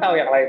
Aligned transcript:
tahu 0.00 0.16
yang 0.16 0.32
lain. 0.32 0.48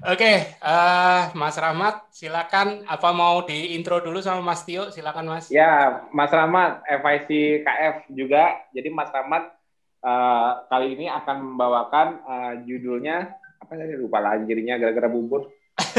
Oke, 0.00 0.56
uh, 0.64 1.28
Mas 1.36 1.60
Rahmat, 1.60 2.08
silakan. 2.08 2.88
Apa 2.88 3.12
mau 3.12 3.44
di 3.44 3.76
intro 3.76 4.00
dulu 4.00 4.24
sama 4.24 4.40
Mas 4.40 4.64
Tio? 4.64 4.88
Silakan, 4.88 5.28
Mas. 5.28 5.52
Ya, 5.52 6.00
Mas 6.08 6.32
Rahmat, 6.32 6.80
FIC 6.88 7.60
KF 7.60 8.08
juga. 8.08 8.64
Jadi 8.72 8.88
Mas 8.88 9.12
Rahmat 9.12 9.52
uh, 10.00 10.64
kali 10.72 10.96
ini 10.96 11.12
akan 11.12 11.52
membawakan 11.52 12.06
uh, 12.24 12.56
judulnya 12.64 13.36
apa 13.60 13.76
tadi 13.76 13.92
lupa 14.00 14.24
lagi 14.24 14.48
jadinya 14.48 14.80
gara-gara 14.80 15.12
bubur. 15.12 15.52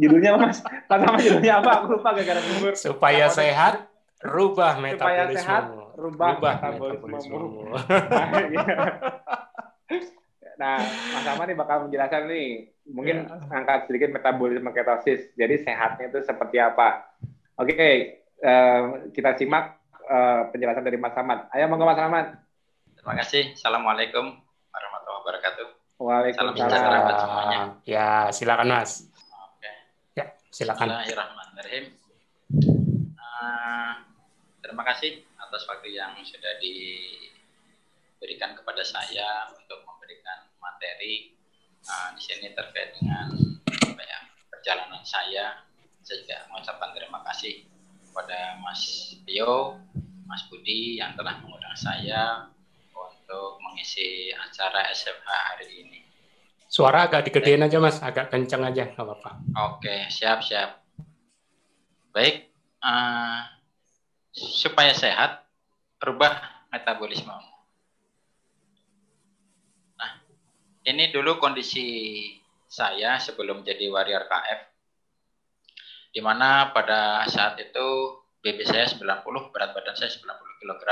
judulnya 0.00 0.36
Mas, 0.36 0.60
Mas 0.60 1.00
Rahmat 1.00 1.24
judulnya 1.24 1.64
apa? 1.64 1.70
Aku 1.80 1.96
lupa 1.96 2.12
gara-gara 2.12 2.44
bubur. 2.44 2.76
Supaya 2.76 3.32
sehat, 3.32 3.88
rubah 4.20 4.76
metabolisme. 4.76 5.08
Supaya 5.08 5.24
sehat, 5.32 5.72
rubah, 5.96 6.36
rubah 6.36 6.54
metabolisme. 6.60 7.32
nah, 10.60 10.76
Mas 11.16 11.24
Ahmad 11.24 11.48
nih 11.48 11.56
bakal 11.56 11.88
menjelaskan 11.88 12.28
nih, 12.28 12.68
mungkin 12.92 13.24
ya. 13.24 13.40
angkat 13.48 13.88
sedikit 13.88 14.12
metabolisme 14.12 14.68
ketosis. 14.76 15.32
Jadi 15.32 15.64
sehatnya 15.64 16.12
itu 16.12 16.20
seperti 16.20 16.60
apa? 16.60 17.08
Oke, 17.56 17.72
okay, 17.72 17.94
uh, 18.44 19.08
kita 19.16 19.40
simak 19.40 19.80
uh, 20.04 20.52
penjelasan 20.52 20.84
dari 20.84 21.00
Mas 21.00 21.16
Ahmad. 21.16 21.48
Ayo 21.56 21.64
monggo 21.72 21.88
Mas 21.88 21.96
Ahmad. 21.96 22.36
Terima 23.00 23.16
kasih. 23.24 23.56
Assalamualaikum 23.56 24.36
warahmatullahi 24.68 25.20
wabarakatuh. 25.24 25.66
Waalaikumsalam. 26.00 27.80
Ya, 27.88 28.28
silakan 28.28 28.68
Mas. 28.76 29.08
Oke. 29.56 29.72
Ya, 30.16 30.36
silakan. 30.52 30.92
Bismillahirrahmanirrahim. 30.92 31.84
Uh, 33.16 33.92
terima 34.60 34.84
kasih 34.92 35.24
atas 35.40 35.64
waktu 35.64 35.96
yang 35.96 36.12
sudah 36.20 36.60
diberikan 36.60 38.52
kepada 38.52 38.84
saya 38.84 39.48
untuk 39.56 39.80
memberikan 39.88 40.49
materi 40.60 41.34
uh, 41.88 42.14
di 42.14 42.20
sini 42.20 42.52
terkait 42.52 42.96
dengan 43.00 43.32
apa 43.66 44.02
ya, 44.04 44.20
perjalanan 44.52 45.02
saya. 45.02 45.66
Saya 46.00 46.16
juga 46.24 46.36
mengucapkan 46.48 46.90
terima 46.96 47.20
kasih 47.28 47.64
kepada 48.08 48.56
Mas 48.62 49.14
Tio, 49.24 49.80
Mas 50.24 50.44
Budi 50.48 51.00
yang 51.00 51.12
telah 51.18 51.40
mengundang 51.42 51.76
saya 51.76 52.48
untuk 52.96 53.62
mengisi 53.62 54.34
acara 54.34 54.90
SFH 54.90 55.30
hari 55.30 55.86
ini. 55.86 56.00
Suara 56.70 57.06
agak 57.06 57.26
digedein 57.26 57.66
aja 57.66 57.82
mas, 57.82 57.98
agak 57.98 58.30
kencang 58.30 58.62
aja, 58.62 58.90
nggak 58.94 59.02
apa-apa. 59.02 59.30
Oke, 59.74 60.06
siap 60.06 60.42
siap. 60.42 60.82
Baik, 62.14 62.50
uh, 62.82 63.42
supaya 64.34 64.94
sehat, 64.94 65.46
rubah 66.02 66.38
metabolisme. 66.70 67.34
Nah, 69.98 70.10
ini 70.90 71.14
dulu 71.14 71.38
kondisi 71.38 71.86
saya 72.66 73.22
sebelum 73.22 73.62
jadi 73.62 73.86
warrior 73.86 74.26
KF. 74.26 74.60
Di 76.10 76.18
mana 76.18 76.74
pada 76.74 77.22
saat 77.30 77.54
itu 77.62 78.18
BB 78.42 78.66
saya 78.66 78.90
90, 78.90 79.54
berat 79.54 79.70
badan 79.70 79.94
saya 79.94 80.10
90 80.10 80.58
kg, 80.58 80.82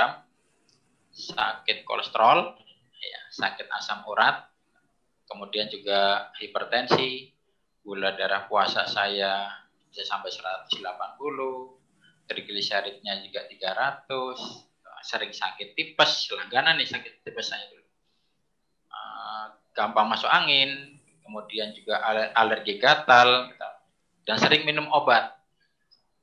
sakit 1.11 1.83
kolesterol, 1.83 2.55
ya, 3.03 3.21
sakit 3.35 3.67
asam 3.75 4.07
urat, 4.07 4.47
kemudian 5.27 5.67
juga 5.67 6.31
hipertensi, 6.39 7.35
gula 7.83 8.15
darah 8.15 8.47
puasa 8.47 8.87
saya 8.87 9.51
bisa 9.91 10.07
sampai 10.07 10.31
180, 10.31 10.79
trigliseridnya 12.31 13.19
juga 13.27 13.49
300, 13.51 13.99
sering 15.03 15.33
sakit 15.35 15.75
tipes, 15.75 16.31
langganan 16.37 16.79
nih 16.79 16.87
sakit 16.87 17.27
tipes 17.27 17.49
saya 17.51 17.67
dulu. 17.73 17.88
Gampang 19.79 20.11
masuk 20.11 20.27
angin, 20.27 20.99
kemudian 21.23 21.71
juga 21.71 22.03
alergi 22.35 22.83
gatal, 22.83 23.55
dan 24.27 24.35
sering 24.43 24.67
minum 24.67 24.91
obat. 24.91 25.39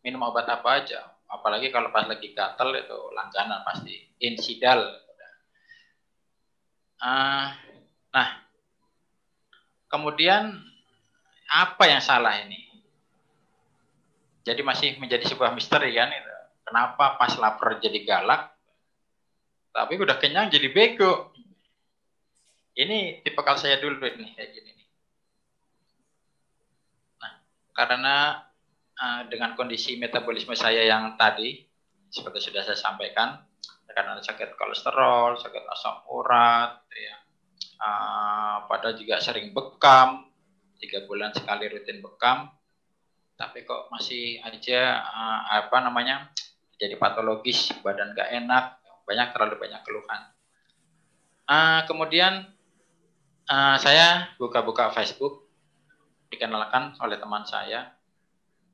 Minum 0.04 0.28
obat 0.28 0.44
apa 0.52 0.84
aja, 0.84 1.08
apalagi 1.32 1.72
kalau 1.72 1.88
pas 1.96 2.04
lagi 2.04 2.36
gatal 2.36 2.76
itu 2.76 3.00
langganan 3.16 3.64
pasti, 3.64 3.96
insidal. 4.20 4.84
Uh, 7.00 7.48
nah, 8.12 8.44
kemudian 9.88 10.52
apa 11.48 11.84
yang 11.88 12.04
salah 12.04 12.36
ini? 12.44 12.60
Jadi 14.44 14.62
masih 14.68 15.00
menjadi 15.00 15.32
sebuah 15.32 15.56
misteri 15.56 15.96
kan. 15.96 16.12
Kenapa 16.68 17.16
pas 17.16 17.32
lapar 17.40 17.80
jadi 17.80 18.04
galak, 18.04 18.52
tapi 19.72 19.96
udah 19.96 20.20
kenyang 20.20 20.52
jadi 20.52 20.68
bego. 20.76 21.32
Ini 22.76 23.24
tipe 23.24 23.40
kalau 23.40 23.56
saya 23.56 23.80
dulu 23.80 24.04
ini 24.04 24.36
kayak 24.36 24.52
gini 24.52 24.72
nih. 24.76 24.88
Nah, 27.24 27.34
karena 27.72 28.16
uh, 29.00 29.22
dengan 29.32 29.56
kondisi 29.56 29.96
metabolisme 29.96 30.52
saya 30.60 30.84
yang 30.84 31.16
tadi 31.16 31.64
seperti 32.12 32.52
sudah 32.52 32.68
saya 32.68 32.76
sampaikan, 32.76 33.40
karena 33.88 34.20
sakit 34.20 34.60
kolesterol, 34.60 35.40
sakit 35.40 35.64
asam 35.72 36.04
urat, 36.12 36.84
ya, 36.92 37.16
uh, 37.80 38.68
pada 38.68 38.92
juga 38.92 39.24
sering 39.24 39.56
bekam, 39.56 40.28
tiga 40.76 41.08
bulan 41.08 41.32
sekali 41.32 41.72
rutin 41.72 42.04
bekam, 42.04 42.52
tapi 43.40 43.64
kok 43.64 43.88
masih 43.88 44.44
aja 44.44 45.00
uh, 45.00 45.64
apa 45.64 45.80
namanya 45.80 46.28
jadi 46.76 47.00
patologis, 47.00 47.72
badan 47.80 48.12
gak 48.12 48.36
enak, 48.36 48.84
banyak 49.08 49.28
terlalu 49.32 49.56
banyak 49.64 49.82
keluhan. 49.88 50.22
Uh, 51.48 51.88
kemudian 51.88 52.52
uh, 53.50 53.76
saya 53.80 54.32
buka-buka 54.38 54.94
Facebook, 54.94 55.50
dikenalkan 56.30 56.98
oleh 57.02 57.18
teman 57.18 57.46
saya 57.46 57.94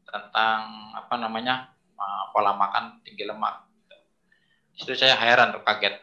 tentang 0.08 0.92
apa 0.98 1.16
namanya 1.16 1.72
uh, 1.96 2.32
pola 2.36 2.56
makan 2.56 3.00
tinggi 3.04 3.24
lemak. 3.28 3.68
Itu 4.76 4.96
saya 4.96 5.16
heran 5.16 5.56
tuh 5.56 5.64
kaget. 5.64 6.00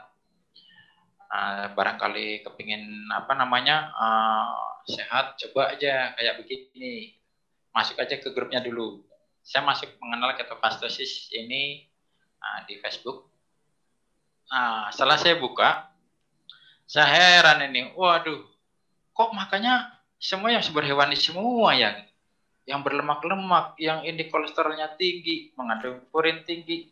Uh, 1.28 1.68
barangkali 1.76 2.40
kepingin 2.40 3.04
apa 3.12 3.36
namanya 3.36 3.92
uh, 3.92 4.80
sehat, 4.88 5.36
coba 5.36 5.76
aja 5.76 6.16
kayak 6.16 6.40
begini, 6.40 7.20
masuk 7.76 8.00
aja 8.00 8.16
ke 8.16 8.32
grupnya 8.32 8.64
dulu. 8.64 9.04
Saya 9.44 9.60
masuk 9.64 9.92
mengenal 10.00 10.32
ketofastosis 10.40 11.28
ini 11.36 11.88
Nah, 12.38 12.64
di 12.64 12.78
Facebook. 12.78 13.28
Nah, 14.48 14.88
setelah 14.94 15.18
saya 15.20 15.36
buka, 15.36 15.90
saya 16.88 17.06
heran 17.10 17.68
ini. 17.68 17.92
Waduh, 17.92 18.46
kok 19.18 19.34
makanya 19.34 19.98
semua 20.22 20.54
yang 20.54 20.62
sumber 20.62 20.86
hewani 20.86 21.18
semua 21.18 21.74
ya? 21.74 21.98
Yang 22.62 22.86
berlemak-lemak, 22.86 23.74
yang 23.82 24.06
ini 24.06 24.30
kolesterolnya 24.30 24.94
tinggi, 24.94 25.50
mengandung 25.58 26.06
purin 26.14 26.46
tinggi. 26.46 26.86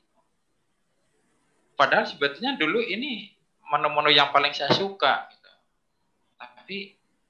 Padahal 1.79 2.09
sebetulnya 2.09 2.59
dulu 2.59 2.83
ini 2.83 3.31
menu-menu 3.71 4.11
yang 4.11 4.35
paling 4.35 4.51
saya 4.51 4.73
suka. 4.75 5.31
Gitu. 5.31 5.53
Tapi 6.41 6.79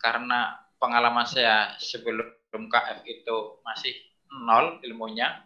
karena 0.01 0.63
pengalaman 0.81 1.27
saya 1.29 1.77
sebelum 1.77 2.33
KF 2.71 3.05
itu 3.05 3.37
masih 3.67 3.93
nol 4.31 4.79
ilmunya, 4.87 5.43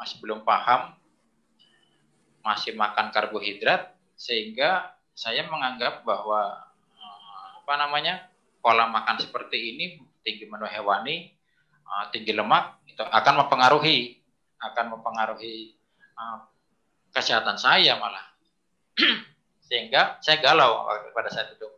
masih 0.00 0.18
belum 0.24 0.42
paham, 0.42 0.96
masih 2.42 2.74
makan 2.74 3.14
karbohidrat 3.14 3.94
sehingga 4.16 4.96
saya 5.12 5.44
menganggap 5.46 6.02
bahwa 6.02 6.72
eh, 6.96 7.46
apa 7.62 7.74
namanya 7.76 8.31
pola 8.62 8.86
makan 8.86 9.18
seperti 9.18 9.74
ini 9.74 9.84
tinggi 10.22 10.46
menu 10.46 10.64
hewani 10.64 11.28
eh, 11.68 12.04
tinggi 12.14 12.32
lemak 12.32 12.86
itu 12.86 13.02
akan 13.02 13.44
mempengaruhi 13.44 14.22
akan 14.62 14.96
mempengaruhi 14.96 15.74
eh, 15.98 16.38
kesehatan 17.12 17.60
saya 17.60 18.00
malah. 18.00 18.24
Sehingga 19.68 20.22
saya 20.24 20.40
galau 20.40 20.88
pada 21.12 21.28
saat 21.28 21.52
itu. 21.52 21.68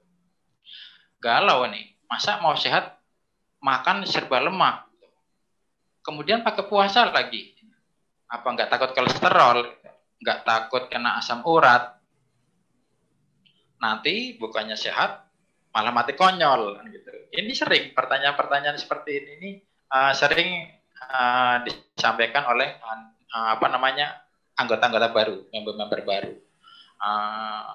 Galau 1.18 1.66
nih 1.66 1.94
masa 2.06 2.38
mau 2.38 2.54
sehat 2.54 3.00
makan 3.58 4.04
serba 4.04 4.38
lemak. 4.44 4.86
Kemudian 6.04 6.44
pakai 6.44 6.68
puasa 6.68 7.08
lagi. 7.08 7.56
Apa 8.28 8.44
nggak 8.44 8.68
takut 8.68 8.90
kolesterol? 8.92 9.58
Nggak 10.20 10.40
takut 10.44 10.82
kena 10.88 11.20
asam 11.20 11.44
urat, 11.44 12.00
nanti 13.84 14.40
bukannya 14.40 14.72
sehat 14.72 15.28
malah 15.74 15.90
mati 15.90 16.14
konyol 16.14 16.78
gitu. 16.86 17.10
Ini 17.34 17.50
sering 17.50 17.84
pertanyaan-pertanyaan 17.98 18.78
seperti 18.78 19.10
ini, 19.18 19.30
ini 19.42 19.50
uh, 19.90 20.14
sering 20.14 20.70
uh, 21.10 21.66
disampaikan 21.66 22.46
oleh 22.46 22.78
uh, 22.78 23.58
apa 23.58 23.66
namanya 23.66 24.22
anggota-anggota 24.54 25.10
baru, 25.10 25.36
member-member 25.50 26.00
baru. 26.06 26.32
Uh, 27.02 27.74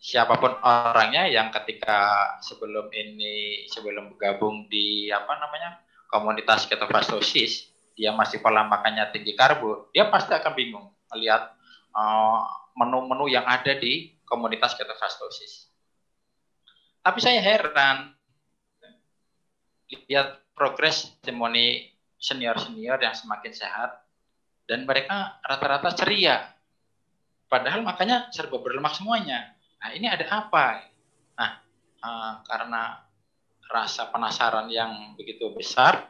siapa 0.00 0.40
pun 0.40 0.56
orangnya 0.64 1.28
yang 1.28 1.52
ketika 1.52 2.32
sebelum 2.40 2.88
ini 2.90 3.68
sebelum 3.68 4.16
bergabung 4.16 4.66
di 4.72 5.12
apa 5.12 5.36
namanya 5.36 5.84
komunitas 6.08 6.66
ketofastosis 6.66 7.70
dia 7.92 8.10
masih 8.16 8.40
pola 8.40 8.64
makannya 8.64 9.12
tinggi 9.12 9.36
karbo, 9.36 9.92
dia 9.92 10.08
pasti 10.08 10.32
akan 10.32 10.52
bingung 10.56 10.88
melihat 11.12 11.52
uh, 11.92 12.40
menu-menu 12.72 13.28
yang 13.28 13.44
ada 13.44 13.76
di 13.76 14.16
komunitas 14.24 14.72
ketofastosis. 14.80 15.71
Tapi 17.02 17.18
saya 17.18 17.42
heran 17.42 18.14
lihat 20.08 20.54
progres 20.54 21.18
testimoni 21.20 21.90
senior-senior 22.22 23.02
yang 23.02 23.12
semakin 23.12 23.52
sehat 23.52 24.06
dan 24.70 24.86
mereka 24.86 25.42
rata-rata 25.42 25.90
ceria. 25.98 26.46
Padahal 27.50 27.82
makanya 27.82 28.30
serba 28.30 28.62
berlemak 28.62 28.94
semuanya. 28.94 29.52
Nah 29.82 29.90
ini 29.92 30.06
ada 30.06 30.24
apa? 30.30 30.86
Nah 31.36 31.50
uh, 32.00 32.32
karena 32.46 33.02
rasa 33.66 34.08
penasaran 34.08 34.70
yang 34.70 35.18
begitu 35.18 35.50
besar, 35.52 36.06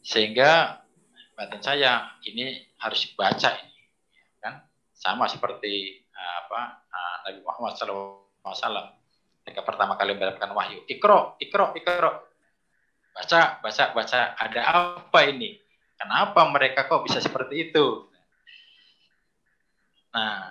sehingga 0.00 0.80
batin 1.36 1.60
saya 1.60 2.16
ini 2.24 2.62
harus 2.80 3.10
baca 3.12 3.52
ini, 3.58 3.80
kan? 4.40 4.64
Sama 4.96 5.28
seperti 5.28 6.02
uh, 6.14 6.34
apa 6.46 6.60
uh, 6.88 7.16
Nabi 7.28 7.40
Muhammad 7.44 7.74
SAW 7.76 9.05
ketika 9.46 9.62
pertama 9.62 9.94
kali 9.94 10.18
mendapatkan 10.18 10.50
wahyu, 10.50 10.82
ikro, 10.90 11.38
ikro, 11.38 11.70
ikro, 11.78 12.10
baca, 13.14 13.62
baca, 13.62 13.84
baca. 13.94 14.20
Ada 14.34 14.60
apa 14.66 15.20
ini? 15.30 15.54
Kenapa 15.94 16.50
mereka 16.50 16.90
kok 16.90 17.06
bisa 17.06 17.22
seperti 17.22 17.70
itu? 17.70 18.10
Nah, 20.10 20.50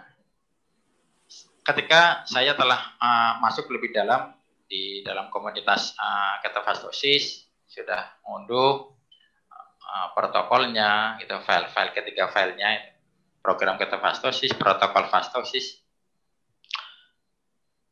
ketika 1.68 2.24
saya 2.24 2.56
telah 2.56 2.96
uh, 2.96 3.44
masuk 3.44 3.68
lebih 3.68 3.92
dalam 3.92 4.32
di 4.64 5.04
dalam 5.04 5.28
komunitas 5.28 5.92
uh, 6.00 6.40
ketofastosis, 6.40 7.52
sudah 7.68 8.16
mengunduh 8.24 8.96
uh, 9.84 10.08
protokolnya, 10.16 11.20
itu 11.20 11.36
file-file 11.44 11.92
ketiga 11.92 12.32
filenya, 12.32 12.96
program 13.44 13.76
ketofastosis, 13.76 14.56
protokol 14.56 15.12
fastosis, 15.12 15.84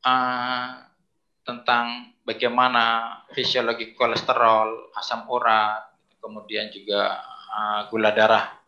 uh, 0.07 0.92
tentang 1.43 2.15
bagaimana 2.23 3.15
fisiologi 3.35 3.91
kolesterol, 3.93 4.95
asam 4.95 5.27
urat, 5.27 5.91
kemudian 6.23 6.71
juga 6.71 7.19
uh, 7.51 7.91
gula 7.91 8.15
darah 8.15 8.63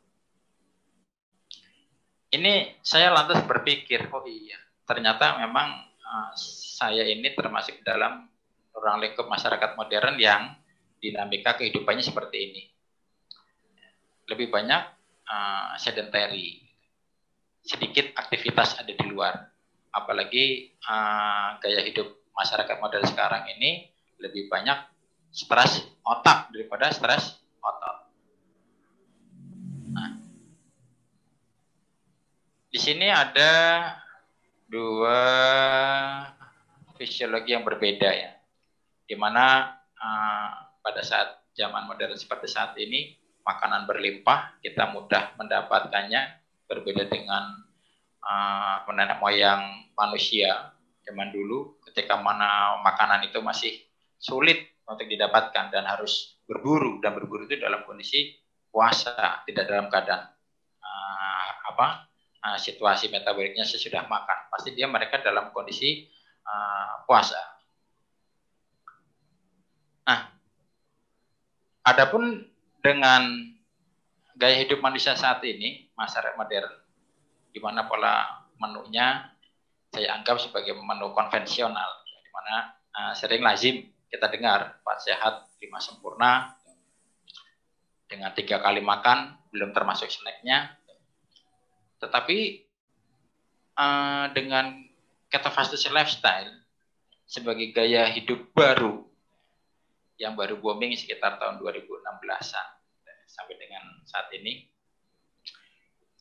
ini 2.36 2.75
saya 2.83 3.16
lantas 3.16 3.39
berpikir, 3.48 4.12
oh 4.12 4.27
iya, 4.27 4.60
ternyata 4.83 5.39
memang 5.39 5.88
uh, 5.88 6.31
saya 6.36 7.07
ini 7.07 7.31
termasuk 7.31 7.80
dalam 7.88 8.27
ruang 8.75 9.00
lingkup 9.00 9.31
masyarakat 9.31 9.80
modern 9.80 10.19
yang 10.19 10.51
dinamika 11.00 11.56
kehidupannya 11.56 12.04
seperti 12.04 12.38
ini. 12.51 12.63
Lebih 14.27 14.51
banyak 14.51 14.83
uh, 15.31 15.80
sedentary, 15.80 16.60
sedikit 17.63 18.12
aktivitas 18.19 18.83
ada 18.83 18.92
di 18.92 19.06
luar. 19.07 19.56
Apalagi 19.95 20.75
gaya 21.63 21.88
hidup 21.88 22.25
masyarakat 22.35 22.77
modern 22.83 23.07
sekarang 23.07 23.47
ini 23.55 23.87
lebih 24.19 24.51
banyak 24.51 24.75
stres 25.31 25.83
otak 26.03 26.51
daripada 26.51 26.91
stres 26.91 27.39
otot. 27.63 27.97
Di 32.75 32.79
sini 32.79 33.07
ada 33.07 33.51
dua 34.67 35.19
fisiologi 36.99 37.55
yang 37.55 37.63
berbeda 37.63 38.11
ya, 38.11 38.35
di 39.07 39.15
mana 39.15 39.71
uh, 39.95 40.51
pada 40.83 40.99
saat 40.99 41.39
zaman 41.55 41.88
modern 41.88 42.19
seperti 42.19 42.51
saat 42.51 42.75
ini 42.75 43.15
makanan 43.47 43.88
berlimpah, 43.88 44.59
kita 44.59 44.91
mudah 44.91 45.39
mendapatkannya, 45.39 46.43
berbeda 46.67 47.07
dengan 47.07 47.63
uh, 48.27 48.83
nenek 48.91 49.23
moyang 49.23 49.88
manusia 49.95 50.75
zaman 51.05 51.29
dulu, 51.29 51.77
ketika 51.85 52.17
mana 52.17 52.81
makanan 52.81 53.29
itu 53.29 53.37
masih 53.39 53.71
sulit 54.17 54.81
untuk 54.89 55.05
didapatkan 55.05 55.69
dan 55.69 55.85
harus 55.85 56.41
berburu 56.49 56.97
dan 57.01 57.13
berburu 57.13 57.45
itu 57.45 57.61
dalam 57.61 57.85
kondisi 57.85 58.33
puasa, 58.73 59.45
tidak 59.45 59.69
dalam 59.69 59.87
keadaan 59.87 60.33
uh, 60.81 61.49
apa 61.73 62.09
uh, 62.41 62.57
situasi 62.57 63.13
metaboliknya 63.13 63.63
sesudah 63.63 64.09
makan. 64.09 64.49
Pasti 64.49 64.73
dia 64.73 64.89
mereka 64.89 65.21
dalam 65.21 65.53
kondisi 65.53 66.09
uh, 66.45 67.05
puasa. 67.05 67.39
Nah, 70.05 70.21
adapun 71.85 72.45
dengan 72.81 73.25
gaya 74.37 74.61
hidup 74.61 74.83
manusia 74.85 75.17
saat 75.17 75.41
ini, 75.41 75.89
masyarakat 75.97 76.37
modern, 76.37 76.69
di 77.49 77.59
mana 77.63 77.89
pola 77.89 78.45
menunya 78.61 79.34
saya 79.95 80.19
anggap 80.19 80.44
sebagai 80.44 80.75
menu 80.75 81.15
konvensional, 81.15 81.89
di 82.03 82.30
mana 82.36 82.56
uh, 82.92 83.13
sering 83.15 83.39
lazim 83.39 83.88
kita 84.12 84.27
dengar 84.27 84.83
empat 84.83 84.97
sehat 85.00 85.33
lima 85.63 85.80
sempurna 85.80 86.51
dengan 88.06 88.36
tiga 88.36 88.59
kali 88.59 88.83
makan 88.83 89.33
belum 89.50 89.71
termasuk 89.71 90.12
snacknya 90.12 90.75
tetapi 92.06 92.68
uh, 93.80 94.30
dengan 94.36 94.83
ketofastosis 95.31 95.89
lifestyle 95.89 96.51
sebagai 97.25 97.74
gaya 97.74 98.06
hidup 98.13 98.53
baru 98.53 99.01
yang 100.21 100.38
baru 100.38 100.62
booming 100.62 100.95
sekitar 100.95 101.41
tahun 101.41 101.59
2016-an 101.59 102.68
sampai 103.25 103.56
dengan 103.59 103.83
saat 104.07 104.31
ini, 104.31 104.63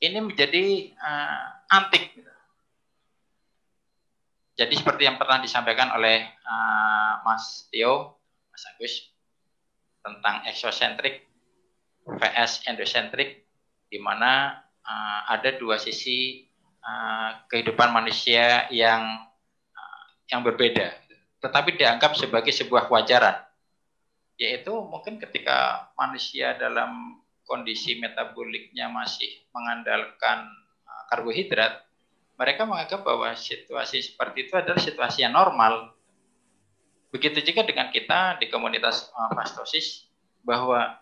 ini 0.02 0.18
menjadi 0.18 0.90
uh, 0.98 1.68
antik. 1.70 2.10
Jadi 4.54 4.74
seperti 4.78 5.02
yang 5.10 5.18
pernah 5.18 5.42
disampaikan 5.42 5.90
oleh 5.98 6.30
uh, 6.46 7.26
Mas 7.26 7.66
Tio, 7.74 8.22
Mas 8.54 8.62
Agus 8.70 9.10
tentang 9.98 10.46
exocentric 10.46 11.26
vs 12.06 12.62
endosentrik, 12.70 13.50
di 13.90 13.98
mana 13.98 14.62
uh, 14.86 15.20
ada 15.34 15.58
dua 15.58 15.74
sisi 15.82 16.46
uh, 16.86 17.42
kehidupan 17.50 17.90
manusia 17.90 18.70
yang 18.70 19.26
uh, 19.74 20.04
yang 20.30 20.46
berbeda, 20.46 21.02
tetapi 21.42 21.74
dianggap 21.74 22.14
sebagai 22.14 22.54
sebuah 22.54 22.86
kewajaran, 22.86 23.42
yaitu 24.38 24.70
mungkin 24.70 25.18
ketika 25.18 25.90
manusia 25.98 26.54
dalam 26.54 27.18
kondisi 27.42 27.98
metaboliknya 27.98 28.86
masih 28.88 29.28
mengandalkan 29.50 30.48
karbohidrat, 31.12 31.83
mereka 32.34 32.66
menganggap 32.66 33.06
bahwa 33.06 33.30
situasi 33.38 34.02
seperti 34.02 34.50
itu 34.50 34.54
adalah 34.58 34.80
situasi 34.80 35.22
yang 35.22 35.34
normal. 35.34 35.94
Begitu 37.14 37.46
juga 37.46 37.62
dengan 37.62 37.94
kita 37.94 38.42
di 38.42 38.50
komunitas 38.50 39.10
uh, 39.14 39.30
pastosis 39.30 40.10
bahwa 40.42 40.98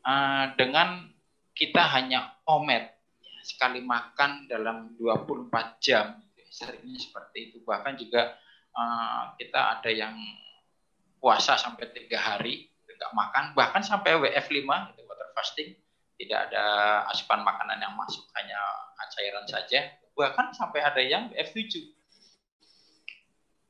uh, 0.00 0.44
dengan 0.56 1.12
kita 1.52 1.84
hanya 1.84 2.32
omet 2.48 2.96
sekali 3.44 3.84
makan 3.84 4.48
dalam 4.48 4.96
24 4.96 5.84
jam. 5.84 6.16
Seringnya 6.50 6.98
seperti 6.98 7.52
itu. 7.52 7.56
Bahkan 7.62 7.94
juga 8.00 8.34
uh, 8.72 9.36
kita 9.36 9.78
ada 9.78 9.90
yang 9.92 10.16
puasa 11.20 11.60
sampai 11.60 11.92
tiga 11.92 12.16
hari 12.16 12.72
tidak 12.88 13.12
makan, 13.16 13.44
bahkan 13.56 13.80
sampai 13.84 14.12
WF5 14.16 14.60
itu 14.92 15.00
water 15.08 15.28
fasting, 15.36 15.72
tidak 16.20 16.52
ada 16.52 16.64
asupan 17.08 17.40
makanan 17.40 17.80
yang 17.80 17.96
masuk, 17.96 18.24
hanya 18.36 18.60
cairan 19.10 19.44
saja. 19.48 19.99
Bahkan 20.14 20.52
sampai 20.52 20.80
ada 20.82 21.00
yang 21.00 21.30
WF7. 21.32 21.72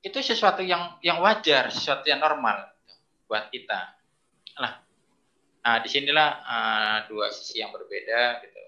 Itu 0.01 0.19
sesuatu 0.25 0.65
yang 0.65 0.97
yang 1.05 1.21
wajar, 1.21 1.69
sesuatu 1.69 2.09
yang 2.09 2.25
normal 2.25 2.73
buat 3.29 3.53
kita. 3.53 4.01
Nah, 4.57 4.73
nah 5.61 5.77
di 5.85 5.89
sinilah 5.93 6.31
uh, 6.41 6.99
dua 7.07 7.29
sisi 7.29 7.61
yang 7.61 7.69
berbeda 7.71 8.41
gitu 8.43 8.63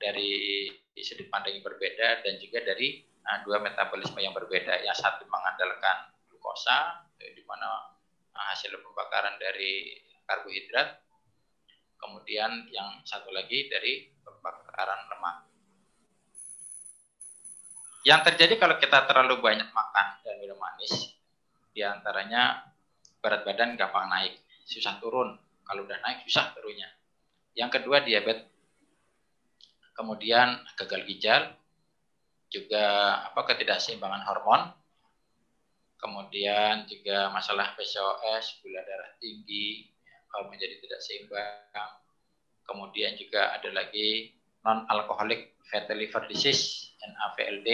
dari 0.00 0.30
sudut 1.00 1.28
pandang 1.28 1.60
yang 1.60 1.64
berbeda 1.64 2.24
dan 2.24 2.40
juga 2.40 2.64
dari 2.64 3.04
uh, 3.28 3.38
dua 3.44 3.60
metabolisme 3.60 4.16
yang 4.24 4.32
berbeda. 4.32 4.80
Yang 4.80 5.04
satu 5.04 5.28
mengandalkan 5.28 6.16
glukosa, 6.32 7.04
di 7.20 7.44
mana 7.44 7.92
uh, 8.32 8.44
hasil 8.56 8.72
pembakaran 8.80 9.36
dari 9.36 10.00
karbohidrat, 10.24 10.96
kemudian 12.00 12.72
yang 12.72 13.04
satu 13.04 13.28
lagi 13.28 13.68
dari 13.68 14.08
pembakaran 14.24 15.12
lemak. 15.12 15.49
Yang 18.00 18.32
terjadi 18.32 18.56
kalau 18.56 18.80
kita 18.80 19.04
terlalu 19.04 19.44
banyak 19.44 19.68
makan 19.76 20.06
dan 20.24 20.34
minum 20.40 20.56
manis, 20.56 21.12
di 21.76 21.84
antaranya 21.84 22.64
berat 23.20 23.44
badan 23.44 23.76
gampang 23.76 24.08
naik, 24.08 24.40
susah 24.64 24.96
turun. 24.98 25.36
Kalau 25.68 25.84
udah 25.84 26.00
naik 26.00 26.24
susah 26.24 26.56
turunnya. 26.56 26.88
Yang 27.52 27.80
kedua 27.80 28.00
diabetes 28.00 28.48
kemudian 29.92 30.64
gagal 30.80 31.04
ginjal, 31.04 31.42
juga 32.48 32.84
apa 33.30 33.40
ketidakseimbangan 33.52 34.24
hormon, 34.24 34.72
kemudian 36.00 36.88
juga 36.88 37.28
masalah 37.28 37.76
PCOS, 37.76 38.64
gula 38.64 38.80
darah 38.80 39.12
tinggi, 39.20 39.92
kalau 40.32 40.48
menjadi 40.48 40.80
tidak 40.80 41.00
seimbang, 41.04 41.90
kemudian 42.64 43.12
juga 43.20 43.54
ada 43.54 43.68
lagi 43.70 44.32
non 44.64 44.88
alkoholik 44.88 45.60
fatty 45.68 45.94
liver 45.94 46.24
disease 46.32 46.89
NAVLD, 47.04 47.68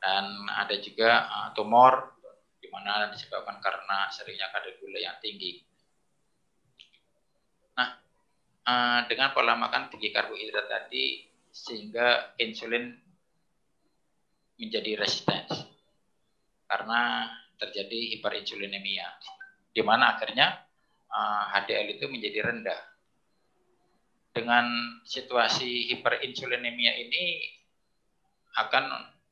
dan 0.00 0.24
ada 0.54 0.76
juga 0.78 1.26
uh, 1.26 1.48
tumor 1.56 2.14
di 2.60 2.68
mana 2.70 3.10
disebabkan 3.10 3.58
karena 3.58 4.06
seringnya 4.12 4.52
kadar 4.52 4.76
gula 4.78 4.98
yang 5.02 5.18
tinggi. 5.18 5.58
Nah, 7.74 7.90
uh, 8.66 9.00
dengan 9.10 9.34
pola 9.34 9.58
makan 9.58 9.90
tinggi 9.90 10.14
karbohidrat 10.14 10.66
tadi 10.70 11.26
sehingga 11.50 12.36
insulin 12.38 12.92
menjadi 14.56 15.00
resisten 15.00 15.44
karena 16.66 17.30
terjadi 17.56 18.16
hiperinsulinemia 18.16 19.08
di 19.72 19.82
mana 19.84 20.16
akhirnya 20.16 20.64
uh, 21.12 21.52
HDL 21.52 21.96
itu 22.00 22.04
menjadi 22.08 22.52
rendah. 22.52 22.80
Dengan 24.36 25.00
situasi 25.00 25.88
hiperinsulinemia 25.96 26.92
ini 26.92 27.40
akan 28.60 28.84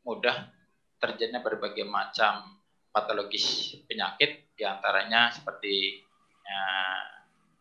mudah 0.08 0.49
terjadinya 0.96 1.44
berbagai 1.44 1.84
macam 1.84 2.56
patologis 2.88 3.76
penyakit 3.84 4.56
di 4.56 4.64
antaranya 4.64 5.28
seperti 5.28 6.00
uh, 6.49 7.04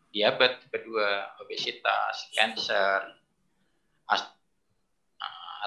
diabetes 0.08 0.72
kedua, 0.72 1.36
obesitas, 1.44 2.32
cancer, 2.32 3.12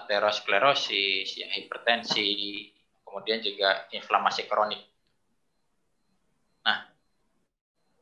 aterosklerosis, 0.08 1.36
ya, 1.36 1.52
hipertensi, 1.52 2.64
kemudian 3.04 3.44
juga 3.44 3.92
inflamasi 3.92 4.48
kronik. 4.48 4.80
Nah, 6.64 6.88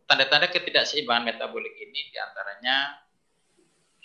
tanda-tanda 0.06 0.54
ketidakseimbangan 0.54 1.34
metabolik 1.34 1.74
ini 1.82 2.14
di 2.14 2.18
antaranya 2.22 3.05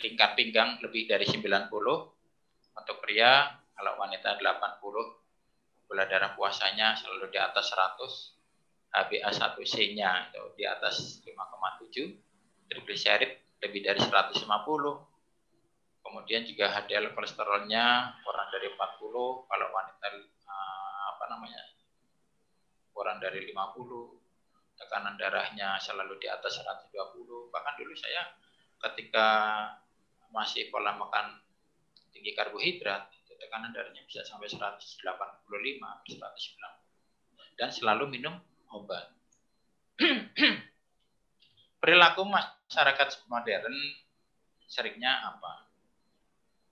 lingkar 0.01 0.35
pinggang 0.35 0.81
lebih 0.81 1.07
dari 1.07 1.29
90 1.29 1.71
untuk 2.75 2.97
pria, 3.05 3.47
kalau 3.77 4.01
wanita 4.01 4.41
80, 4.41 5.89
gula 5.89 6.05
darah 6.09 6.33
puasanya 6.35 6.97
selalu 6.97 7.29
di 7.29 7.39
atas 7.39 7.73
100, 7.73 8.37
HbA1c-nya 8.91 10.33
itu 10.33 10.43
di 10.59 10.65
atas 10.67 11.23
5,7, 11.23 12.73
trigliserid 12.73 13.33
lebih 13.61 13.81
dari 13.85 14.01
150, 14.01 14.41
kemudian 16.01 16.43
juga 16.49 16.73
HDL 16.75 17.13
kolesterolnya 17.13 18.17
kurang 18.25 18.49
dari 18.51 18.67
40, 18.73 19.47
kalau 19.47 19.69
wanita 19.71 20.01
namanya 21.31 21.63
kurang 22.91 23.23
dari 23.23 23.47
50 23.47 24.77
tekanan 24.77 25.15
darahnya 25.15 25.79
selalu 25.79 26.19
di 26.19 26.27
atas 26.27 26.59
120 26.59 27.55
bahkan 27.55 27.79
dulu 27.79 27.95
saya 27.95 28.35
ketika 28.91 29.29
masih 30.31 30.71
pola 30.71 30.95
makan 30.95 31.43
tinggi 32.15 32.35
karbohidrat 32.35 33.11
itu 33.15 33.35
tekanan 33.39 33.73
darahnya 33.75 34.03
bisa 34.07 34.25
sampai 34.27 34.49
185 34.51 35.03
190 35.03 37.59
dan 37.59 37.69
selalu 37.69 38.09
minum 38.09 38.41
obat. 38.73 39.13
Perilaku 41.81 42.25
masyarakat 42.25 43.09
modern 43.29 43.77
seringnya 44.65 45.29
apa? 45.29 45.69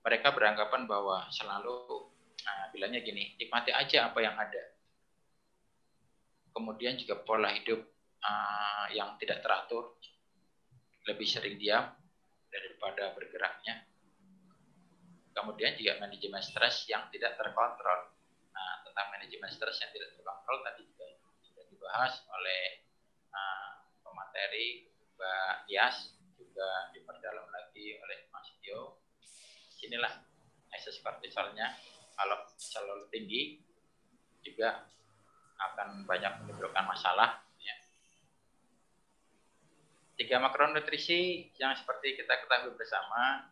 Mereka 0.05 0.33
beranggapan 0.33 0.89
bahwa 0.89 1.29
selalu 1.29 2.09
Nah, 2.49 2.65
bilangnya 2.73 3.05
gini, 3.05 3.37
nikmati 3.37 3.69
aja 3.69 4.09
apa 4.09 4.19
yang 4.23 4.33
ada. 4.33 4.63
Kemudian 6.49 6.97
juga 6.97 7.21
pola 7.21 7.53
hidup 7.53 7.77
uh, 8.25 8.89
yang 8.89 9.13
tidak 9.21 9.45
teratur, 9.45 9.93
lebih 11.05 11.29
sering 11.29 11.61
diam 11.61 11.93
daripada 12.49 13.13
bergeraknya. 13.15 13.85
Kemudian 15.33 15.77
juga 15.79 16.01
manajemen 16.03 16.43
stres 16.43 16.89
yang 16.91 17.07
tidak 17.13 17.39
terkontrol. 17.39 18.11
Nah, 18.51 18.73
tentang 18.83 19.07
manajemen 19.13 19.49
stres 19.53 19.79
yang 19.79 19.93
tidak 19.95 20.11
terkontrol 20.17 20.57
tadi 20.65 20.83
juga 20.83 21.05
sudah 21.45 21.65
dibahas 21.69 22.13
oleh 22.27 22.83
uh, 23.31 23.71
pemateri 24.03 24.89
Mbak 25.15 25.55
Yas, 25.71 26.19
juga 26.35 26.91
diperdalam 26.91 27.47
lagi 27.47 27.95
oleh 28.03 28.27
Mas 28.35 28.51
Tio. 28.59 28.99
Inilah 29.79 30.11
ekses 30.75 30.99
kortisolnya 30.99 31.71
kalau 32.19 32.43
selalu 32.59 33.07
tinggi 33.07 33.63
juga 34.43 34.83
akan 35.59 36.03
banyak 36.03 36.43
menimbulkan 36.43 36.83
masalah. 36.83 37.39
Tiga 40.19 40.35
makronutrisi 40.43 41.47
yang 41.55 41.71
seperti 41.79 42.19
kita 42.19 42.43
ketahui 42.43 42.75
bersama 42.75 43.47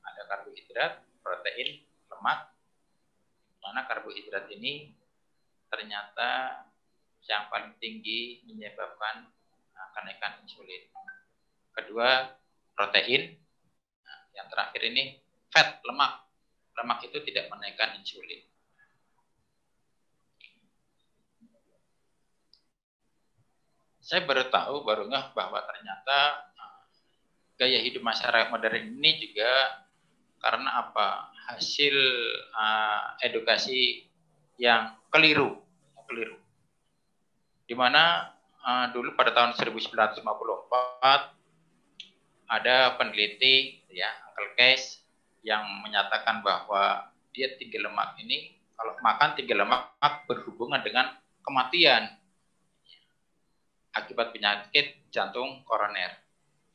ada 0.00 0.22
karbohidrat, 0.24 1.04
protein, 1.20 1.84
lemak. 2.08 2.56
Mana 3.60 3.84
karbohidrat 3.84 4.48
ini 4.48 4.96
ternyata 5.68 6.64
yang 7.28 7.52
paling 7.52 7.76
tinggi 7.76 8.40
menyebabkan 8.48 9.28
uh, 9.76 9.88
kenaikan 9.92 10.40
insulin. 10.40 10.88
Kedua, 11.76 12.32
protein. 12.72 13.36
Nah, 14.00 14.20
yang 14.32 14.48
terakhir 14.48 14.80
ini 14.88 15.20
fat, 15.52 15.84
lemak 15.84 16.26
lemak 16.76 17.00
itu 17.08 17.18
tidak 17.24 17.48
menaikkan 17.48 17.96
insulin. 17.96 18.44
Saya 24.06 24.22
baru 24.22 24.46
tahu, 24.46 24.86
baru 24.86 25.10
ngeh 25.10 25.34
bahwa 25.34 25.58
ternyata 25.66 26.46
eh, 26.54 26.78
gaya 27.58 27.82
hidup 27.82 28.06
masyarakat 28.06 28.54
modern 28.54 29.02
ini 29.02 29.18
juga 29.18 29.82
karena 30.38 30.78
apa? 30.86 31.34
Hasil 31.50 31.94
uh, 32.54 33.18
edukasi 33.22 34.06
yang 34.58 34.94
keliru, 35.10 35.58
keliru. 36.06 36.38
Di 37.66 37.74
mana 37.74 38.34
uh, 38.62 38.90
dulu 38.94 39.14
pada 39.18 39.34
tahun 39.34 39.54
1954 39.54 40.22
ada 42.46 42.94
peneliti 42.98 43.82
ya 43.90 44.10
Uncle 44.30 44.54
Case 44.54 45.02
yang 45.42 45.66
menyatakan 45.82 46.46
bahwa 46.46 47.10
dia 47.34 47.54
tinggi 47.58 47.78
lemak 47.78 48.18
ini 48.22 48.54
kalau 48.74 48.94
makan 49.02 49.34
tinggi 49.34 49.54
lemak 49.54 49.98
berhubungan 50.30 50.82
dengan 50.82 51.10
kematian 51.46 52.10
akibat 53.96 54.36
penyakit 54.36 55.08
jantung 55.08 55.64
koroner. 55.64 56.12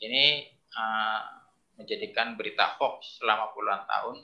Ini 0.02 0.50
uh, 0.74 1.22
menjadikan 1.78 2.34
berita 2.34 2.78
hoax 2.78 3.22
selama 3.22 3.54
puluhan 3.54 3.86
tahun 3.86 4.18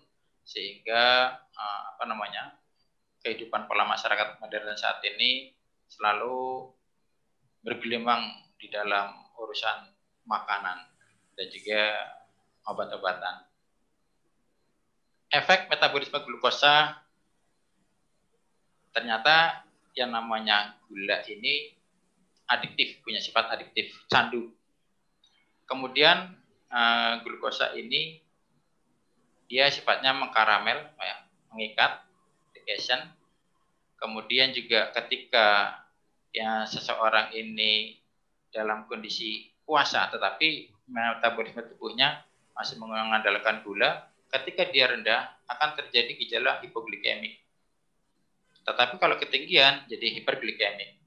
sehingga 0.48 1.34
uh, 1.38 1.82
apa 1.94 2.04
namanya 2.10 2.58
kehidupan 3.22 3.68
pola 3.68 3.84
masyarakat 3.86 4.40
modern 4.40 4.78
saat 4.80 5.04
ini 5.04 5.52
selalu 5.92 6.72
bergelimang 7.62 8.48
di 8.56 8.72
dalam 8.72 9.12
urusan 9.38 9.92
makanan 10.24 10.88
dan 11.36 11.48
juga 11.52 11.82
obat-obatan 12.68 13.48
efek 15.32 15.68
metabolisme 15.68 16.18
glukosa 16.24 17.04
ternyata 18.96 19.68
yang 19.94 20.16
namanya 20.16 20.80
gula 20.88 21.22
ini 21.28 21.77
adiktif, 22.48 23.04
punya 23.04 23.20
sifat 23.20 23.52
adiktif, 23.54 23.92
candu. 24.08 24.52
Kemudian 25.68 26.32
uh, 26.72 27.20
glukosa 27.22 27.76
ini 27.76 28.24
dia 29.48 29.72
sifatnya 29.72 30.12
mengkaramel, 30.16 30.92
ya, 31.00 31.16
mengikat, 31.52 32.04
digestion. 32.56 33.00
Kemudian 33.98 34.54
juga 34.54 34.94
ketika 34.94 35.80
ya 36.30 36.68
seseorang 36.70 37.34
ini 37.34 37.98
dalam 38.52 38.86
kondisi 38.86 39.50
puasa, 39.66 40.08
tetapi 40.12 40.70
metabolisme 40.88 41.66
tubuhnya 41.74 42.24
masih 42.56 42.80
mengandalkan 42.80 43.66
gula, 43.66 44.08
ketika 44.32 44.68
dia 44.70 44.92
rendah 44.92 45.36
akan 45.48 45.80
terjadi 45.80 46.16
gejala 46.20 46.60
hipoglikemik. 46.64 47.40
Tetapi 48.68 49.00
kalau 49.00 49.16
ketinggian 49.16 49.88
jadi 49.88 50.20
hiperglikemik. 50.20 51.00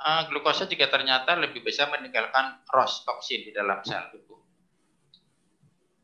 Glukosa 0.00 0.64
juga 0.64 0.88
ternyata 0.88 1.36
lebih 1.36 1.60
bisa 1.60 1.84
meninggalkan 1.92 2.64
ROS 2.72 3.04
toksin 3.04 3.44
di 3.44 3.52
dalam 3.52 3.84
sel 3.84 4.08
tubuh. 4.08 4.40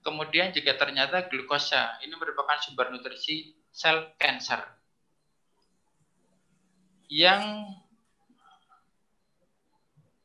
Kemudian 0.05 0.53
juga 0.53 0.77
ternyata 0.77 1.25
glukosa 1.27 1.97
ini 2.05 2.13
merupakan 2.13 2.61
sumber 2.61 2.93
nutrisi 2.93 3.57
sel 3.73 4.13
kanker 4.21 4.61
yang 7.09 7.73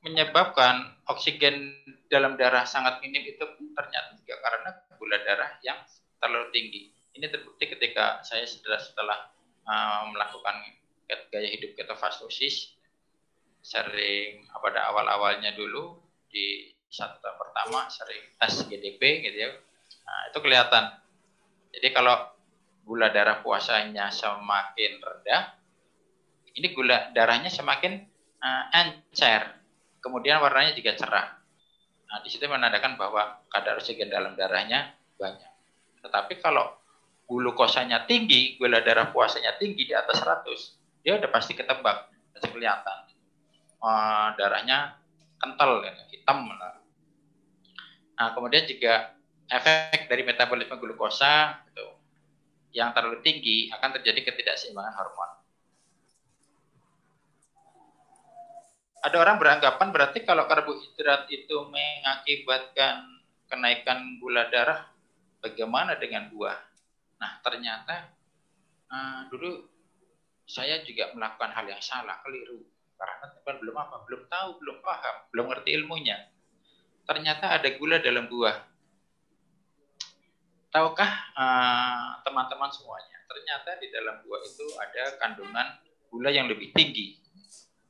menyebabkan 0.03 0.97
oksigen 1.07 1.71
dalam 2.11 2.35
darah 2.35 2.67
sangat 2.67 2.99
minim 2.99 3.23
itu 3.23 3.45
ternyata 3.71 4.19
juga 4.19 4.35
karena 4.43 4.69
gula 4.99 5.17
darah 5.23 5.51
yang 5.63 5.79
terlalu 6.19 6.51
tinggi. 6.51 6.81
Ini 7.15 7.31
terbukti 7.31 7.71
ketika 7.71 8.19
saya 8.27 8.43
setelah 8.43 8.83
setelah 8.83 9.19
uh, 9.63 10.11
melakukan 10.11 10.59
gaya 11.31 11.47
hidup 11.47 11.71
ketofastosis 11.79 12.80
sering 13.61 14.45
pada 14.49 14.89
awal-awalnya 14.89 15.53
dulu 15.53 15.97
di 16.29 16.73
satu 16.91 17.21
tahun 17.23 17.37
pertama 17.39 17.87
sering 17.87 18.23
tes 18.35 18.67
GDP 18.67 19.23
gitu 19.23 19.37
ya. 19.47 19.49
Nah, 20.03 20.21
itu 20.33 20.37
kelihatan. 20.43 20.83
Jadi 21.71 21.87
kalau 21.95 22.17
gula 22.83 23.07
darah 23.13 23.39
puasanya 23.39 24.11
semakin 24.11 24.99
rendah, 24.99 25.55
ini 26.57 26.67
gula 26.75 27.13
darahnya 27.15 27.47
semakin 27.47 28.03
uh, 28.43 28.63
encer, 28.75 29.55
kemudian 30.03 30.43
warnanya 30.43 30.75
juga 30.75 30.97
cerah. 30.99 31.27
Nah, 32.11 32.19
di 32.19 32.27
situ 32.27 32.43
menandakan 32.43 32.99
bahwa 32.99 33.39
kadar 33.47 33.79
oksigen 33.79 34.11
dalam 34.11 34.35
darahnya 34.35 34.91
banyak. 35.15 35.53
Tetapi 36.03 36.43
kalau 36.43 36.75
glukosanya 37.23 38.03
tinggi, 38.03 38.59
gula 38.59 38.83
darah 38.83 39.07
puasanya 39.15 39.55
tinggi 39.55 39.87
di 39.87 39.95
atas 39.95 40.19
100, 40.19 41.07
dia 41.07 41.15
udah 41.15 41.31
pasti 41.31 41.55
ketebak, 41.55 42.11
kelihatan. 42.51 43.10
Uh, 43.81 44.37
darahnya 44.37 44.93
kental, 45.41 45.81
ya, 45.81 45.93
hitam. 46.13 46.45
Nah, 48.21 48.29
kemudian 48.37 48.69
juga 48.69 49.17
efek 49.49 50.05
dari 50.05 50.21
metabolisme 50.21 50.77
glukosa 50.77 51.65
itu 51.65 51.87
yang 52.77 52.93
terlalu 52.93 53.25
tinggi 53.25 53.73
akan 53.73 53.97
terjadi 53.97 54.29
ketidakseimbangan 54.29 54.93
hormon. 54.93 55.31
Ada 59.01 59.17
orang 59.17 59.41
beranggapan 59.41 59.89
berarti 59.89 60.21
kalau 60.21 60.45
karbohidrat 60.45 61.25
itu 61.33 61.57
mengakibatkan 61.73 63.01
kenaikan 63.49 64.21
gula 64.21 64.45
darah, 64.53 64.93
bagaimana 65.41 65.97
dengan 65.97 66.29
buah? 66.29 66.55
Nah, 67.17 67.41
ternyata 67.41 68.13
uh, 68.93 69.25
dulu 69.33 69.65
saya 70.45 70.85
juga 70.85 71.09
melakukan 71.17 71.49
hal 71.49 71.65
yang 71.65 71.81
salah, 71.81 72.21
keliru. 72.21 72.61
Karena 73.01 73.33
teman 73.33 73.57
belum 73.65 73.75
apa, 73.81 73.95
belum 74.05 74.21
tahu, 74.29 74.49
belum 74.61 74.77
paham, 74.85 75.15
belum 75.33 75.45
ngerti 75.49 75.69
ilmunya. 75.73 76.17
Ternyata 77.09 77.57
ada 77.57 77.69
gula 77.81 77.97
dalam 77.97 78.29
buah. 78.29 78.61
Tahukah 80.69 81.11
eh, 81.33 82.09
teman-teman 82.21 82.69
uh, 82.69 82.75
semuanya? 82.77 83.17
Ternyata 83.25 83.69
di 83.81 83.89
dalam 83.89 84.21
buah 84.21 84.41
itu 84.45 84.65
ada 84.77 85.03
kandungan 85.17 85.67
gula 86.13 86.29
yang 86.29 86.45
lebih 86.45 86.69
tinggi 86.77 87.17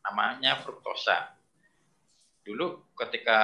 namanya 0.08 0.63
fruktosa. 0.63 1.36
Dulu 2.41 2.96
ketika 2.98 3.39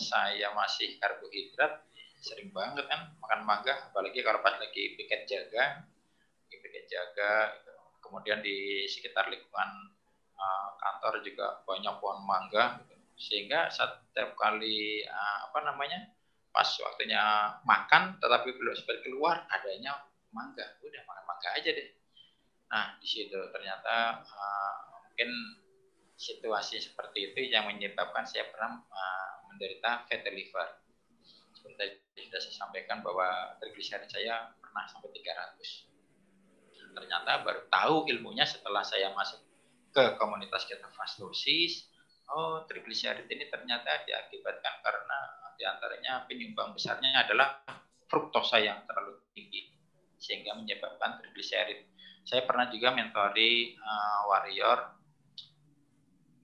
saya 0.00 0.50
masih 0.56 0.98
karbohidrat, 0.98 1.86
sering 2.18 2.50
banget 2.50 2.88
kan 2.88 3.14
makan 3.20 3.40
mangga, 3.46 3.92
apalagi 3.92 4.24
kalau 4.24 4.42
pas 4.42 4.58
lagi 4.58 4.98
piket 4.98 5.28
jaga, 5.28 5.86
piket 6.50 6.90
jaga, 6.90 7.54
kemudian 8.02 8.42
di 8.42 8.88
sekitar 8.90 9.30
lingkungan 9.30 9.99
uh, 10.40 10.68
kantor 10.80 11.20
juga 11.20 11.60
banyak 11.68 11.94
pohon 12.00 12.24
mangga, 12.24 12.80
gitu. 12.80 12.96
sehingga 13.20 13.68
setiap 13.68 14.32
kali 14.40 15.04
uh, 15.04 15.38
apa 15.52 15.58
namanya 15.68 16.08
pas 16.50 16.66
waktunya 16.80 17.20
makan, 17.62 18.16
tetapi 18.18 18.56
belum 18.56 18.74
sempat 18.74 19.04
keluar, 19.04 19.44
adanya 19.52 20.00
mangga, 20.32 20.80
udah 20.80 21.02
makan 21.04 21.24
mangga 21.28 21.48
aja 21.60 21.70
deh. 21.70 21.88
Nah 22.72 22.96
di 22.98 23.06
situ 23.06 23.38
ternyata 23.52 24.24
uh, 24.24 24.80
mungkin 25.04 25.30
situasi 26.20 26.80
seperti 26.80 27.32
itu 27.32 27.48
yang 27.48 27.64
menyebabkan 27.64 28.28
saya 28.28 28.44
pernah 28.52 28.84
menderita 29.48 30.04
fatty 30.04 30.30
liver. 30.32 30.68
Seperti 31.56 32.00
sudah 32.28 32.40
saya 32.40 32.54
sampaikan 32.56 33.00
bahwa 33.00 33.56
trigliserid 33.60 34.08
saya 34.08 34.52
pernah 34.60 34.84
sampai 34.86 35.10
300. 35.16 36.94
Ternyata 36.94 37.42
baru 37.42 37.60
tahu 37.72 37.96
ilmunya 38.06 38.44
setelah 38.46 38.84
saya 38.86 39.10
masuk 39.16 39.49
ke 39.90 40.16
komunitas 40.16 40.66
ketofastosis. 40.66 41.90
Oh, 42.30 42.62
trigliserid 42.70 43.26
ini 43.26 43.50
ternyata 43.50 44.06
diakibatkan 44.06 44.74
karena 44.86 45.18
di 45.58 45.66
antaranya 45.66 46.24
penyumbang 46.30 46.72
besarnya 46.72 47.26
adalah 47.26 47.58
fruktosa 48.06 48.62
yang 48.62 48.86
terlalu 48.86 49.18
tinggi 49.34 49.70
sehingga 50.14 50.54
menyebabkan 50.54 51.18
trigliserid. 51.18 51.90
Saya 52.22 52.46
pernah 52.46 52.70
juga 52.70 52.94
mentori 52.94 53.74
uh, 53.74 54.30
warrior 54.30 54.78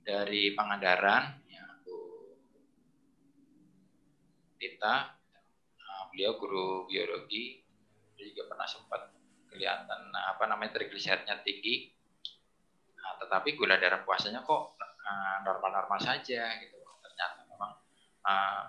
dari 0.02 0.54
Pangandaran, 0.54 1.42
ya, 1.50 1.66
Bu 1.82 1.98
Tita, 4.58 4.96
nah, 5.78 6.02
beliau 6.10 6.38
guru 6.38 6.86
biologi, 6.86 7.62
dia 8.14 8.26
juga 8.30 8.54
pernah 8.54 8.66
sempat 8.70 9.12
kelihatan 9.50 10.14
apa 10.14 10.44
namanya 10.46 10.78
trigliseridnya 10.78 11.42
tinggi, 11.42 11.95
tetapi 13.20 13.56
gula 13.56 13.80
darah 13.80 14.02
puasanya 14.04 14.44
kok 14.44 14.76
nah, 14.80 15.42
normal-normal 15.46 15.98
saja 16.00 16.46
gitu. 16.60 16.76
Ternyata 17.02 17.46
memang 17.48 17.72
uh, 18.26 18.62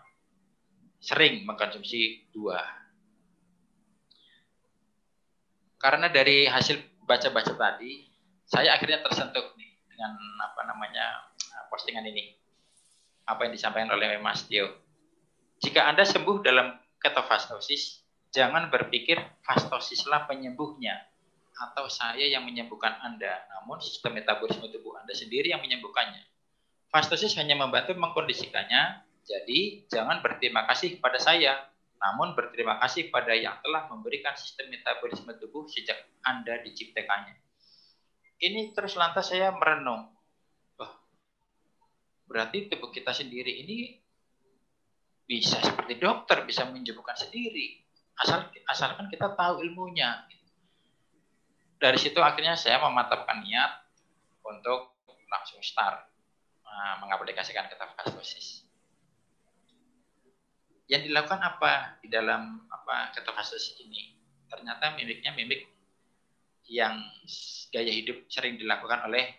sering 1.02 1.44
mengkonsumsi 1.46 2.32
buah. 2.34 2.68
Karena 5.78 6.10
dari 6.10 6.50
hasil 6.50 7.06
baca-baca 7.06 7.54
tadi, 7.54 8.10
saya 8.44 8.74
akhirnya 8.74 9.06
tersentuh 9.06 9.54
nih 9.56 9.72
dengan 9.88 10.18
apa 10.42 10.62
namanya 10.66 11.32
uh, 11.54 11.66
postingan 11.70 12.06
ini. 12.10 12.34
Apa 13.28 13.46
yang 13.46 13.54
disampaikan 13.54 13.92
oleh 13.92 14.18
Mas 14.24 14.48
Tio. 14.48 14.72
Jika 15.60 15.90
Anda 15.90 16.08
sembuh 16.08 16.40
dalam 16.40 16.72
ketofastosis, 17.02 18.08
jangan 18.32 18.72
berpikir 18.72 19.20
fastosislah 19.44 20.30
penyembuhnya 20.30 20.96
atau 21.58 21.89
saya 21.89 22.22
yang 22.22 22.46
menyembuhkan 22.46 23.02
Anda, 23.02 23.50
namun 23.58 23.82
sistem 23.82 24.17
metabolisme 24.17 24.70
tubuh 24.70 24.98
Anda 25.02 25.13
sendiri 25.17 25.50
yang 25.50 25.62
menyembuhkannya. 25.65 26.22
Fastosis 26.93 27.34
hanya 27.41 27.58
membantu 27.58 27.98
mengkondisikannya, 27.98 29.04
jadi 29.26 29.89
jangan 29.89 30.22
berterima 30.22 30.70
kasih 30.70 31.02
kepada 31.02 31.17
saya, 31.17 31.58
namun 31.98 32.38
berterima 32.38 32.78
kasih 32.80 33.10
pada 33.10 33.34
yang 33.34 33.58
telah 33.65 33.89
memberikan 33.89 34.38
sistem 34.38 34.70
metabolisme 34.70 35.34
tubuh 35.41 35.65
sejak 35.65 35.98
Anda 36.24 36.62
diciptakannya 36.62 37.48
ini 38.38 38.74
terus 38.74 38.93
lantas 38.98 39.34
saya 39.34 39.50
merenung. 39.54 40.13
Oh, 40.78 40.93
berarti 42.30 42.70
tubuh 42.70 42.93
kita 42.93 43.10
sendiri 43.13 43.65
ini 43.65 43.98
bisa 45.26 45.58
seperti 45.60 45.98
dokter, 45.98 46.46
bisa 46.46 46.70
menyembuhkan 46.70 47.17
sendiri. 47.17 47.82
Asal 48.17 48.50
asalkan 48.70 49.10
kita 49.10 49.34
tahu 49.34 49.65
ilmunya. 49.65 50.26
Dari 51.78 51.98
situ 52.02 52.18
akhirnya 52.18 52.58
saya 52.58 52.82
memantapkan 52.82 53.46
niat 53.46 53.86
untuk 54.42 54.98
langsung 55.30 55.62
start 55.62 56.10
uh, 56.66 56.96
mengaplikasikan 57.06 57.70
ketofastosis. 57.70 58.66
Yang 60.88 61.12
dilakukan 61.12 61.44
apa 61.44 62.00
di 62.02 62.08
dalam 62.10 62.66
apa 62.72 63.13
ketofastosis 63.13 63.78
ini? 63.84 64.18
Ternyata 64.48 64.96
mimiknya 64.96 65.36
mimik 65.36 65.68
yang 66.68 66.98
gaya 67.72 67.92
hidup 67.92 68.26
sering 68.32 68.56
dilakukan 68.56 69.06
oleh 69.06 69.36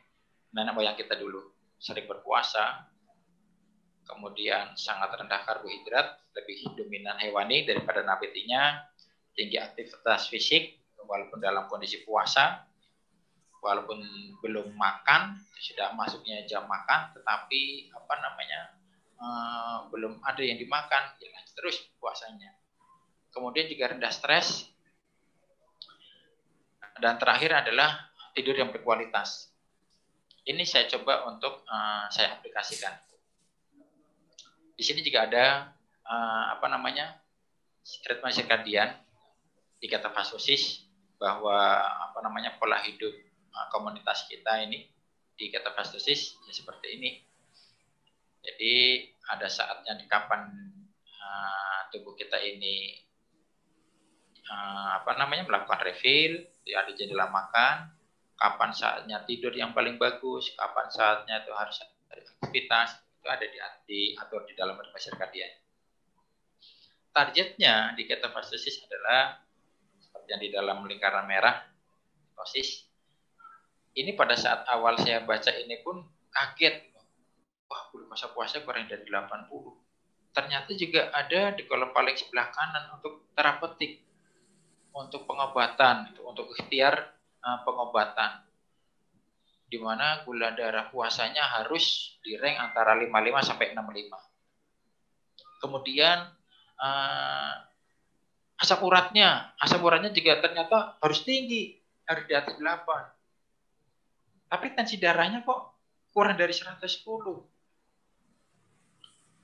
nenek 0.52 0.72
moyang 0.76 0.96
kita 0.96 1.16
dulu. 1.16 1.42
Sering 1.78 2.06
berpuasa, 2.06 2.88
kemudian 4.08 4.74
sangat 4.74 5.14
rendah 5.14 5.44
karbohidrat, 5.46 6.20
lebih 6.34 6.74
dominan 6.74 7.16
hewani 7.20 7.68
daripada 7.68 8.02
nabatinya, 8.02 8.82
tinggi 9.36 9.60
aktivitas 9.60 10.32
fisik, 10.32 10.80
walaupun 11.06 11.38
dalam 11.38 11.70
kondisi 11.70 12.02
puasa, 12.02 12.66
walaupun 13.62 13.98
belum 14.42 14.74
makan, 14.74 15.38
sudah 15.58 15.94
masuknya 15.94 16.46
jam 16.46 16.66
makan, 16.66 17.14
tetapi 17.14 17.90
apa 17.90 18.14
namanya 18.22 18.60
uh, 19.18 19.78
belum 19.90 20.22
ada 20.22 20.42
yang 20.42 20.58
dimakan, 20.58 21.14
ya 21.18 21.38
terus 21.54 21.90
puasanya. 21.98 22.54
Kemudian 23.34 23.66
juga 23.66 23.90
rendah 23.92 24.10
stres, 24.10 24.66
dan 26.98 27.18
terakhir 27.18 27.54
adalah 27.54 28.10
tidur 28.34 28.54
yang 28.58 28.74
berkualitas. 28.74 29.50
Ini 30.48 30.64
saya 30.64 30.88
coba 30.88 31.28
untuk 31.28 31.62
uh, 31.68 32.06
saya 32.08 32.38
aplikasikan. 32.38 32.94
Di 34.78 34.82
sini 34.86 35.02
juga 35.02 35.26
ada 35.26 35.74
uh, 36.06 36.44
apa 36.54 36.66
namanya 36.70 37.18
ritme 38.06 38.30
sirkadian 38.30 38.94
di 39.78 39.86
kata 39.86 40.10
fasosis 40.10 40.87
bahwa 41.18 41.58
apa 41.82 42.18
namanya 42.22 42.54
pola 42.56 42.78
hidup 42.86 43.10
uh, 43.52 43.66
komunitas 43.74 44.30
kita 44.30 44.62
ini 44.62 44.86
di 45.34 45.50
kata 45.50 45.74
fasosis 45.74 46.38
ya 46.46 46.52
seperti 46.54 46.86
ini. 46.98 47.10
Jadi 48.42 48.74
ada 49.28 49.50
saatnya 49.50 49.98
di 49.98 50.06
kapan 50.06 50.46
uh, 51.04 51.80
tubuh 51.90 52.14
kita 52.14 52.38
ini 52.38 52.96
uh, 54.46 55.02
apa 55.02 55.18
namanya 55.18 55.44
melakukan 55.46 55.82
refill, 55.84 56.38
ada 56.70 56.90
jendela 56.94 57.28
makan, 57.28 57.92
kapan 58.38 58.70
saatnya 58.70 59.26
tidur 59.26 59.50
yang 59.52 59.74
paling 59.74 59.98
bagus, 59.98 60.54
kapan 60.54 60.86
saatnya 60.88 61.42
itu 61.42 61.52
harus 61.52 61.76
ada 61.82 62.22
aktivitas, 62.22 62.88
itu 63.18 63.26
ada 63.26 63.44
di, 63.44 63.58
di 63.90 64.00
atau 64.14 64.38
di 64.46 64.54
dalam 64.54 64.78
ritme 64.78 64.98
sirkadian. 65.02 65.50
Targetnya 67.10 67.98
di 67.98 68.06
ketofastosis 68.06 68.86
adalah 68.86 69.42
yang 70.26 70.40
di 70.42 70.50
dalam 70.50 70.82
lingkaran 70.82 71.28
merah, 71.30 71.62
tosis. 72.34 72.88
Ini 73.94 74.14
pada 74.18 74.34
saat 74.34 74.66
awal 74.66 74.98
saya 74.98 75.22
baca 75.22 75.50
ini 75.54 75.78
pun 75.82 76.02
kaget. 76.34 76.90
Wah, 77.68 77.82
glukosa 77.92 78.32
puasa 78.32 78.64
kurang 78.64 78.88
dari 78.88 79.04
80. 79.06 79.50
Ternyata 80.32 80.70
juga 80.74 81.10
ada 81.12 81.52
di 81.54 81.66
kolom 81.66 81.90
paling 81.90 82.16
sebelah 82.16 82.48
kanan 82.54 82.94
untuk 82.94 83.28
terapeutik 83.34 84.08
untuk 84.98 85.30
pengobatan, 85.30 86.10
untuk 86.26 86.50
ikhtiar 86.58 87.14
uh, 87.42 87.58
pengobatan. 87.62 88.42
Di 89.68 89.76
mana 89.76 90.24
gula 90.24 90.56
darah 90.56 90.88
puasanya 90.88 91.44
harus 91.60 92.16
di 92.24 92.34
antara 92.40 92.96
55 92.96 93.48
sampai 93.52 93.76
65. 93.76 95.60
Kemudian 95.60 96.18
uh, 96.80 97.67
asam 98.58 98.82
uratnya, 98.82 99.54
asam 99.62 99.80
uratnya 99.82 100.10
juga 100.10 100.42
ternyata 100.42 100.98
harus 100.98 101.22
tinggi, 101.22 101.78
harus 102.04 102.26
di 102.26 102.34
atas 102.34 102.58
8. 102.58 102.66
Tapi 104.48 104.66
tensi 104.74 104.98
darahnya 104.98 105.46
kok 105.46 105.78
kurang 106.10 106.34
dari 106.34 106.50
110. 106.50 106.82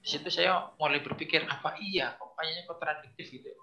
Di 0.05 0.09
situ 0.12 0.29
saya 0.29 0.68
mulai 0.77 1.00
berpikir 1.00 1.46
apa 1.48 1.81
iya 1.81 2.12
kok 2.18 2.37
kayaknya 2.37 2.68
kontradiktif 2.68 3.31
gitu 3.31 3.55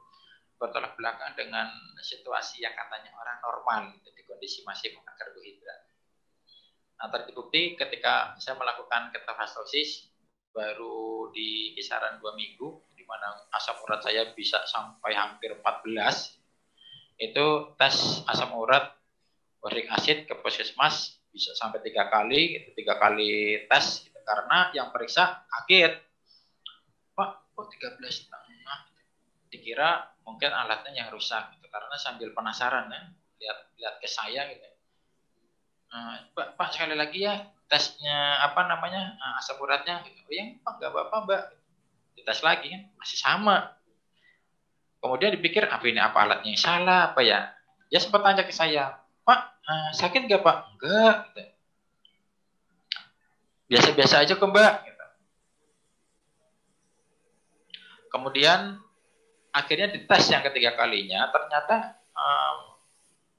bertolak 0.61 0.93
belakang 0.93 1.33
dengan 1.33 1.73
situasi 1.97 2.61
yang 2.61 2.77
katanya 2.77 3.09
orang 3.17 3.37
normal 3.41 3.79
gitu, 3.97 4.13
di 4.13 4.21
kondisi 4.29 4.61
masih 4.61 4.93
makan 4.93 5.17
karbohidrat. 5.17 5.89
Nah, 7.01 7.09
terbukti 7.09 7.73
ketika 7.73 8.37
saya 8.37 8.61
melakukan 8.61 9.09
ketofastosis 9.09 10.13
baru 10.53 11.33
di 11.33 11.73
kisaran 11.73 12.21
dua 12.21 12.37
minggu, 12.37 12.90
mana 13.11 13.35
asam 13.51 13.75
urat 13.83 13.99
saya 13.99 14.31
bisa 14.31 14.63
sampai 14.63 15.11
hampir 15.11 15.51
14, 15.59 17.19
itu 17.19 17.47
tes 17.75 18.23
asam 18.31 18.55
urat 18.55 18.95
uric 19.67 19.91
acid 19.91 20.23
ke 20.23 20.33
puskesmas 20.39 21.19
bisa 21.35 21.51
sampai 21.59 21.83
tiga 21.83 22.07
kali, 22.07 22.63
itu 22.63 22.69
tiga 22.71 22.95
kali 22.95 23.67
tes, 23.67 24.07
gitu. 24.07 24.19
karena 24.23 24.71
yang 24.71 24.95
periksa 24.95 25.43
kaget, 25.47 25.99
Pak, 27.11 27.51
kok 27.51 27.67
13 27.67 28.31
dikira 29.51 30.15
mungkin 30.23 30.49
alatnya 30.49 30.95
yang 30.95 31.11
rusak 31.11 31.51
gitu. 31.59 31.67
Karena 31.67 31.99
sambil 31.99 32.31
penasaran 32.31 32.87
ya 32.87 33.01
lihat 33.43 33.57
lihat 33.75 33.95
ke 33.99 34.07
saya 34.07 34.47
gitu. 34.47 34.63
Nah, 35.91 36.23
pak, 36.31 36.55
pak 36.55 36.71
sekali 36.71 36.95
lagi 36.95 37.27
ya 37.27 37.35
tesnya 37.67 38.39
apa 38.47 38.63
namanya 38.71 39.19
nah, 39.19 39.43
asam 39.43 39.59
uratnya 39.59 40.01
gitu. 40.07 40.23
Oh, 40.23 40.33
yang 40.33 40.55
pak 40.63 40.79
nggak 40.79 40.91
apa-apa 40.95 41.17
mbak 41.27 41.41
dites 42.15 42.41
lagi 42.45 42.67
kan 42.71 42.81
masih 42.99 43.17
sama. 43.19 43.75
Kemudian 45.01 45.33
dipikir 45.33 45.65
apa 45.65 45.81
ini? 45.87 45.97
Apa 45.97 46.23
alatnya 46.27 46.53
yang 46.53 46.61
salah? 46.61 47.11
Apa 47.13 47.25
ya? 47.25 47.49
Ya 47.89 47.99
sempat 47.99 48.21
tanya 48.23 48.45
ke 48.45 48.53
saya 48.53 49.01
pak 49.21 49.39
uh, 49.65 49.89
sakit 49.95 50.27
nggak 50.27 50.41
pak? 50.43 50.57
Enggak 50.75 51.15
gitu. 51.31 51.43
biasa-biasa 53.71 54.27
aja 54.27 54.35
kok 54.35 54.51
mbak 54.51 54.83
gitu. 54.83 55.05
kemudian 58.11 58.75
akhirnya 59.55 59.95
dites 59.95 60.27
yang 60.27 60.43
ketiga 60.43 60.75
kalinya 60.75 61.31
ternyata 61.31 61.95
um, 62.11 62.57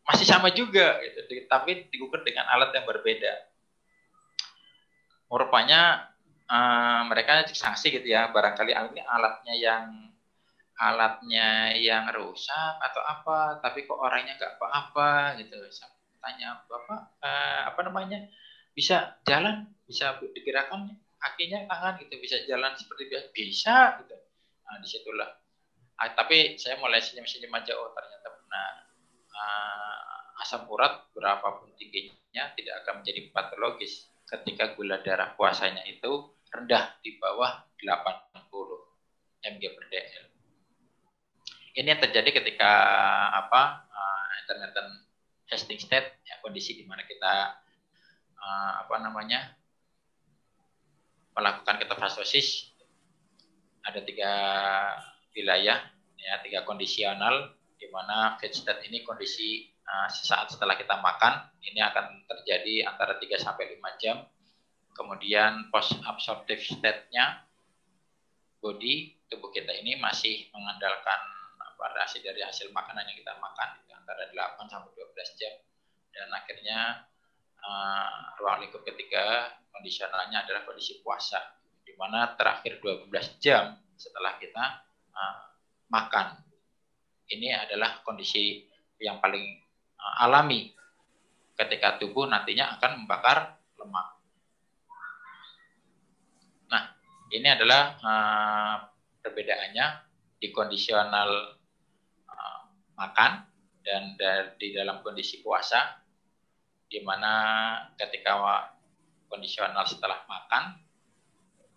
masih 0.08 0.24
sama 0.24 0.48
juga 0.48 0.96
gitu. 1.04 1.44
Tapi 1.44 1.92
diukur 1.92 2.24
dengan 2.24 2.48
alat 2.48 2.72
yang 2.72 2.88
berbeda. 2.88 3.32
Rupanya 5.28 6.12
um, 6.52 7.00
mereka 7.08 7.48
sanksi 7.48 7.88
gitu 7.96 8.12
ya 8.12 8.28
barangkali 8.28 8.76
ini 8.76 9.00
alatnya 9.00 9.54
yang 9.56 9.84
alatnya 10.76 11.72
yang 11.78 12.10
rusak 12.12 12.74
atau 12.82 13.00
apa 13.00 13.62
tapi 13.64 13.88
kok 13.88 13.96
orangnya 13.96 14.36
nggak 14.36 14.60
apa-apa 14.60 15.40
gitu. 15.40 15.56
Saya 15.72 15.92
tanya 16.20 16.60
bapak 16.68 17.00
uh, 17.24 17.60
apa 17.72 17.80
namanya 17.88 18.28
bisa 18.76 19.16
jalan? 19.24 19.72
Bisa 19.88 20.16
digerakkan 20.20 20.88
kakinya 21.20 21.68
tangan 21.68 22.00
gitu 22.02 22.14
bisa 22.20 22.36
jalan 22.44 22.72
seperti 22.76 23.08
biasa? 23.08 23.26
Bisa 23.32 23.76
gitu. 24.04 24.16
Nah 24.68 24.76
di 24.80 24.88
situlah. 24.88 25.30
Ah, 26.00 26.10
tapi 26.18 26.58
saya 26.58 26.80
mulai 26.82 26.98
senyum-senyum 26.98 27.52
aja 27.52 27.78
oh 27.78 27.94
ternyata 27.94 28.28
benar. 28.42 28.74
Uh, 29.32 30.42
asam 30.42 30.66
urat 30.66 31.06
berapapun 31.14 31.70
tingginya 31.78 32.50
tidak 32.58 32.82
akan 32.82 33.00
menjadi 33.00 33.30
patologis 33.30 34.10
ketika 34.26 34.72
gula 34.74 34.98
darah 35.04 35.36
puasanya 35.36 35.84
itu 35.86 36.32
rendah 36.52 37.00
di 37.00 37.16
bawah 37.16 37.64
80 37.80 38.36
mg 39.42 39.62
per 39.72 39.84
dl. 39.88 40.24
Ini 41.72 41.88
yang 41.88 42.00
terjadi 42.04 42.44
ketika 42.44 42.72
apa 43.32 43.88
uh, 43.88 44.26
intermittent 44.44 45.08
fasting 45.48 45.80
state 45.80 46.20
ya, 46.28 46.36
kondisi 46.44 46.76
di 46.76 46.84
mana 46.84 47.00
kita 47.08 47.56
uh, 48.36 48.72
apa 48.84 48.96
namanya 49.00 49.56
melakukan 51.32 51.80
ketofastosis 51.80 52.76
ada 53.88 54.04
tiga 54.04 54.32
wilayah 55.32 55.80
ya 56.20 56.44
tiga 56.44 56.60
kondisional 56.68 57.56
di 57.80 57.88
mana 57.88 58.36
fat 58.36 58.52
state 58.52 58.86
ini 58.92 59.00
kondisi 59.02 59.72
uh, 59.88 60.08
sesaat 60.12 60.54
setelah 60.54 60.76
kita 60.78 61.00
makan 61.00 61.50
ini 61.66 61.80
akan 61.82 62.26
terjadi 62.30 62.86
antara 62.86 63.18
3 63.18 63.38
sampai 63.38 63.74
5 63.78 64.02
jam. 64.02 64.22
Kemudian 64.92 65.72
post 65.72 65.96
absorptive 66.05 66.61
state-nya 66.61 67.48
body 68.61 69.26
tubuh 69.26 69.48
kita 69.50 69.72
ini 69.81 69.96
masih 69.98 70.52
mengandalkan 70.52 71.20
variasi 71.81 72.22
dari 72.22 72.44
hasil 72.44 72.70
makanan 72.70 73.02
yang 73.09 73.18
kita 73.18 73.35
makan 73.42 73.83
antara 73.90 74.28
8 74.31 74.70
sampai 74.70 74.90
12 74.94 75.40
jam 75.40 75.55
dan 76.12 76.28
akhirnya 76.31 77.09
uh, 77.59 78.38
ruang 78.38 78.62
lingkup 78.62 78.85
ketiga 78.87 79.50
kondisionalnya 79.72 80.44
adalah 80.44 80.62
kondisi 80.68 81.00
puasa 81.00 81.40
di 81.83 81.94
mana 81.98 82.37
terakhir 82.38 82.78
12 82.78 83.11
jam 83.42 83.74
setelah 83.96 84.37
kita 84.38 84.64
uh, 85.11 85.37
makan. 85.90 86.38
Ini 87.33 87.66
adalah 87.66 88.05
kondisi 88.05 88.62
yang 89.00 89.18
paling 89.18 89.59
uh, 89.96 90.24
alami 90.28 90.70
ketika 91.57 91.96
tubuh 91.96 92.28
nantinya 92.28 92.76
akan 92.78 93.02
membakar 93.02 93.57
lemak. 93.81 94.09
Nah, 96.68 96.85
ini 97.32 97.48
adalah 97.48 97.82
uh, 97.98 98.76
perbedaannya 99.24 99.86
di 100.38 100.48
kondisional 100.52 101.56
uh, 102.28 102.60
makan 102.94 103.48
dan 103.82 104.14
di 104.60 104.70
dalam 104.70 105.02
kondisi 105.02 105.42
puasa 105.42 105.98
di 106.86 107.02
mana 107.02 107.32
ketika 107.98 108.38
kondisional 109.26 109.82
setelah 109.88 110.22
makan 110.28 110.78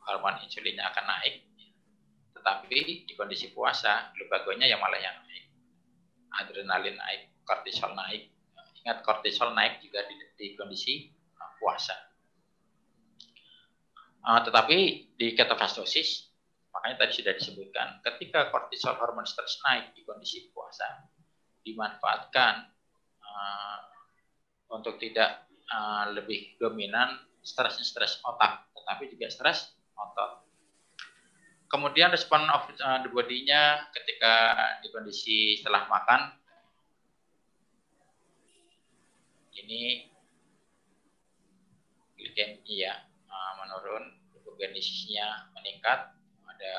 hormon 0.05 0.43
insulinnya 0.45 0.91
akan 0.91 1.05
naik 1.07 1.45
tapi 2.45 3.09
di 3.09 3.13
kondisi 3.17 3.49
puasa, 3.49 4.13
glukagonnya 4.13 4.69
yang 4.69 4.77
malah 4.77 5.01
yang 5.01 5.17
naik. 5.25 5.49
Adrenalin 6.37 6.93
naik, 6.93 7.41
kortisol 7.41 7.97
naik. 7.97 8.29
Ingat 8.85 9.01
kortisol 9.01 9.57
naik 9.57 9.81
juga 9.81 10.05
di, 10.05 10.13
di 10.37 10.47
kondisi 10.53 11.09
uh, 11.41 11.51
puasa. 11.57 11.97
Uh, 14.25 14.41
tetapi 14.41 14.77
di 15.13 15.38
ketofastosis, 15.38 16.33
makanya 16.73 17.05
tadi 17.05 17.21
sudah 17.21 17.33
disebutkan, 17.38 18.01
ketika 18.01 18.49
kortisol 18.49 18.97
hormon 18.97 19.21
stres 19.21 19.61
naik 19.61 19.93
di 19.93 20.01
kondisi 20.01 20.49
puasa, 20.49 21.05
dimanfaatkan 21.61 22.65
uh, 23.21 23.79
untuk 24.73 24.97
tidak 24.97 25.45
uh, 25.69 26.09
lebih 26.09 26.57
dominan 26.57 27.21
stres-stres 27.45 28.17
otak, 28.25 28.65
tetapi 28.73 29.13
juga 29.13 29.29
stres 29.29 29.77
otot. 29.93 30.41
Kemudian 31.69 32.09
respon 32.09 32.49
of 32.49 32.65
the 32.77 33.09
body-nya 33.13 33.89
ketika 33.93 34.33
di 34.81 34.89
kondisi 34.89 35.61
setelah 35.61 35.85
makan 35.85 36.33
ini 39.53 40.09
glikemia 42.17 43.14
uh, 43.36 43.52
menurun, 43.60 44.15
glukogenesisnya 44.32 45.52
meningkat, 45.52 46.15
ada 46.48 46.76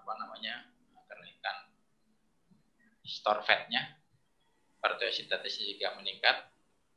apa 0.00 0.12
namanya 0.16 0.64
kenaikan 1.04 1.56
store 3.04 3.44
fatnya, 3.44 4.00
partiosintetisnya 4.80 5.76
juga 5.76 5.88
meningkat, 6.00 6.48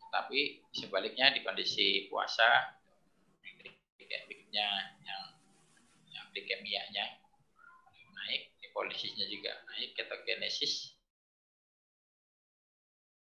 tapi 0.07 0.63
sebaliknya 0.71 1.35
di 1.35 1.43
kondisi 1.43 2.07
puasa 2.07 2.79
glikemia 3.43 4.69
yang 5.03 6.25
glikemianya 6.31 7.19
naik, 8.15 8.55
hipolisisnya 8.63 9.27
juga 9.27 9.51
naik, 9.73 9.97
ketogenesis. 9.99 10.95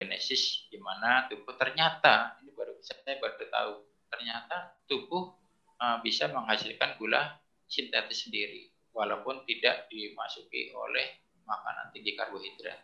Genesis 0.00 0.64
di 0.72 0.80
mana 0.80 1.28
tubuh 1.28 1.52
ternyata 1.60 2.40
ini 2.40 2.56
baru 2.56 2.72
saya 2.80 3.20
baru 3.20 3.36
tahu 3.36 3.72
ternyata 4.08 4.80
tubuh 4.88 5.39
uh, 5.80 5.98
bisa 6.04 6.28
menghasilkan 6.28 7.00
gula 7.00 7.40
sintetis 7.66 8.28
sendiri 8.28 8.70
walaupun 8.92 9.42
tidak 9.48 9.88
dimasuki 9.88 10.70
oleh 10.76 11.24
makanan 11.48 11.90
tinggi 11.90 12.14
karbohidrat. 12.14 12.78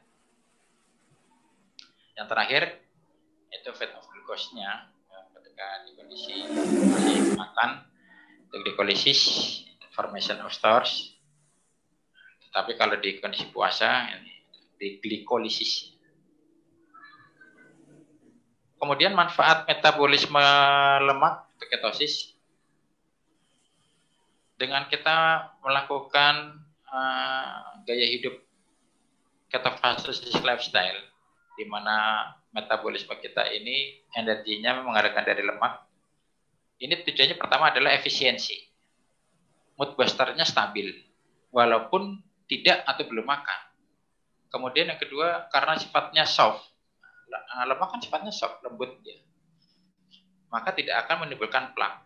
Yang 2.17 2.27
terakhir 2.33 2.63
itu 3.53 3.71
fat 3.77 3.93
of 3.95 4.07
glucose-nya 4.09 4.89
ya, 4.89 5.19
ketika 5.37 5.67
di 5.85 5.91
kondisi 5.95 6.35
makan 7.37 7.85
untuk 8.49 8.61
glikolisis 8.65 9.21
formation 9.93 10.41
of 10.41 10.53
stores. 10.53 11.13
Tapi 12.53 12.73
kalau 12.81 12.97
di 12.97 13.21
kondisi 13.21 13.53
puasa, 13.53 14.09
di 14.81 14.97
glikolisis. 15.01 15.93
Kemudian 18.77 19.13
manfaat 19.13 19.69
metabolisme 19.69 20.41
lemak 21.05 21.49
ketosis 21.69 22.36
dengan 24.57 24.89
kita 24.89 25.49
melakukan 25.61 26.65
uh, 26.89 27.81
gaya 27.85 28.07
hidup 28.09 28.35
ketofastosis 29.53 30.41
lifestyle 30.43 31.01
di 31.57 31.65
mana 31.69 32.29
metabolisme 32.53 33.13
kita 33.21 33.49
ini 33.53 34.05
energinya 34.17 34.81
mengadakan 34.81 35.25
dari 35.25 35.45
lemak. 35.45 35.85
Ini 36.77 37.05
tujuannya 37.05 37.37
pertama 37.41 37.73
adalah 37.73 37.97
efisiensi. 37.97 38.57
Mood 39.77 39.97
boosternya 39.97 40.45
stabil 40.45 40.89
walaupun 41.53 42.21
tidak 42.49 42.85
atau 42.89 43.05
belum 43.05 43.29
makan. 43.29 43.61
Kemudian 44.49 44.89
yang 44.89 45.01
kedua 45.01 45.53
karena 45.53 45.77
sifatnya 45.77 46.25
soft. 46.25 46.65
Lemak 47.69 47.89
kan 47.93 48.01
sifatnya 48.01 48.33
soft, 48.33 48.65
lembut 48.65 49.01
dia. 49.05 49.21
Maka 50.49 50.73
tidak 50.73 51.05
akan 51.05 51.29
menimbulkan 51.29 51.77
plak. 51.77 52.06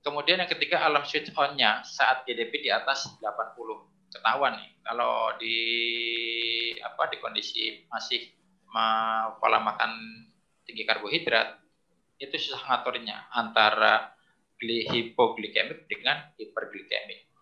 Kemudian 0.00 0.40
yang 0.40 0.48
ketiga 0.48 0.80
alam 0.80 1.04
switch 1.04 1.28
on-nya 1.36 1.84
saat 1.84 2.24
GDP 2.24 2.64
di 2.64 2.70
atas 2.72 3.12
80 3.20 4.10
ketahuan 4.10 4.56
nih 4.56 4.70
kalau 4.80 5.36
di 5.36 5.58
apa 6.82 7.12
di 7.12 7.16
kondisi 7.20 7.84
masih 7.86 8.32
ma, 8.72 9.28
pola 9.38 9.60
makan 9.60 9.92
tinggi 10.64 10.88
karbohidrat 10.88 11.60
itu 12.20 12.36
susah 12.36 12.64
ngaturnya 12.68 13.28
antara 13.32 14.12
hipoglikemik 14.60 15.88
dengan 15.88 16.32
hiperglikemik. 16.36 17.32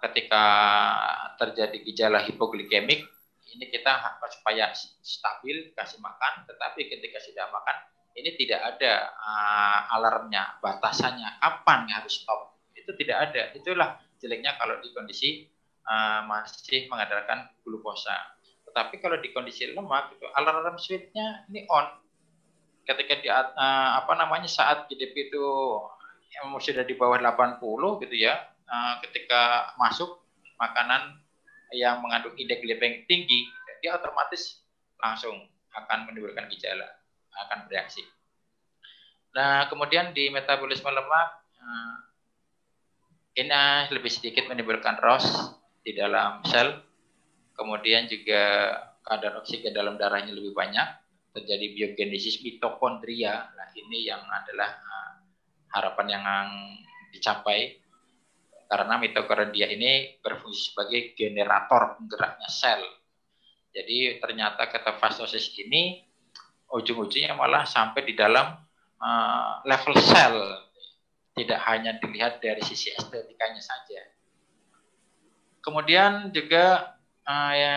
Ketika 0.00 0.44
terjadi 1.36 1.76
gejala 1.84 2.24
hipoglikemik, 2.24 3.04
ini 3.52 3.64
kita 3.68 4.20
supaya 4.32 4.72
stabil 5.04 5.76
kasih 5.76 6.00
makan, 6.00 6.48
tetapi 6.48 6.88
ketika 6.88 7.20
sudah 7.20 7.48
makan, 7.52 7.76
ini 8.16 8.32
tidak 8.40 8.60
ada 8.64 9.12
uh, 9.12 9.94
alarmnya, 10.00 10.56
batasannya, 10.64 11.36
kapan 11.36 11.84
harus 11.92 12.24
stop. 12.24 12.56
Itu 12.72 12.96
tidak 12.96 13.30
ada. 13.30 13.52
Itulah 13.52 14.00
jeleknya 14.16 14.56
kalau 14.56 14.80
di 14.80 14.88
kondisi 14.96 15.44
uh, 15.84 16.24
masih 16.24 16.88
mengandalkan 16.88 17.52
glukosa. 17.60 18.16
Tetapi 18.64 19.04
kalau 19.04 19.20
di 19.20 19.30
kondisi 19.36 19.68
lemak 19.68 20.16
itu 20.16 20.24
alarm 20.32 20.80
switch-nya 20.80 21.44
ini 21.52 21.68
on. 21.68 21.86
Ketika 22.88 23.20
di 23.20 23.28
uh, 23.28 23.44
apa 24.00 24.12
namanya 24.16 24.48
saat 24.48 24.88
GDP 24.88 25.28
itu 25.28 25.44
yang 26.36 26.52
sudah 26.56 26.84
di 26.84 26.94
bawah 26.96 27.20
80 27.20 27.60
gitu 28.06 28.16
ya, 28.16 28.48
uh, 28.68 28.94
ketika 29.04 29.74
masuk 29.76 30.24
makanan 30.56 31.20
yang 31.74 32.00
mengandung 32.00 32.32
indeks 32.38 32.62
glycemic 32.62 33.04
tinggi, 33.10 33.50
dia 33.82 33.98
otomatis 33.98 34.62
langsung 35.02 35.34
akan 35.76 36.08
menimbulkan 36.08 36.48
gejala, 36.48 36.88
akan 37.44 37.68
bereaksi. 37.68 38.00
Nah, 39.36 39.68
kemudian 39.68 40.16
di 40.16 40.32
metabolisme 40.32 40.88
lemak, 40.88 41.28
ini 43.36 43.52
lebih 43.92 44.08
sedikit 44.08 44.48
menimbulkan 44.48 44.96
ROS, 44.96 45.56
di 45.86 45.94
dalam 45.94 46.42
sel. 46.42 46.82
Kemudian 47.54 48.10
juga 48.10 48.74
kadar 49.06 49.38
oksigen 49.38 49.70
dalam 49.70 49.94
darahnya 49.94 50.34
lebih 50.34 50.50
banyak, 50.50 50.88
terjadi 51.30 51.66
biogenesis 51.72 52.42
mitokondria. 52.42 53.54
Nah, 53.54 53.68
ini 53.78 54.10
yang 54.10 54.20
adalah 54.26 54.76
uh, 54.76 55.12
harapan 55.72 56.06
yang 56.10 56.24
dicapai 57.14 57.80
karena 58.66 58.98
mitokondria 58.98 59.70
ini 59.70 60.18
berfungsi 60.18 60.74
sebagai 60.74 61.14
generator 61.14 61.96
penggeraknya 61.96 62.50
sel. 62.50 62.82
Jadi 63.70 64.18
ternyata 64.18 64.66
ketofastosis 64.66 65.54
ini 65.60 66.02
ujung-ujungnya 66.72 67.34
malah 67.38 67.62
sampai 67.62 68.02
di 68.02 68.14
dalam 68.18 68.58
uh, 68.98 69.62
level 69.62 69.94
sel, 70.02 70.36
tidak 71.36 71.60
hanya 71.68 71.94
dilihat 72.00 72.40
dari 72.40 72.62
sisi 72.64 72.90
estetikanya 72.94 73.60
saja. 73.60 74.00
Kemudian 75.62 76.30
juga 76.30 76.96
uh, 77.26 77.52
ya, 77.54 77.76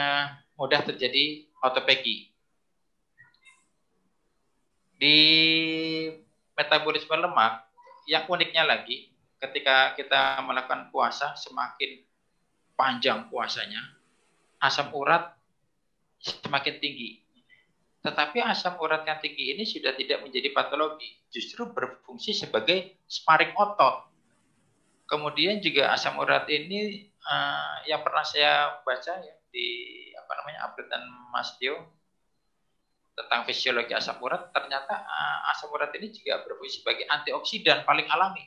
mudah 0.55 0.81
terjadi 0.85 1.49
autophagy. 1.59 2.31
Di 4.99 5.17
metabolisme 6.55 7.15
lemak, 7.15 7.65
yang 8.03 8.27
uniknya 8.27 8.67
lagi, 8.67 9.09
ketika 9.39 9.95
kita 9.95 10.43
melakukan 10.43 10.91
puasa, 10.91 11.37
semakin 11.39 12.03
panjang 12.75 13.31
puasanya, 13.31 13.79
asam 14.59 14.91
urat 14.91 15.35
semakin 16.19 16.75
tinggi. 16.83 17.23
Tetapi 17.99 18.39
asam 18.39 18.79
urat 18.79 19.03
yang 19.03 19.19
tinggi 19.19 19.55
ini 19.55 19.67
sudah 19.67 19.91
tidak 19.91 20.23
menjadi 20.23 20.55
patologi, 20.55 21.19
justru 21.27 21.67
berfungsi 21.67 22.31
sebagai 22.31 23.03
sparring 23.05 23.51
otot. 23.59 24.07
Kemudian 25.09 25.59
juga 25.59 25.91
asam 25.91 26.15
urat 26.15 26.47
ini 26.47 27.11
uh, 27.27 27.83
yang 27.89 27.99
pernah 28.05 28.23
saya 28.23 28.79
baca 28.85 29.19
ya 29.19 29.35
di 29.49 29.67
apa 30.13 30.31
namanya 30.39 30.59
update 30.69 30.89
dan 30.93 31.03
Mas 31.33 31.57
Tio 31.57 31.75
tentang 33.17 33.43
fisiologi 33.43 33.91
asam 33.97 34.21
urat 34.21 34.53
ternyata 34.53 35.01
uh, 35.01 35.51
asam 35.51 35.73
urat 35.73 35.91
ini 35.97 36.13
juga 36.13 36.45
berfungsi 36.45 36.85
sebagai 36.85 37.09
antioksidan 37.09 37.83
paling 37.83 38.05
alami 38.07 38.45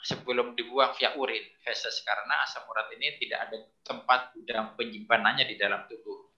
sebelum 0.00 0.56
dibuang 0.56 0.96
via 0.96 1.12
urin 1.14 1.44
feses 1.60 2.00
karena 2.02 2.40
asam 2.48 2.64
urat 2.66 2.88
ini 2.96 3.20
tidak 3.20 3.46
ada 3.46 3.56
tempat 3.84 4.32
gudang 4.32 4.72
penyimpanannya 4.74 5.44
di 5.44 5.60
dalam 5.60 5.84
tubuh. 5.86 6.29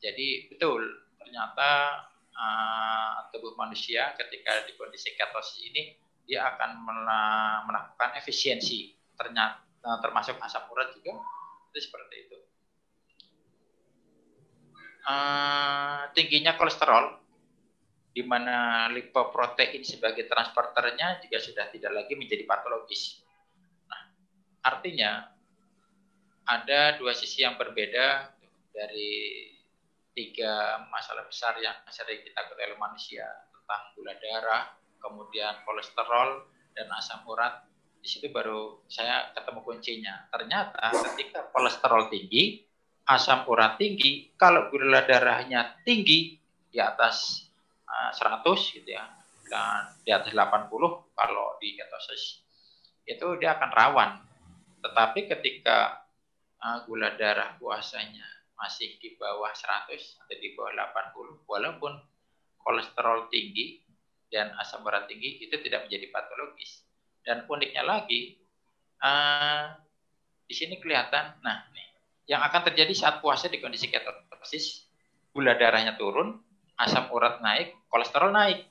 Jadi 0.00 0.48
betul 0.48 0.80
ternyata 1.20 2.02
uh, 2.32 3.28
tubuh 3.30 3.52
manusia 3.54 4.16
ketika 4.16 4.64
di 4.64 4.72
kondisi 4.74 5.12
ketosis 5.12 5.60
ini 5.68 5.92
dia 6.24 6.48
akan 6.56 6.70
melakukan 7.68 8.16
efisiensi 8.16 8.96
ternyata 9.14 10.00
termasuk 10.00 10.40
asam 10.40 10.64
urat 10.72 10.96
juga 10.96 11.20
itu 11.70 11.78
seperti 11.84 12.14
itu. 12.26 12.38
Uh, 15.00 16.08
tingginya 16.12 16.56
kolesterol 16.56 17.20
di 18.10 18.26
mana 18.26 18.90
lipoprotein 18.90 19.86
sebagai 19.86 20.26
transporternya 20.26 21.22
juga 21.22 21.38
sudah 21.38 21.66
tidak 21.70 21.92
lagi 21.94 22.18
menjadi 22.18 22.42
patologis. 22.42 23.22
Nah, 23.86 24.02
artinya 24.66 25.30
ada 26.44 26.98
dua 26.98 27.14
sisi 27.14 27.46
yang 27.46 27.54
berbeda 27.54 28.34
dari 28.74 29.46
tiga 30.12 30.82
masalah 30.90 31.26
besar 31.26 31.56
yang 31.62 31.74
sering 31.88 32.20
kita 32.22 32.40
ketahui 32.50 32.76
manusia 32.76 33.24
tentang 33.54 33.82
gula 33.94 34.14
darah, 34.18 34.62
kemudian 34.98 35.62
kolesterol 35.62 36.44
dan 36.74 36.86
asam 36.96 37.22
urat 37.26 37.66
di 38.00 38.08
situ 38.08 38.32
baru 38.32 38.80
saya 38.88 39.30
ketemu 39.36 39.60
kuncinya. 39.60 40.14
Ternyata 40.32 40.90
ketika 41.12 41.52
kolesterol 41.52 42.08
tinggi, 42.08 42.64
asam 43.06 43.44
urat 43.46 43.76
tinggi, 43.76 44.32
kalau 44.34 44.72
gula 44.72 45.04
darahnya 45.04 45.78
tinggi 45.84 46.40
di 46.70 46.78
atas 46.80 47.46
eh, 47.86 48.10
100 48.16 48.46
gitu 48.80 48.88
ya, 48.88 49.04
dan 49.50 49.98
di 50.06 50.10
atas 50.14 50.30
80 50.30 50.70
kalau 51.12 51.46
di 51.58 51.74
ketosis 51.74 52.40
itu 53.10 53.26
dia 53.42 53.58
akan 53.58 53.70
rawan. 53.74 54.10
Tetapi 54.80 55.28
ketika 55.28 56.06
uh, 56.62 56.78
gula 56.86 57.12
darah 57.18 57.58
puasanya 57.58 58.24
masih 58.60 59.00
di 59.00 59.16
bawah 59.16 59.50
100 59.50 59.88
atau 59.96 60.36
di 60.36 60.52
bawah 60.52 60.76
80 60.76 61.48
walaupun 61.48 61.92
kolesterol 62.60 63.32
tinggi 63.32 63.80
dan 64.28 64.52
asam 64.60 64.84
urat 64.84 65.08
tinggi 65.08 65.40
itu 65.42 65.56
tidak 65.64 65.88
menjadi 65.88 66.12
patologis 66.12 66.84
dan 67.24 67.44
uniknya 67.48 67.84
lagi, 67.84 68.40
uh, 69.04 69.76
di 70.48 70.54
sini 70.56 70.80
kelihatan, 70.80 71.38
nah 71.44 71.68
nih, 71.70 71.86
yang 72.32 72.40
akan 72.42 72.72
terjadi 72.72 72.92
saat 72.96 73.16
puasa 73.20 73.46
di 73.46 73.60
kondisi 73.60 73.92
ketosis, 73.92 74.88
gula 75.30 75.54
darahnya 75.54 75.94
turun, 76.00 76.40
asam 76.80 77.12
urat 77.12 77.44
naik, 77.44 77.76
kolesterol 77.92 78.32
naik. 78.32 78.66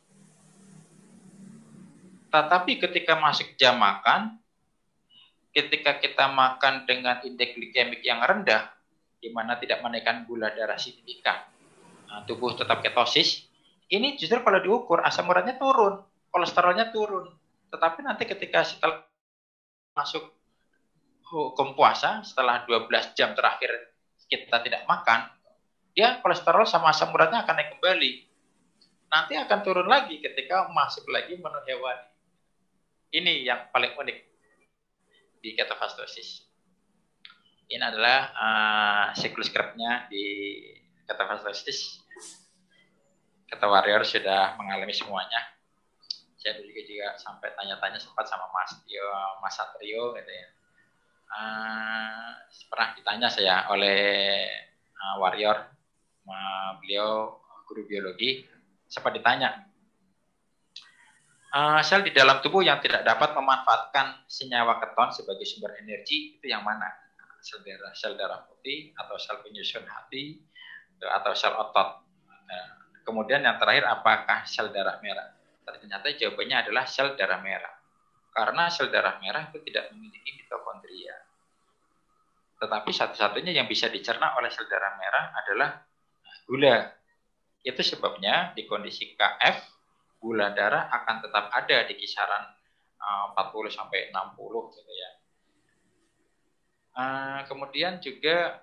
Tetapi 2.30 2.72
ketika 2.78 3.18
masuk 3.18 3.54
jam 3.58 3.78
makan, 3.78 4.38
ketika 5.54 5.98
kita 5.98 6.30
makan 6.30 6.86
dengan 6.86 7.22
indeks 7.26 7.58
glikemik 7.58 8.02
yang 8.06 8.22
rendah, 8.22 8.70
di 9.20 9.30
mana 9.36 9.60
tidak 9.60 9.84
menaikkan 9.84 10.24
gula 10.24 10.50
darah 10.56 10.80
signifikan, 10.80 11.44
nah, 12.08 12.24
tubuh 12.24 12.56
tetap 12.56 12.80
ketosis, 12.80 13.46
ini 13.92 14.16
justru 14.16 14.40
kalau 14.42 14.64
diukur 14.64 15.04
asam 15.04 15.28
uratnya 15.28 15.60
turun, 15.60 16.00
kolesterolnya 16.32 16.94
turun. 16.96 17.30
Tetapi 17.70 18.00
nanti 18.02 18.24
ketika 18.26 18.66
setelah 18.66 19.06
masuk 19.94 20.24
hukum 21.30 21.78
puasa, 21.78 22.26
setelah 22.26 22.66
12 22.66 22.90
jam 23.14 23.38
terakhir 23.38 23.94
kita 24.30 24.62
tidak 24.62 24.86
makan, 24.86 25.30
dia 25.94 26.22
kolesterol 26.22 26.66
sama 26.70 26.94
asam 26.94 27.14
uratnya 27.14 27.44
akan 27.46 27.56
naik 27.58 27.70
kembali. 27.78 28.12
Nanti 29.10 29.34
akan 29.36 29.60
turun 29.66 29.90
lagi 29.90 30.22
ketika 30.22 30.70
masuk 30.70 31.10
lagi 31.10 31.34
menu 31.34 31.60
hewani. 31.66 32.08
Ini 33.10 33.34
yang 33.42 33.74
paling 33.74 33.98
unik 33.98 34.18
di 35.42 35.50
ketofastosis. 35.58 36.49
Ini 37.70 37.84
adalah 37.86 38.20
uh, 38.34 39.06
siklus 39.14 39.54
kerapnya 39.54 40.10
di 40.10 40.58
kata 41.06 41.24
fantastis. 41.26 42.02
Kata 43.50 43.66
warrior 43.66 44.06
sudah 44.06 44.58
mengalami 44.58 44.94
semuanya. 44.94 45.42
Saya 46.38 46.58
dulu 46.58 46.70
juga 46.72 47.18
sampai 47.20 47.54
tanya-tanya 47.54 48.00
sempat 48.02 48.26
sama 48.30 48.50
Mas 48.54 48.74
Tio, 48.86 49.10
Mas 49.42 49.54
Satrio 49.58 50.18
gitu 50.18 50.32
ya. 50.32 50.48
Uh, 51.30 52.30
pernah 52.74 52.98
ditanya 52.98 53.28
saya 53.30 53.70
oleh 53.70 54.50
uh, 54.98 55.16
warrior, 55.22 55.58
uh, 56.26 56.72
beliau 56.82 57.38
guru 57.70 57.86
biologi, 57.86 58.46
sempat 58.90 59.14
ditanya 59.14 59.70
uh, 61.54 61.82
sel 61.82 62.06
di 62.06 62.12
dalam 62.14 62.42
tubuh 62.42 62.62
yang 62.62 62.82
tidak 62.82 63.06
dapat 63.06 63.34
memanfaatkan 63.34 64.26
senyawa 64.30 64.78
keton 64.82 65.10
sebagai 65.14 65.46
sumber 65.46 65.78
energi 65.82 66.38
itu 66.38 66.46
yang 66.50 66.62
mana? 66.62 66.90
Sel 67.40 67.64
darah, 67.64 67.92
sel 67.96 68.14
darah 68.20 68.44
putih 68.46 68.92
atau 69.00 69.16
sel 69.16 69.40
penyusun 69.40 69.88
hati 69.88 70.40
atau 71.00 71.32
sel 71.32 71.56
otot. 71.56 72.04
Nah, 72.28 72.66
kemudian 73.08 73.40
yang 73.40 73.56
terakhir 73.56 73.88
apakah 73.88 74.44
sel 74.44 74.70
darah 74.76 75.00
merah? 75.00 75.32
Ternyata 75.64 76.12
jawabannya 76.18 76.68
adalah 76.68 76.84
sel 76.84 77.16
darah 77.16 77.40
merah. 77.40 77.76
Karena 78.30 78.68
sel 78.68 78.92
darah 78.92 79.18
merah 79.24 79.48
itu 79.50 79.64
tidak 79.64 79.92
memiliki 79.96 80.36
mitokondria. 80.36 81.16
Tetapi 82.60 82.92
satu-satunya 82.92 83.56
yang 83.56 83.68
bisa 83.72 83.88
dicerna 83.88 84.36
oleh 84.36 84.52
sel 84.52 84.68
darah 84.68 85.00
merah 85.00 85.26
adalah 85.40 85.70
gula. 86.44 86.92
Itu 87.64 87.80
sebabnya 87.84 88.52
di 88.56 88.68
kondisi 88.68 89.16
KF 89.16 89.58
gula 90.20 90.52
darah 90.52 90.92
akan 90.92 91.24
tetap 91.24 91.48
ada 91.56 91.78
di 91.88 91.96
kisaran 91.96 92.44
uh, 93.00 93.32
40 93.36 93.72
sampai 93.72 94.12
60 94.12 94.76
gitu 94.76 94.92
ya. 94.92 95.10
Uh, 96.94 97.46
kemudian 97.48 98.02
juga 98.02 98.60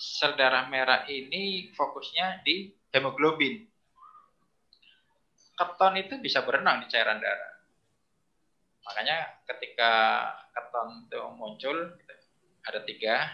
sel 0.00 0.34
darah 0.34 0.66
merah 0.68 1.04
ini 1.08 1.72
fokusnya 1.76 2.42
di 2.44 2.72
hemoglobin. 2.92 3.68
Keton 5.54 5.94
itu 6.00 6.16
bisa 6.24 6.40
berenang 6.40 6.84
di 6.84 6.86
cairan 6.88 7.20
darah. 7.20 7.54
Makanya 8.88 9.44
ketika 9.44 9.92
keton 10.56 11.04
itu 11.04 11.20
muncul, 11.36 11.76
ada 12.64 12.80
tiga, 12.88 13.28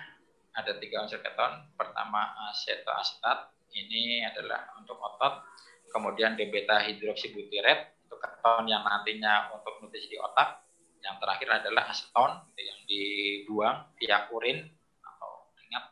ada 0.58 0.74
tiga 0.82 1.06
unsur 1.06 1.22
keton. 1.22 1.70
Pertama 1.78 2.34
asetoasetat, 2.50 3.54
ini 3.78 4.26
adalah 4.26 4.74
untuk 4.74 4.98
otot 4.98 5.46
kemudian 5.96 6.36
D-beta 6.36 6.82
untuk 6.84 8.18
keton 8.20 8.68
yang 8.68 8.84
nantinya 8.84 9.54
untuk 9.56 9.80
nutrisi 9.80 10.12
di 10.12 10.18
otak. 10.20 10.65
Yang 11.06 11.16
terakhir 11.22 11.48
adalah 11.62 11.84
aseton 11.86 12.32
yang 12.58 12.80
dibuang 12.90 13.78
via 13.94 14.26
urin 14.34 14.66
atau 15.00 15.30
ingat. 15.70 15.84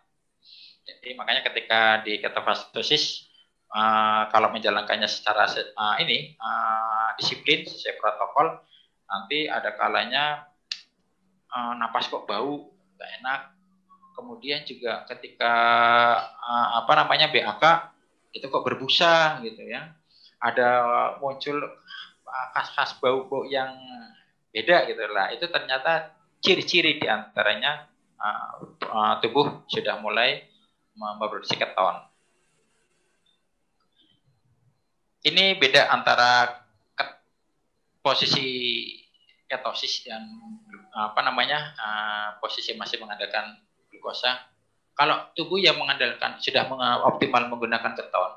Jadi 0.83 1.14
makanya 1.14 1.46
ketika 1.46 2.03
di 2.03 2.18
ketofastosis 2.18 3.31
uh, 3.70 4.27
kalau 4.35 4.50
menjalankannya 4.50 5.07
secara 5.07 5.46
uh, 5.46 5.96
ini 6.03 6.35
uh, 6.37 7.14
disiplin 7.14 7.62
sesuai 7.62 7.94
protokol, 8.03 8.59
nanti 9.07 9.46
ada 9.46 9.70
kalanya 9.79 10.50
uh, 11.55 11.79
napas 11.79 12.11
kok 12.11 12.27
bau, 12.27 12.74
nggak 12.98 13.11
enak. 13.22 13.40
Kemudian 14.14 14.62
juga 14.62 15.03
ketika 15.11 15.55
apa 16.79 16.92
namanya 16.94 17.35
BAK 17.35 17.64
itu 18.31 18.46
kok 18.46 18.62
berbusa 18.62 19.42
gitu 19.42 19.66
ya 19.66 19.90
ada 20.44 20.68
muncul 21.18 21.57
khas-khas 22.53 23.00
bau-bau 23.00 23.48
yang 23.48 23.72
beda 24.55 24.87
gitu 24.87 25.03
lah. 25.11 25.35
Itu 25.35 25.51
ternyata 25.51 26.14
ciri-ciri 26.38 27.03
di 27.03 27.11
antaranya 27.11 27.90
uh, 28.23 28.62
uh, 28.87 29.14
tubuh 29.19 29.67
sudah 29.67 29.99
mulai 29.99 30.47
memproduksi 30.95 31.59
keton. 31.59 31.99
Ini 35.25 35.59
beda 35.59 35.90
antara 35.90 36.62
posisi 38.05 38.47
ketosis 39.49 40.05
dan 40.05 40.23
apa 40.95 41.25
namanya 41.25 41.73
uh, 41.75 42.29
posisi 42.38 42.77
masih 42.79 43.03
mengandalkan 43.03 43.59
glukosa. 43.90 44.53
Kalau 44.95 45.35
tubuh 45.35 45.59
yang 45.59 45.75
mengandalkan 45.75 46.38
sudah 46.38 46.71
optimal 47.03 47.51
menggunakan 47.51 47.99
keton, 47.99 48.33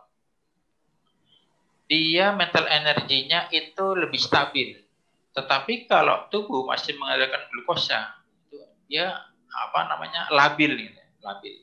dia 1.86 2.34
mental 2.34 2.66
energinya 2.66 3.46
itu 3.54 3.94
lebih 3.94 4.18
stabil. 4.18 4.87
Tetapi 5.38 5.86
kalau 5.86 6.26
tubuh 6.34 6.66
masih 6.66 6.98
mengandalkan 6.98 7.46
glukosa, 7.54 8.26
itu 8.50 8.58
dia 8.90 9.14
apa 9.54 9.80
namanya 9.86 10.26
labil 10.34 10.74
gitu, 10.74 11.02
labil. 11.22 11.62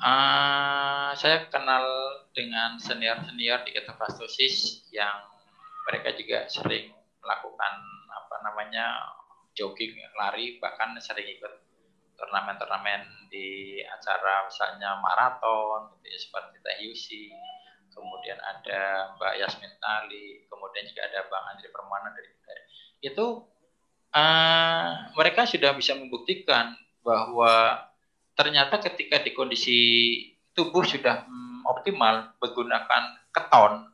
Uh, 0.00 1.12
saya 1.16 1.48
kenal 1.48 1.84
dengan 2.36 2.76
senior-senior 2.76 3.64
di 3.64 3.72
ketofastosis 3.72 4.84
yang 4.92 5.24
mereka 5.88 6.12
juga 6.20 6.44
sering 6.52 6.92
melakukan 7.24 7.72
apa 8.12 8.36
namanya 8.44 9.16
jogging, 9.56 9.96
lari, 10.20 10.60
bahkan 10.60 10.92
sering 11.00 11.28
ikut 11.32 11.64
turnamen-turnamen 12.20 13.32
di 13.32 13.80
acara 13.88 14.44
misalnya 14.44 15.00
maraton 15.00 15.96
gitu 15.96 16.06
ya 16.12 16.18
seperti 16.20 16.60
Yusi 16.84 17.32
kemudian 17.90 18.38
ada 18.40 19.14
Mbak 19.18 19.34
Yasmin 19.42 19.74
Tali 19.78 20.46
kemudian 20.46 20.84
juga 20.90 21.02
ada 21.10 21.20
Bang 21.28 21.44
Andri 21.54 21.68
Permana 21.70 22.10
dari 22.14 22.30
itu 23.00 23.26
uh, 24.12 24.88
mereka 25.16 25.48
sudah 25.48 25.72
bisa 25.72 25.96
membuktikan 25.96 26.76
bahwa 27.00 27.80
ternyata 28.36 28.76
ketika 28.80 29.20
di 29.24 29.32
kondisi 29.32 29.78
tubuh 30.52 30.84
sudah 30.84 31.24
hmm, 31.24 31.64
optimal 31.64 32.36
menggunakan 32.40 33.02
keton 33.32 33.88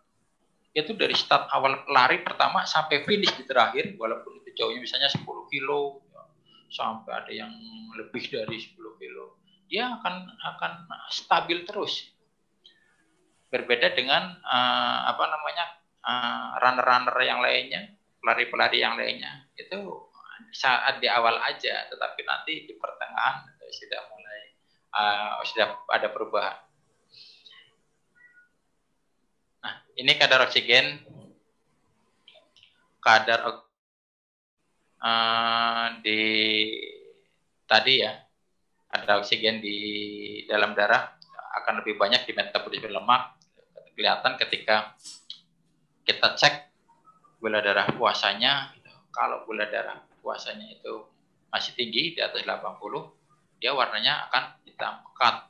itu 0.77 0.93
dari 0.93 1.17
start 1.17 1.49
awal 1.57 1.89
lari 1.89 2.21
pertama 2.21 2.67
sampai 2.69 3.07
finish 3.07 3.33
di 3.33 3.49
terakhir 3.49 3.97
walaupun 3.97 4.45
itu 4.45 4.53
jauhnya 4.61 4.83
misalnya 4.83 5.09
10 5.09 5.25
kilo 5.49 6.05
sampai 6.69 7.13
ada 7.17 7.33
yang 7.33 7.53
lebih 7.97 8.29
dari 8.29 8.61
10 8.61 8.77
kilo 9.01 9.41
dia 9.71 9.89
akan 9.89 10.15
akan 10.37 10.73
stabil 11.09 11.65
terus 11.65 12.13
berbeda 13.57 13.97
dengan 13.97 14.37
uh, 14.45 14.99
apa 15.09 15.25
namanya 15.25 15.65
uh, 16.05 16.47
runner-runner 16.61 17.17
yang 17.25 17.41
lainnya 17.41 17.97
pelari-pelari 18.21 18.83
yang 18.83 18.99
lainnya. 18.99 19.49
Itu 19.57 20.11
saat 20.53 21.01
di 21.01 21.09
awal 21.09 21.41
aja 21.41 21.89
tetapi 21.89 22.21
nanti 22.27 22.69
di 22.69 22.75
pertengahan 22.77 23.49
sudah 23.71 24.01
mulai 24.13 24.41
uh, 24.93 25.41
sudah 25.47 25.67
ada 25.89 26.09
perubahan. 26.13 26.59
Nah 29.65 29.75
ini 29.95 30.13
kadar 30.19 30.45
oksigen. 30.45 31.07
Kadar 32.99 33.47
uh, 34.99 35.87
di 36.03 36.23
tadi 37.71 38.03
ya 38.03 38.11
ada 38.91 39.23
oksigen 39.23 39.63
di 39.63 39.79
dalam 40.51 40.75
darah 40.75 41.15
akan 41.63 41.87
lebih 41.87 41.95
banyak 41.95 42.27
di 42.27 42.35
metabolisme 42.35 42.91
lemak 42.91 43.36
kelihatan 43.97 44.37
ketika 44.37 44.95
kita 46.07 46.37
cek 46.37 46.55
gula 47.41 47.65
darah 47.65 47.89
puasanya 47.97 48.71
kalau 49.11 49.43
gula 49.49 49.67
darah 49.67 50.05
puasanya 50.21 50.69
itu 50.71 51.09
masih 51.51 51.73
tinggi 51.73 52.13
di 52.15 52.21
atas 52.21 52.45
80 52.45 52.77
dia 53.59 53.73
warnanya 53.73 54.29
akan 54.29 54.45
hitam 54.69 55.01
pekat 55.11 55.49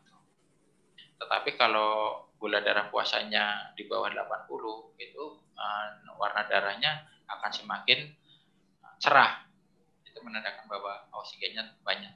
tetapi 1.18 1.58
kalau 1.58 2.22
gula 2.38 2.62
darah 2.62 2.86
puasanya 2.88 3.74
di 3.74 3.84
bawah 3.90 4.08
80 4.08 5.02
itu 5.02 5.24
uh, 5.56 6.14
warna 6.16 6.46
darahnya 6.46 7.04
akan 7.26 7.50
semakin 7.50 8.14
cerah 9.00 9.44
itu 10.06 10.18
menandakan 10.24 10.64
bahwa 10.64 11.04
oksigennya 11.12 11.76
banyak. 11.84 12.14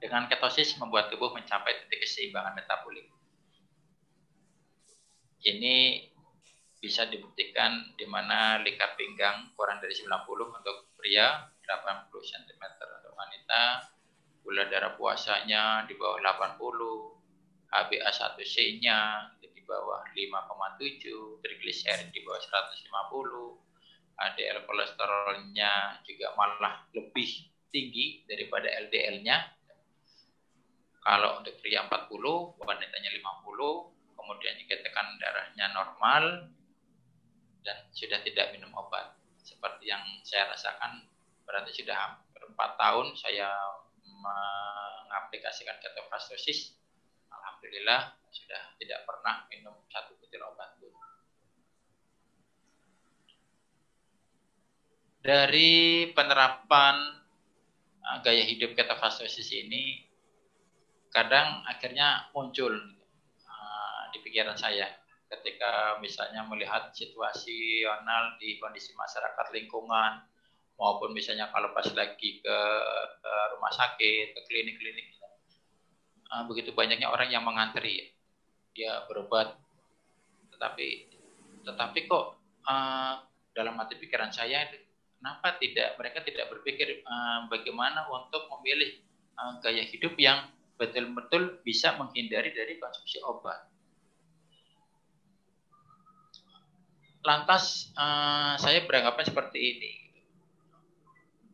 Dengan 0.00 0.26
ketosis 0.26 0.74
membuat 0.80 1.12
tubuh 1.12 1.30
mencapai 1.30 1.86
titik 1.86 2.02
keseimbangan 2.02 2.56
metabolik. 2.56 3.06
Ini 5.40 6.04
bisa 6.80 7.08
dibuktikan 7.08 7.96
di 7.96 8.04
mana 8.04 8.60
lingkar 8.60 8.96
pinggang 8.96 9.52
kurang 9.56 9.80
dari 9.80 9.92
90 9.96 10.08
untuk 10.48 10.92
pria, 10.96 11.48
80 11.64 12.12
cm 12.12 12.62
untuk 12.76 13.12
wanita, 13.16 13.88
gula 14.44 14.64
darah 14.68 14.96
puasanya 14.96 15.84
di 15.88 15.96
bawah 15.96 16.20
80, 16.20 17.72
HbA1c-nya 17.72 18.98
di 19.40 19.60
bawah 19.64 20.04
5,7, 20.12 21.44
trigliserid 21.44 22.08
di 22.12 22.20
bawah 22.24 22.40
150, 22.40 24.20
HDL 24.20 24.58
kolesterolnya 24.68 26.04
juga 26.04 26.36
malah 26.36 26.84
lebih 26.92 27.48
tinggi 27.72 28.24
daripada 28.28 28.68
LDL-nya. 28.88 29.36
Kalau 31.00 31.40
untuk 31.40 31.56
pria 31.64 31.88
40, 31.88 32.60
wanitanya 32.60 33.10
50, 33.20 33.99
kemudian 34.30 34.54
jika 34.62 34.78
tekan 34.86 35.18
darahnya 35.18 35.74
normal 35.74 36.46
dan 37.66 37.82
sudah 37.90 38.22
tidak 38.22 38.54
minum 38.54 38.70
obat. 38.78 39.18
Seperti 39.42 39.90
yang 39.90 40.06
saya 40.22 40.54
rasakan 40.54 41.02
berarti 41.42 41.74
sudah 41.74 41.98
hampir 41.98 42.46
empat 42.46 42.78
tahun 42.78 43.10
saya 43.18 43.50
mengaplikasikan 44.06 45.82
ketofastosis. 45.82 46.78
Alhamdulillah 47.26 48.14
sudah 48.30 48.78
tidak 48.78 49.02
pernah 49.02 49.50
minum 49.50 49.74
satu 49.90 50.14
butir 50.22 50.38
obat 50.46 50.78
pun. 50.78 50.94
Dari 55.26 56.06
penerapan 56.14 56.96
uh, 57.98 58.18
gaya 58.22 58.46
hidup 58.46 58.78
ketofastosis 58.78 59.50
ini, 59.58 60.06
kadang 61.10 61.66
akhirnya 61.66 62.30
muncul 62.30 62.99
di 64.12 64.18
pikiran 64.22 64.58
saya 64.58 64.90
ketika 65.30 66.02
misalnya 66.02 66.42
melihat 66.50 66.90
situasional 66.90 68.34
di 68.42 68.58
kondisi 68.58 68.90
masyarakat 68.98 69.46
lingkungan 69.54 70.26
maupun 70.74 71.14
misalnya 71.14 71.52
kalau 71.54 71.70
pas 71.76 71.86
lagi 71.92 72.42
ke, 72.42 72.58
ke 73.20 73.32
rumah 73.54 73.70
sakit, 73.70 74.32
ke 74.32 74.40
klinik-klinik, 74.48 75.12
uh, 76.32 76.48
begitu 76.48 76.72
banyaknya 76.72 77.12
orang 77.12 77.28
yang 77.28 77.44
mengantri, 77.44 78.10
dia 78.72 79.04
berobat, 79.06 79.54
tetapi 80.56 81.06
tetapi 81.68 82.08
kok 82.08 82.40
uh, 82.64 83.20
dalam 83.52 83.76
hati 83.76 84.00
pikiran 84.00 84.32
saya, 84.32 84.66
kenapa 85.20 85.60
tidak 85.60 86.00
mereka 86.00 86.24
tidak 86.24 86.48
berpikir 86.48 87.04
uh, 87.04 87.46
bagaimana 87.52 88.08
untuk 88.08 88.48
memilih 88.58 89.04
gaya 89.64 89.80
hidup 89.88 90.20
yang 90.20 90.52
betul-betul 90.76 91.64
bisa 91.64 91.96
menghindari 91.96 92.52
dari 92.52 92.76
konsumsi 92.76 93.24
obat. 93.24 93.69
Lantas 97.20 97.92
uh, 97.96 98.56
saya 98.56 98.84
beranggapan 98.88 99.24
seperti 99.28 99.58
ini. 99.60 99.92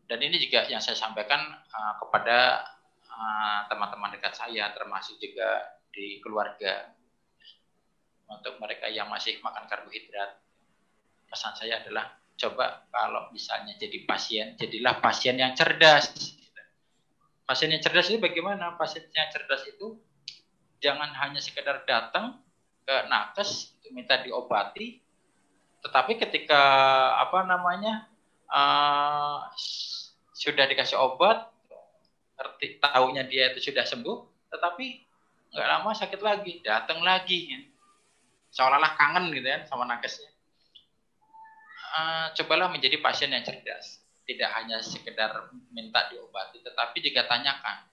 Dan 0.07 0.23
ini 0.23 0.39
juga 0.39 0.71
yang 0.71 0.79
saya 0.79 0.95
sampaikan 0.95 1.43
uh, 1.51 1.95
kepada 1.99 2.63
eh, 3.11 3.61
teman-teman 3.67 4.07
uh, 4.07 4.15
dekat 4.15 4.39
saya 4.39 4.71
termasuk 4.71 5.19
juga 5.19 5.83
di 5.91 6.23
keluarga. 6.23 6.95
Untuk 8.27 8.59
mereka 8.63 8.87
yang 8.87 9.11
masih 9.11 9.39
makan 9.43 9.67
karbohidrat 9.67 10.43
pesan 11.31 11.55
saya 11.59 11.83
adalah 11.83 12.11
coba 12.39 12.87
kalau 12.91 13.31
misalnya 13.31 13.75
jadi 13.79 14.03
pasien 14.07 14.55
jadilah 14.59 14.99
pasien 15.03 15.39
yang 15.39 15.55
cerdas. 15.59 16.11
Pasien 17.47 17.71
yang 17.71 17.83
cerdas 17.83 18.11
itu 18.11 18.19
bagaimana? 18.19 18.75
Pasien 18.79 19.07
yang 19.11 19.31
cerdas 19.31 19.63
itu 19.67 19.99
jangan 20.83 21.11
hanya 21.19 21.39
sekedar 21.43 21.83
datang 21.87 22.43
ke 22.87 22.97
nakes 23.11 23.75
untuk 23.79 23.91
minta 23.95 24.19
diobati 24.23 25.06
tetapi 25.85 26.19
ketika 26.19 26.63
apa 27.21 27.47
namanya 27.47 28.09
uh, 28.51 29.45
sudah 30.37 30.69
dikasih 30.69 31.01
obat, 31.01 31.49
ngerti 32.37 32.79
tahunya 32.83 33.25
dia 33.27 33.53
itu 33.53 33.73
sudah 33.73 33.87
sembuh, 33.89 34.51
tetapi 34.53 34.87
nggak 35.57 35.69
lama 35.69 35.91
sakit 35.97 36.21
lagi, 36.21 36.61
datang 36.61 37.01
lagi, 37.01 37.55
ya. 37.55 37.61
seolah-olah 38.53 38.93
kangen 38.97 39.33
gitu 39.33 39.49
ya 39.49 39.65
sama 39.65 39.89
nakesnya. 39.89 40.29
Uh, 41.97 42.29
cobalah 42.37 42.69
menjadi 42.69 43.01
pasien 43.01 43.33
yang 43.33 43.41
cerdas, 43.41 44.05
tidak 44.29 44.53
hanya 44.53 44.85
sekedar 44.85 45.49
minta 45.73 46.05
diobati, 46.13 46.61
tetapi 46.61 47.01
juga 47.01 47.25
tanyakan, 47.25 47.89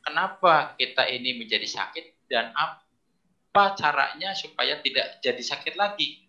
kenapa 0.00 0.72
kita 0.80 1.04
ini 1.12 1.36
menjadi 1.36 1.68
sakit 1.68 2.28
dan 2.32 2.56
apa 2.56 3.76
caranya 3.76 4.32
supaya 4.32 4.80
tidak 4.80 5.20
jadi 5.20 5.42
sakit 5.44 5.76
lagi 5.76 6.23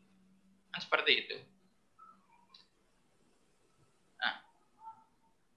Kan 0.75 0.83
seperti 0.83 1.23
itu. 1.23 1.39
Nah, 4.19 4.33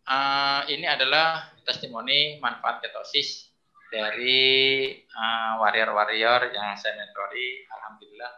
uh, 0.07 0.63
ini 0.71 0.87
adalah 0.87 1.59
testimoni 1.67 2.39
manfaat 2.39 2.79
ketosis 2.87 3.51
dari 3.91 4.95
uh, 5.11 5.59
warrior-warrior 5.59 6.55
yang 6.55 6.79
saya 6.79 7.03
mentori. 7.03 7.67
Alhamdulillah, 7.67 8.31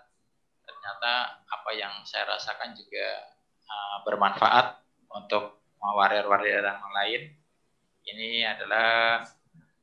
ternyata 0.64 1.44
apa 1.44 1.70
yang 1.76 2.00
saya 2.08 2.32
rasakan 2.32 2.72
juga 2.72 3.28
uh, 3.68 3.96
bermanfaat 4.08 4.80
untuk 5.12 5.60
warrior-warrior 5.84 6.64
yang 6.64 6.96
lain. 6.96 7.22
Ini 8.08 8.56
adalah 8.56 9.20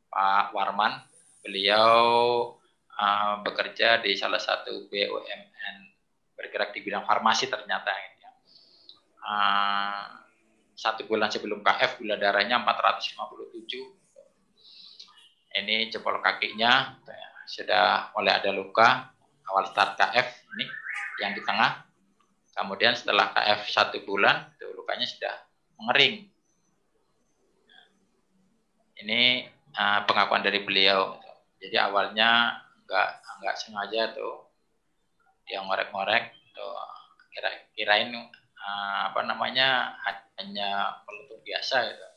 Pak 0.10 0.50
Warman. 0.50 1.06
Beliau 1.46 1.94
uh, 2.90 3.46
bekerja 3.46 4.02
di 4.02 4.18
salah 4.18 4.42
satu 4.42 4.90
BUMN 4.90 5.87
bergerak 6.38 6.70
di 6.72 6.86
bidang 6.86 7.04
farmasi 7.04 7.50
ternyata 7.50 7.90
gitu 7.90 8.18
ya. 8.22 8.32
Uh, 9.26 10.06
satu 10.78 11.10
bulan 11.10 11.34
sebelum 11.34 11.66
KF 11.66 11.98
gula 11.98 12.22
darahnya 12.22 12.62
457 12.62 13.98
ini 15.58 15.90
jempol 15.90 16.22
kakinya 16.22 17.02
ya, 17.02 17.30
sudah 17.50 18.14
mulai 18.14 18.38
ada 18.38 18.54
luka 18.54 19.10
awal 19.50 19.66
start 19.74 19.98
KF 19.98 20.28
ini 20.54 20.66
yang 21.24 21.34
di 21.34 21.42
tengah. 21.42 21.82
Kemudian 22.54 22.94
setelah 22.94 23.34
KF 23.34 23.70
satu 23.70 23.98
bulan 24.06 24.54
itu 24.54 24.70
lukanya 24.74 25.06
sudah 25.10 25.36
mengering. 25.82 26.30
Ini 28.98 29.50
uh, 29.78 30.00
pengakuan 30.10 30.42
dari 30.42 30.66
beliau. 30.66 31.18
Jadi 31.58 31.78
awalnya 31.78 32.62
nggak 32.86 33.10
nggak 33.42 33.56
sengaja 33.58 34.14
tuh 34.18 34.47
yang 35.48 35.68
ngorek-ngorek 35.68 36.36
tuh 36.52 36.76
kira 37.32 37.50
kirain 37.72 38.12
uh, 38.12 39.02
apa 39.12 39.22
namanya 39.24 39.96
hanya 40.38 41.00
pelutung 41.08 41.42
biasa 41.42 41.88
gitu. 41.88 42.08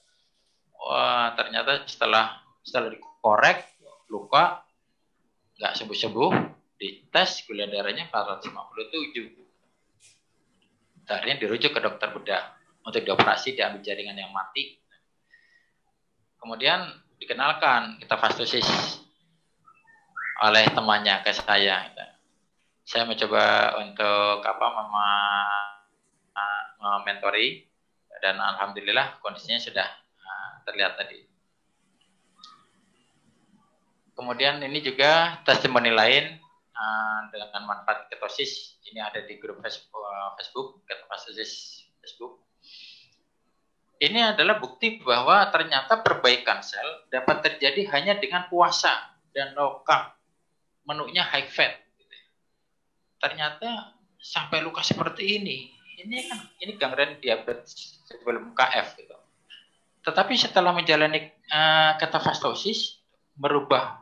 Wah 0.80 1.32
ternyata 1.38 1.86
setelah 1.86 2.42
setelah 2.66 2.90
dikorek 2.90 3.64
luka 4.10 4.66
nggak 5.60 5.76
sembuh-sembuh 5.76 6.32
dites 6.80 7.44
gula 7.46 7.68
darahnya 7.68 8.08
457 8.08 9.36
akhirnya 11.10 11.42
dirujuk 11.42 11.74
ke 11.74 11.80
dokter 11.82 12.06
bedah 12.14 12.54
untuk 12.86 13.02
dioperasi 13.02 13.58
diambil 13.58 13.82
jaringan 13.82 14.14
yang 14.14 14.30
mati. 14.30 14.78
Kemudian 16.38 16.86
dikenalkan 17.18 17.98
kita 17.98 18.14
fastosis 18.14 18.64
oleh 20.40 20.64
temannya 20.72 21.20
ke 21.20 21.34
saya 21.34 21.90
gitu 21.92 22.19
saya 22.90 23.06
mencoba 23.06 23.78
untuk 23.86 24.42
apa 24.42 24.66
mementori 26.82 27.62
dan 28.18 28.34
alhamdulillah 28.42 29.22
kondisinya 29.22 29.62
sudah 29.62 29.86
uh, 30.18 30.50
terlihat 30.66 30.98
tadi. 30.98 31.22
Kemudian 34.18 34.58
ini 34.66 34.82
juga 34.82 35.38
testimoni 35.46 35.94
lain 35.94 36.34
uh, 36.74 37.20
dengan 37.30 37.62
manfaat 37.70 38.10
ketosis. 38.10 38.82
Ini 38.82 38.98
ada 39.06 39.22
di 39.22 39.38
grup 39.38 39.62
Facebook, 39.62 40.02
uh, 40.02 40.34
Facebook 40.34 40.82
ketosis 40.82 41.86
Facebook. 42.02 42.42
Ini 44.02 44.34
adalah 44.34 44.58
bukti 44.58 44.98
bahwa 44.98 45.46
ternyata 45.54 46.02
perbaikan 46.02 46.58
sel 46.66 47.06
dapat 47.06 47.38
terjadi 47.38 47.86
hanya 47.94 48.18
dengan 48.18 48.50
puasa 48.50 49.14
dan 49.30 49.54
low 49.54 49.86
carb. 49.86 50.10
Menunya 50.90 51.22
high 51.22 51.46
fat 51.46 51.89
ternyata 53.20 53.94
sampai 54.16 54.64
luka 54.64 54.80
seperti 54.80 55.38
ini. 55.38 55.58
Ini 56.00 56.32
kan 56.32 56.40
ini 56.64 56.72
gangren 56.80 57.20
diabetes 57.20 58.00
sebelum 58.08 58.56
KF 58.56 58.96
gitu. 58.96 59.16
Tetapi 60.00 60.32
setelah 60.32 60.72
menjalani 60.72 61.28
uh, 61.52 62.00
ketofastosis 62.00 63.04
merubah 63.36 64.00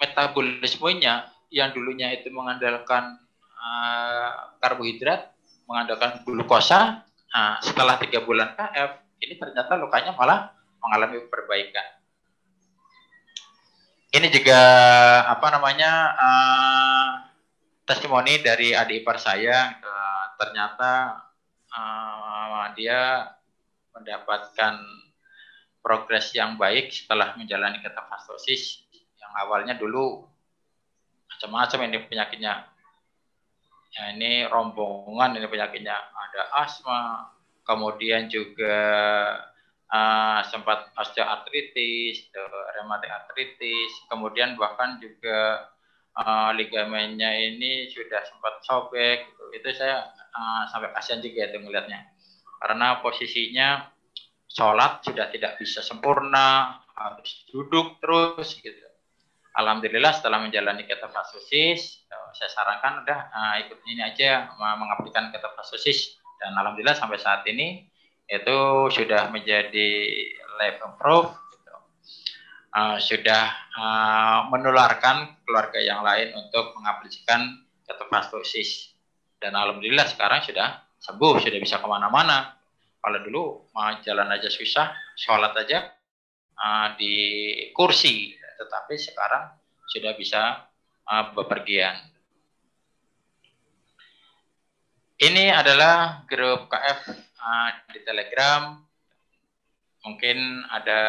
metabolismenya 0.00 1.32
yang 1.48 1.72
dulunya 1.72 2.12
itu 2.12 2.28
mengandalkan 2.28 3.20
uh, 3.56 4.52
karbohidrat, 4.60 5.32
mengandalkan 5.64 6.20
glukosa, 6.28 7.08
uh, 7.32 7.56
setelah 7.64 7.96
tiga 7.96 8.20
bulan 8.20 8.52
KF 8.52 9.00
ini 9.20 9.36
ternyata 9.36 9.80
lukanya 9.80 10.12
malah 10.12 10.52
mengalami 10.80 11.24
perbaikan. 11.28 11.84
Ini 14.10 14.26
juga 14.28 14.60
apa 15.24 15.46
namanya 15.54 15.92
uh, 16.18 17.29
testimoni 17.90 18.38
dari 18.38 18.70
adik 18.70 19.02
ipar 19.02 19.18
saya 19.18 19.74
uh, 19.82 20.24
ternyata 20.38 21.18
uh, 21.74 22.70
dia 22.78 23.26
mendapatkan 23.90 24.78
progres 25.82 26.30
yang 26.30 26.54
baik 26.54 26.94
setelah 26.94 27.34
menjalani 27.34 27.82
ketofastosis 27.82 28.86
yang 28.94 29.32
awalnya 29.42 29.74
dulu 29.74 30.22
macam-macam 31.26 31.90
ini 31.90 31.98
penyakitnya. 32.06 32.54
Ya 33.90 34.02
ini 34.14 34.46
rombongan 34.46 35.34
ini 35.34 35.50
penyakitnya. 35.50 35.98
Ada 35.98 36.42
asma 36.62 37.26
kemudian 37.66 38.30
juga 38.30 38.78
uh, 39.90 40.40
sempat 40.46 40.94
osteoartritis 40.94 42.30
rematik 42.78 43.10
artritis 43.10 43.90
kemudian 44.06 44.54
bahkan 44.54 45.02
juga 45.02 45.66
uh, 46.18 46.50
ligamennya 46.56 47.30
ini 47.30 47.90
sudah 47.92 48.22
sempat 48.26 48.64
sobek 48.66 49.28
gitu. 49.30 49.44
itu 49.54 49.68
saya 49.76 50.10
uh, 50.34 50.62
sampai 50.70 50.90
kasihan 50.94 51.20
juga 51.22 51.50
itu 51.50 51.58
melihatnya 51.62 52.10
karena 52.60 53.00
posisinya 53.00 53.68
sholat 54.50 55.00
sudah 55.06 55.30
tidak 55.30 55.56
bisa 55.56 55.80
sempurna, 55.80 56.82
harus 56.98 57.46
duduk 57.48 58.02
terus 58.02 58.58
gitu. 58.58 58.84
Alhamdulillah 59.56 60.14
setelah 60.14 60.42
menjalani 60.42 60.86
ketofastosis, 60.86 62.06
saya 62.34 62.50
sarankan 62.54 63.02
udah 63.02 63.20
uh, 63.34 63.54
ikut 63.66 63.78
ini 63.90 64.02
aja 64.04 64.46
mengaplikasikan 64.54 65.34
ketofastosis 65.34 66.20
dan 66.38 66.54
alhamdulillah 66.54 66.94
sampai 66.94 67.18
saat 67.18 67.42
ini 67.50 67.90
itu 68.30 68.58
sudah 68.94 69.26
menjadi 69.34 69.90
life 70.62 70.78
improve. 70.86 71.34
Uh, 72.74 72.96
sudah 72.98 73.44
uh, 73.74 74.38
menularkan 74.50 75.40
keluarga 75.46 75.78
yang 75.82 76.02
lain 76.06 76.34
untuk 76.34 76.74
mengaplikasikan 76.78 77.66
ketofastosis 77.86 78.90
dan 79.40 79.56
alhamdulillah 79.56 80.04
sekarang 80.04 80.44
sudah 80.44 80.84
sembuh 81.00 81.40
sudah 81.40 81.58
bisa 81.58 81.80
ke 81.80 81.88
mana-mana. 81.88 82.60
Kalau 83.00 83.18
dulu 83.24 83.72
mau 83.72 83.88
jalan 84.04 84.28
aja 84.28 84.52
susah 84.52 84.92
sholat 85.16 85.56
aja 85.56 85.88
uh, 86.60 86.92
di 87.00 87.14
kursi. 87.72 88.36
Tetapi 88.36 88.94
sekarang 89.00 89.56
sudah 89.88 90.12
bisa 90.12 90.68
uh, 91.08 91.24
bepergian. 91.32 91.96
Ini 95.20 95.52
adalah 95.52 96.24
grup 96.28 96.68
KF 96.68 97.00
uh, 97.40 97.68
di 97.88 98.00
Telegram. 98.04 98.76
Mungkin 100.04 100.64
ada 100.68 101.00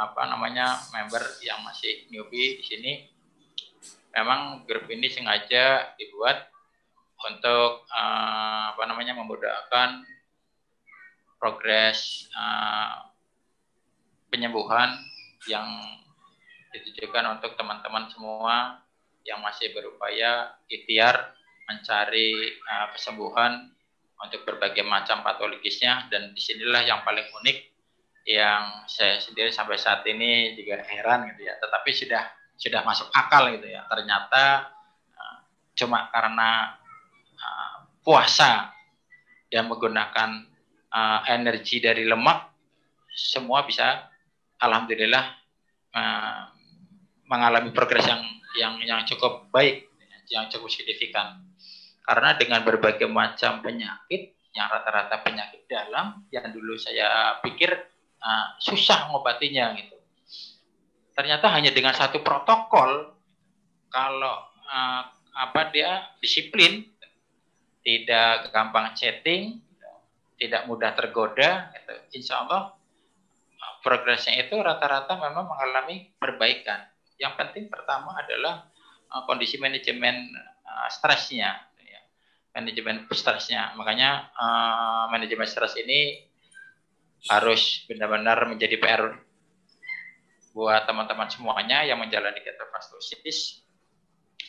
apa 0.00 0.24
namanya 0.24 0.80
member 0.96 1.20
yang 1.44 1.60
masih 1.60 2.08
newbie 2.08 2.56
di 2.56 2.64
sini. 2.64 2.92
Memang 4.16 4.64
grup 4.64 4.88
ini 4.88 5.12
sengaja 5.12 5.92
dibuat 6.00 6.48
untuk 7.20 7.84
uh, 7.92 8.74
apa 8.74 8.82
namanya 8.88 9.12
memudahkan 9.12 10.02
progres 11.36 12.26
uh, 12.32 13.12
penyembuhan 14.32 14.96
yang 15.46 15.68
ditujukan 16.72 17.38
untuk 17.38 17.54
teman-teman 17.60 18.08
semua 18.08 18.80
yang 19.28 19.44
masih 19.44 19.70
berupaya 19.76 20.56
ikhtiar 20.66 21.36
mencari 21.68 22.56
uh, 22.66 22.88
kesembuhan 22.96 23.68
untuk 24.20 24.42
berbagai 24.48 24.82
macam 24.82 25.22
patologisnya. 25.22 26.08
Dan 26.08 26.32
di 26.34 26.40
sinilah 26.40 26.82
yang 26.82 27.06
paling 27.06 27.30
unik 27.30 27.69
yang 28.28 28.84
saya 28.86 29.18
sendiri 29.18 29.48
sampai 29.48 29.80
saat 29.80 30.04
ini 30.06 30.56
juga 30.56 30.80
heran 30.84 31.30
gitu 31.34 31.48
ya. 31.48 31.56
Tetapi 31.56 31.90
sudah 31.92 32.22
sudah 32.60 32.80
masuk 32.84 33.08
akal 33.12 33.48
gitu 33.56 33.66
ya. 33.68 33.84
Ternyata 33.88 34.68
uh, 35.16 35.38
cuma 35.76 36.12
karena 36.12 36.76
uh, 37.40 37.76
puasa 38.04 38.72
dan 39.48 39.66
menggunakan 39.66 40.46
uh, 40.92 41.20
energi 41.26 41.80
dari 41.80 42.04
lemak 42.04 42.52
semua 43.10 43.66
bisa 43.66 44.06
alhamdulillah 44.60 45.24
uh, 45.96 46.42
mengalami 47.26 47.72
progres 47.72 48.06
yang 48.06 48.22
yang 48.58 48.74
yang 48.82 49.00
cukup 49.06 49.48
baik 49.50 49.90
yang 50.30 50.46
cukup 50.46 50.70
signifikan. 50.70 51.42
Karena 52.06 52.34
dengan 52.38 52.62
berbagai 52.62 53.06
macam 53.06 53.62
penyakit 53.62 54.34
yang 54.54 54.66
rata-rata 54.66 55.22
penyakit 55.22 55.66
dalam 55.70 56.26
yang 56.34 56.50
dulu 56.50 56.74
saya 56.74 57.38
pikir 57.38 57.70
uh, 58.20 58.46
susah 58.60 59.08
mengobatinya 59.10 59.76
gitu. 59.76 59.96
Ternyata 61.16 61.52
hanya 61.52 61.74
dengan 61.74 61.92
satu 61.92 62.22
protokol 62.24 63.12
kalau 63.90 64.36
uh, 64.70 65.02
apa 65.36 65.60
dia 65.72 66.06
disiplin, 66.22 66.86
tidak 67.82 68.52
gampang 68.52 68.92
chatting, 68.96 69.60
tidak 70.40 70.64
mudah 70.68 70.92
tergoda, 70.96 71.72
gitu. 71.76 72.20
insya 72.20 72.44
Allah 72.44 72.76
progresnya 73.80 74.36
itu 74.44 74.56
rata-rata 74.60 75.16
memang 75.16 75.48
mengalami 75.48 76.12
perbaikan. 76.20 76.84
Yang 77.16 77.32
penting 77.36 77.64
pertama 77.68 78.16
adalah 78.16 78.68
uh, 79.12 79.24
kondisi 79.24 79.56
manajemen 79.60 80.28
uh, 80.64 80.88
stresnya 80.88 81.70
manajemen 82.54 83.06
stresnya. 83.10 83.74
Makanya 83.78 84.30
uh, 84.34 85.04
manajemen 85.10 85.46
stres 85.46 85.78
ini 85.78 86.29
harus 87.28 87.84
benar-benar 87.84 88.48
menjadi 88.48 88.80
PR 88.80 89.12
buat 90.56 90.82
teman-teman 90.88 91.28
semuanya 91.28 91.84
yang 91.84 92.00
menjalani 92.00 92.40
ketofastosis 92.40 93.62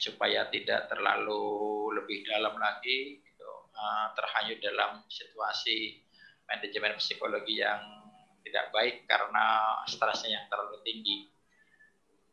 supaya 0.01 0.49
tidak 0.49 0.89
terlalu 0.89 1.93
lebih 1.93 2.25
dalam 2.25 2.57
lagi 2.57 3.21
gitu, 3.21 3.51
uh, 3.75 4.09
terhanyut 4.17 4.57
dalam 4.63 5.05
situasi 5.05 6.01
manajemen 6.49 6.97
psikologi 6.97 7.61
yang 7.61 7.79
tidak 8.41 8.73
baik 8.73 9.05
karena 9.05 9.77
stresnya 9.85 10.41
yang 10.41 10.45
terlalu 10.49 10.81
tinggi. 10.81 11.29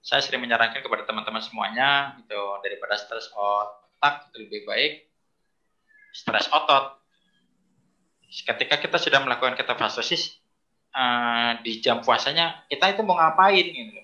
Saya 0.00 0.24
sering 0.24 0.40
menyarankan 0.40 0.80
kepada 0.80 1.04
teman-teman 1.04 1.44
semuanya 1.44 2.16
itu 2.16 2.40
daripada 2.64 2.96
stres 2.96 3.28
otak 3.36 4.32
itu 4.32 4.48
lebih 4.48 4.64
baik 4.64 5.08
stres 6.18 6.48
otot. 6.50 6.97
Ketika 8.28 8.76
kita 8.76 9.00
sudah 9.00 9.24
melakukan 9.24 9.56
ketofastosis 9.56 10.36
uh, 10.92 11.56
di 11.64 11.80
jam 11.80 12.04
puasanya, 12.04 12.68
kita 12.68 12.92
itu 12.92 13.00
mau 13.00 13.16
ngapain 13.16 13.64
gitu. 13.64 14.00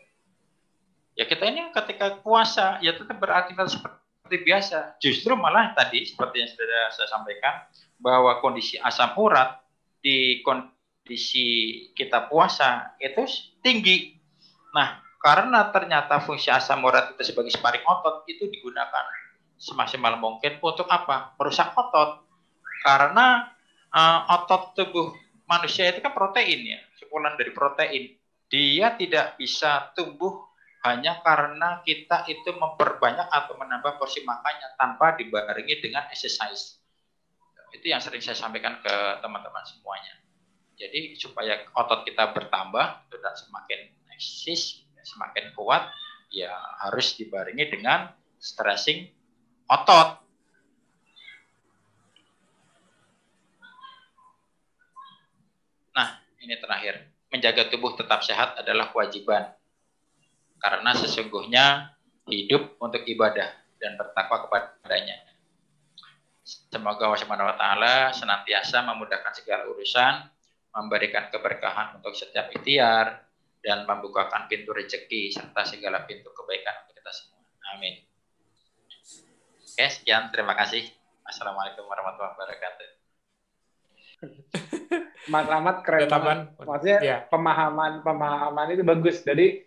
Ya 1.14 1.24
kita 1.28 1.46
ini 1.46 1.70
ketika 1.70 2.18
puasa 2.18 2.82
ya 2.82 2.96
tetap 2.96 3.20
beraktivitas 3.20 3.78
seperti 3.78 4.36
biasa. 4.42 4.98
Justru 4.98 5.38
malah 5.38 5.70
tadi 5.76 6.02
seperti 6.02 6.42
yang 6.42 6.50
sudah 6.50 6.90
saya 6.90 7.08
sampaikan 7.12 7.54
bahwa 8.02 8.42
kondisi 8.42 8.80
asam 8.82 9.14
urat 9.14 9.62
di 10.02 10.42
kondisi 10.42 11.46
kita 11.94 12.26
puasa 12.26 12.98
itu 12.98 13.22
tinggi. 13.62 14.18
Nah, 14.74 14.98
karena 15.22 15.70
ternyata 15.70 16.18
fungsi 16.18 16.50
asam 16.50 16.82
urat 16.82 17.14
itu 17.14 17.22
sebagai 17.30 17.54
sparing 17.54 17.86
otot 17.86 18.26
itu 18.26 18.50
digunakan 18.50 19.06
semaksimal 19.54 20.18
mungkin 20.18 20.58
untuk 20.58 20.90
apa? 20.90 21.38
Merusak 21.38 21.70
otot. 21.78 22.26
Karena 22.82 23.53
uh, 23.94 24.20
otot 24.34 24.74
tubuh 24.74 25.14
manusia 25.46 25.88
itu 25.94 26.02
kan 26.02 26.10
protein 26.10 26.60
ya, 26.66 26.78
kumpulan 27.14 27.38
dari 27.38 27.54
protein. 27.54 28.04
Dia 28.50 28.98
tidak 28.98 29.38
bisa 29.38 29.94
tumbuh 29.94 30.50
hanya 30.84 31.22
karena 31.22 31.80
kita 31.86 32.28
itu 32.28 32.52
memperbanyak 32.58 33.30
atau 33.30 33.56
menambah 33.56 33.96
porsi 33.96 34.20
makannya 34.26 34.76
tanpa 34.76 35.14
dibarengi 35.16 35.80
dengan 35.80 36.10
exercise. 36.10 36.82
Itu 37.72 37.86
yang 37.88 38.02
sering 38.02 38.20
saya 38.20 38.36
sampaikan 38.36 38.82
ke 38.82 38.94
teman-teman 39.22 39.64
semuanya. 39.64 40.20
Jadi 40.74 41.14
supaya 41.16 41.62
otot 41.72 42.02
kita 42.02 42.34
bertambah 42.34 42.86
dan 43.08 43.34
semakin 43.38 43.94
eksis, 44.12 44.84
semakin 45.06 45.54
kuat, 45.54 45.86
ya 46.34 46.50
harus 46.82 47.14
dibarengi 47.14 47.70
dengan 47.70 48.10
stressing 48.42 49.06
otot. 49.70 50.20
Nah, 55.94 56.08
ini 56.44 56.60
terakhir. 56.60 57.08
Menjaga 57.32 57.66
tubuh 57.72 57.96
tetap 57.96 58.22
sehat 58.22 58.60
adalah 58.60 58.92
kewajiban. 58.92 59.50
Karena 60.60 60.94
sesungguhnya 60.94 61.96
hidup 62.30 62.78
untuk 62.78 63.02
ibadah 63.04 63.48
dan 63.80 63.96
bertakwa 63.98 64.46
kepadanya. 64.48 65.18
Semoga 66.44 67.08
Allah 67.08 67.20
Subhanahu 67.20 67.48
wa 67.48 68.12
senantiasa 68.12 68.84
memudahkan 68.84 69.32
segala 69.32 69.64
urusan, 69.72 70.28
memberikan 70.76 71.32
keberkahan 71.32 71.96
untuk 71.96 72.12
setiap 72.12 72.52
ikhtiar 72.52 73.24
dan 73.64 73.88
membukakan 73.88 74.44
pintu 74.44 74.76
rezeki 74.76 75.32
serta 75.32 75.64
segala 75.64 76.04
pintu 76.04 76.28
kebaikan 76.36 76.84
untuk 76.84 77.00
kita 77.00 77.12
semua. 77.16 77.40
Amin. 77.72 78.04
Oke, 79.74 79.86
sekian. 79.88 80.28
Terima 80.28 80.52
kasih. 80.52 80.84
Assalamualaikum 81.24 81.88
warahmatullahi 81.88 82.36
wabarakatuh. 82.36 82.88
Mas 85.30 85.46
Rahmat 85.48 85.76
keren 85.86 86.08
banget. 86.08 86.38
Maksudnya 86.60 86.98
ya. 87.00 87.16
pemahaman 87.28 88.04
pemahaman 88.04 88.66
itu 88.74 88.82
bagus. 88.84 89.22
Jadi 89.24 89.64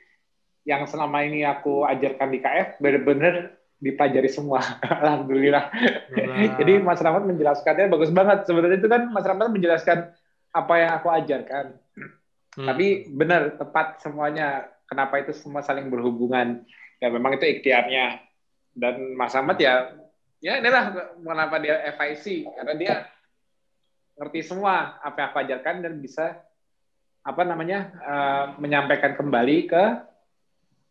yang 0.67 0.83
selama 0.85 1.23
ini 1.23 1.47
aku 1.47 1.87
ajarkan 1.87 2.27
di 2.29 2.39
KF 2.43 2.67
benar-benar 2.83 3.55
dipelajari 3.77 4.29
semua. 4.29 4.59
Alhamdulillah. 5.03 5.69
Nah. 6.13 6.57
Jadi 6.57 6.73
Mas 6.81 7.01
Rahmat 7.01 7.23
menjelaskannya 7.25 7.87
bagus 7.89 8.11
banget. 8.11 8.45
Sebenarnya 8.45 8.77
itu 8.81 8.89
kan 8.89 9.09
Mas 9.09 9.25
Rahmat 9.25 9.49
menjelaskan 9.53 10.11
apa 10.51 10.73
yang 10.77 10.91
aku 10.97 11.07
ajarkan. 11.13 11.65
Hmm. 12.57 12.67
Tapi 12.67 13.09
benar 13.13 13.55
tepat 13.55 14.01
semuanya. 14.01 14.73
Kenapa 14.87 15.19
itu 15.19 15.35
semua 15.35 15.59
saling 15.59 15.91
berhubungan? 15.91 16.63
Ya 17.03 17.11
memang 17.11 17.35
itu 17.35 17.43
ikhtiarnya 17.43 18.23
dan 18.77 19.17
Mas 19.17 19.33
Ahmad 19.33 19.57
ya 19.57 19.89
ya 20.37 20.61
inilah 20.61 20.93
mengapa 21.17 21.57
dia 21.57 21.81
FIC 21.97 22.45
karena 22.45 22.73
dia 22.77 22.93
ngerti 24.17 24.39
semua 24.41 24.97
apa 24.99 25.15
yang 25.21 25.27
aku 25.29 25.39
ajarkan 25.45 25.75
dan 25.85 25.93
bisa 26.01 26.41
apa 27.21 27.41
namanya 27.45 27.79
uh, 28.01 28.45
menyampaikan 28.57 29.13
kembali 29.13 29.57
ke 29.69 29.83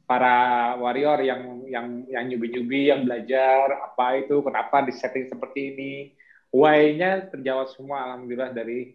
para 0.07 0.77
warrior 0.79 1.19
yang 1.27 1.67
yang 1.67 1.87
yang 2.07 2.25
nyubi-nyubi 2.31 2.95
yang 2.95 3.03
belajar 3.03 3.91
apa 3.91 4.23
itu 4.23 4.39
kenapa 4.41 4.87
di 4.87 4.95
setting 4.95 5.27
seperti 5.27 5.61
ini 5.75 5.93
why-nya 6.55 7.27
terjawab 7.35 7.67
semua 7.75 8.07
alhamdulillah 8.07 8.55
dari 8.55 8.95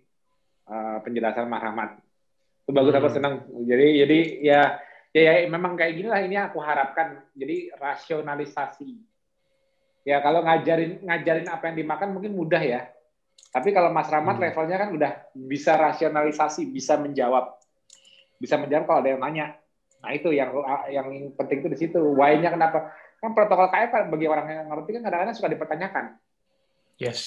uh, 0.71 0.97
penjelasan 1.03 1.51
Mas 1.51 1.61
Rahmat. 1.61 1.89
Itu 2.63 2.71
bagus 2.71 2.93
hmm. 2.95 2.99
aku 3.03 3.09
senang. 3.11 3.36
Jadi 3.67 3.88
jadi 4.05 4.19
ya, 4.39 4.61
ya 5.11 5.21
ya 5.21 5.34
memang 5.51 5.75
kayak 5.75 5.93
gini 5.99 6.07
lah 6.07 6.21
ini 6.23 6.36
aku 6.39 6.63
harapkan. 6.63 7.19
Jadi 7.36 7.73
rasionalisasi. 7.75 8.91
Ya 10.07 10.17
kalau 10.23 10.41
ngajarin 10.41 11.03
ngajarin 11.05 11.47
apa 11.51 11.63
yang 11.69 11.77
dimakan 11.86 12.09
mungkin 12.15 12.34
mudah 12.34 12.61
ya. 12.63 12.82
Tapi 13.52 13.70
kalau 13.76 13.89
Mas 13.92 14.08
Rahmat 14.08 14.39
hmm. 14.39 14.44
levelnya 14.48 14.78
kan 14.80 14.89
udah 14.94 15.12
bisa 15.36 15.76
rasionalisasi, 15.76 16.70
bisa 16.70 16.96
menjawab. 16.96 17.58
Bisa 18.38 18.56
menjawab 18.56 18.86
kalau 18.88 19.00
ada 19.04 19.10
yang 19.12 19.22
nanya. 19.22 19.48
Nah 20.02 20.12
itu 20.16 20.30
yang 20.34 20.54
yang 20.89 21.08
penting 21.36 21.66
itu 21.66 21.70
di 21.70 21.78
situ. 21.78 22.00
Why-nya 22.00 22.54
kenapa? 22.54 22.94
Kan 23.22 23.38
protokol 23.38 23.70
KF 23.70 24.10
bagi 24.10 24.26
orang 24.26 24.48
yang 24.50 24.66
ngerti 24.72 24.89
kan 24.98 25.02
kadang-kadang 25.06 25.36
suka 25.36 25.50
dipertanyakan. 25.52 26.06
Yes. 26.98 27.20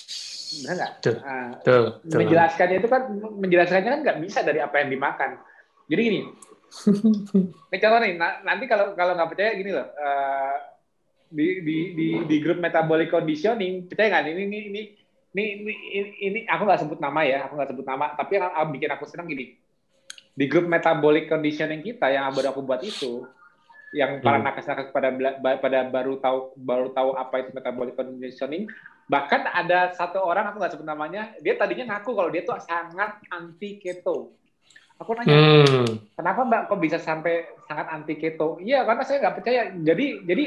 Benar 0.63 0.75
nggak? 0.75 0.93
Tuh. 1.03 1.17
Nah, 1.19 1.51
tuh, 1.63 1.87
tuh. 2.07 2.19
Menjelaskannya 2.19 2.77
itu 2.79 2.89
kan 2.89 3.03
menjelaskannya 3.15 3.91
kan 3.91 4.01
nggak 4.07 4.19
bisa 4.23 4.41
dari 4.43 4.61
apa 4.63 4.77
yang 4.83 4.89
dimakan. 4.91 5.31
Jadi 5.91 6.01
gini. 6.03 6.21
ini 7.71 7.79
contoh 7.79 7.99
nih, 8.03 8.13
nanti 8.19 8.65
kalau 8.67 8.99
kalau 8.99 9.13
nggak 9.15 9.31
percaya 9.31 9.51
gini 9.55 9.71
loh. 9.71 9.87
Uh, 9.95 10.57
di, 11.35 11.47
di 11.67 11.79
di 11.99 12.09
di 12.31 12.37
grup 12.39 12.63
metabolic 12.63 13.11
conditioning 13.11 13.91
percaya 13.91 14.07
nggak 14.15 14.31
ini 14.31 14.43
ini 14.47 14.59
ini 14.71 14.83
ini 15.35 15.45
ini, 15.67 16.11
ini 16.23 16.39
aku 16.47 16.63
nggak 16.65 16.81
sebut 16.87 16.99
nama 17.03 17.21
ya 17.27 17.45
aku 17.51 17.59
nggak 17.59 17.71
sebut 17.75 17.87
nama 17.87 18.15
tapi 18.15 18.39
yang 18.39 18.71
bikin 18.71 18.91
aku 18.95 19.05
senang 19.11 19.27
gini 19.27 19.59
di 20.35 20.45
grup 20.47 20.67
metabolic 20.67 21.27
conditioning 21.27 21.83
kita 21.83 22.11
yang 22.11 22.31
baru 22.31 22.55
aku 22.55 22.63
buat 22.63 22.83
itu 22.87 23.27
yang 23.95 24.19
para 24.19 24.43
hmm. 24.43 24.47
nakes-nakes 24.51 24.91
pada 24.91 25.15
pada 25.59 25.79
baru 25.87 26.19
tahu 26.19 26.59
baru 26.59 26.91
tahu 26.91 27.15
apa 27.15 27.35
itu 27.47 27.51
metabolic 27.55 27.95
conditioning 27.95 28.67
Bahkan 29.05 29.41
ada 29.53 29.93
satu 29.93 30.17
orang 30.25 30.49
aku 30.49 30.57
nggak 30.61 30.73
sebut 30.77 30.89
namanya, 30.89 31.37
dia 31.45 31.61
tadinya 31.61 31.97
ngaku 31.97 32.17
kalau 32.17 32.31
dia 32.33 32.41
tuh 32.41 32.57
sangat 32.65 33.21
anti 33.29 33.77
keto. 33.77 34.33
Aku 34.97 35.11
nanya, 35.13 35.37
hmm. 35.67 36.17
kenapa 36.17 36.41
Mbak 36.47 36.63
kok 36.71 36.81
bisa 36.81 36.99
sampai 37.03 37.45
sangat 37.69 37.87
anti 37.93 38.17
keto? 38.17 38.57
Iya, 38.63 38.87
karena 38.89 39.03
saya 39.05 39.21
nggak 39.21 39.37
percaya. 39.37 39.63
Jadi 39.77 40.07
jadi 40.25 40.45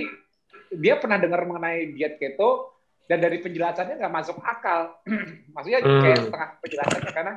dia 0.73 0.97
pernah 0.97 1.21
dengar 1.21 1.45
mengenai 1.45 1.93
diet 1.93 2.17
keto 2.17 2.76
dan 3.07 3.17
dari 3.23 3.39
penjelasannya 3.39 3.95
nggak 3.97 4.13
masuk 4.13 4.37
akal. 4.43 4.99
Maksudnya 5.55 5.79
hmm. 5.79 6.01
kayak 6.03 6.17
setengah 6.27 6.49
penjelasannya 6.59 7.11
karena 7.15 7.33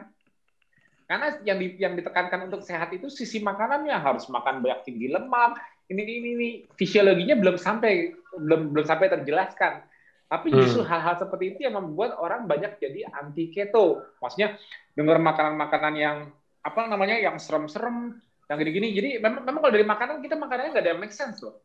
karena 1.10 1.26
yang 1.42 1.58
di, 1.58 1.66
yang 1.78 1.94
ditekankan 1.98 2.46
untuk 2.46 2.62
sehat 2.62 2.94
itu 2.94 3.10
sisi 3.10 3.42
makanannya 3.42 3.94
harus 3.98 4.30
makan 4.30 4.62
banyak 4.62 4.86
tinggi 4.86 5.10
lemak. 5.10 5.58
Ini 5.90 6.02
ini 6.06 6.28
ini 6.38 6.48
fisiologinya 6.78 7.34
belum 7.34 7.58
sampai 7.58 8.14
belum 8.38 8.70
belum 8.74 8.86
sampai 8.86 9.10
terjelaskan. 9.10 9.90
Tapi 10.30 10.54
hmm. 10.54 10.58
justru 10.62 10.86
hal-hal 10.86 11.18
seperti 11.18 11.54
itu 11.54 11.66
yang 11.66 11.74
membuat 11.74 12.14
orang 12.14 12.46
banyak 12.46 12.78
jadi 12.78 13.10
anti 13.10 13.50
keto. 13.50 14.14
Maksudnya 14.22 14.54
dengar 14.94 15.18
makanan-makanan 15.18 15.94
yang 15.98 16.30
apa 16.62 16.86
namanya 16.86 17.18
yang 17.18 17.34
serem-serem, 17.42 18.14
yang 18.46 18.56
gini-gini. 18.62 18.94
Jadi 18.94 19.10
memang, 19.18 19.42
memang 19.42 19.60
kalau 19.66 19.74
dari 19.74 19.86
makanan 19.86 20.22
kita 20.22 20.38
makanannya 20.38 20.70
nggak 20.70 20.84
ada 20.86 20.90
yang 20.94 21.02
make 21.02 21.10
sense 21.10 21.42
loh. 21.42 21.58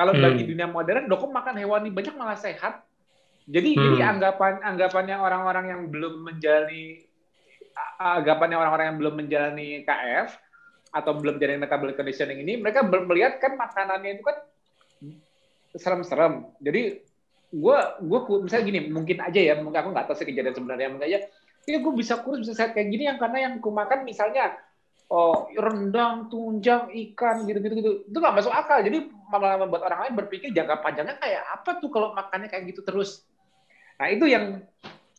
Kalau 0.00 0.16
hmm. 0.16 0.24
bagi 0.24 0.42
dunia 0.48 0.66
modern, 0.72 1.04
dokum 1.04 1.28
makan 1.28 1.60
hewani 1.60 1.92
banyak 1.92 2.16
malah 2.16 2.40
sehat. 2.40 2.80
Jadi 3.44 3.76
hmm. 3.76 3.80
jadi 3.80 3.98
anggapan 4.08 4.54
anggapannya 4.64 5.16
orang-orang 5.20 5.64
yang 5.68 5.82
belum 5.92 6.24
menjalani 6.24 7.04
anggapannya 8.00 8.56
orang-orang 8.56 8.86
yang 8.94 8.98
belum 9.02 9.14
menjalani 9.20 9.68
KF 9.84 10.28
atau 10.94 11.12
belum 11.18 11.42
jadi 11.42 11.58
metabolic 11.58 11.98
conditioning 11.98 12.40
ini, 12.40 12.62
mereka 12.62 12.86
melihat 12.86 13.42
kan 13.42 13.58
makanannya 13.58 14.16
itu 14.16 14.22
kan 14.22 14.36
serem-serem. 15.74 16.46
Jadi 16.62 17.02
gue 17.54 17.78
gue 18.02 18.20
misalnya 18.42 18.64
gini 18.66 18.80
mungkin 18.90 19.18
aja 19.22 19.38
ya 19.38 19.54
mungkin 19.62 19.78
aku 19.78 19.90
nggak 19.94 20.06
tahu 20.10 20.16
sih 20.18 20.26
kejadian 20.26 20.58
sebenarnya 20.58 20.90
mungkin 20.90 21.06
aja 21.06 21.18
ya 21.70 21.78
gue 21.78 21.92
bisa 21.94 22.18
kurus 22.26 22.42
bisa 22.42 22.52
sehat 22.58 22.74
kayak 22.74 22.90
gini 22.90 23.06
yang 23.06 23.14
karena 23.14 23.46
yang 23.46 23.54
ku 23.62 23.70
makan 23.70 24.02
misalnya 24.02 24.58
oh 25.06 25.46
rendang 25.54 26.26
tunjang 26.26 26.90
ikan 26.90 27.46
gitu 27.46 27.58
gitu 27.62 27.74
gitu 27.78 27.90
itu 28.10 28.16
nggak 28.18 28.34
masuk 28.34 28.50
akal 28.50 28.82
jadi 28.82 29.06
malah 29.30 29.62
membuat 29.62 29.86
orang 29.86 30.00
lain 30.08 30.14
berpikir 30.18 30.50
jangka 30.50 30.82
panjangnya 30.82 31.14
kayak 31.22 31.42
apa 31.46 31.70
tuh 31.78 31.88
kalau 31.94 32.10
makannya 32.10 32.50
kayak 32.50 32.74
gitu 32.74 32.82
terus 32.82 33.22
nah 34.00 34.06
itu 34.10 34.24
yang 34.26 34.44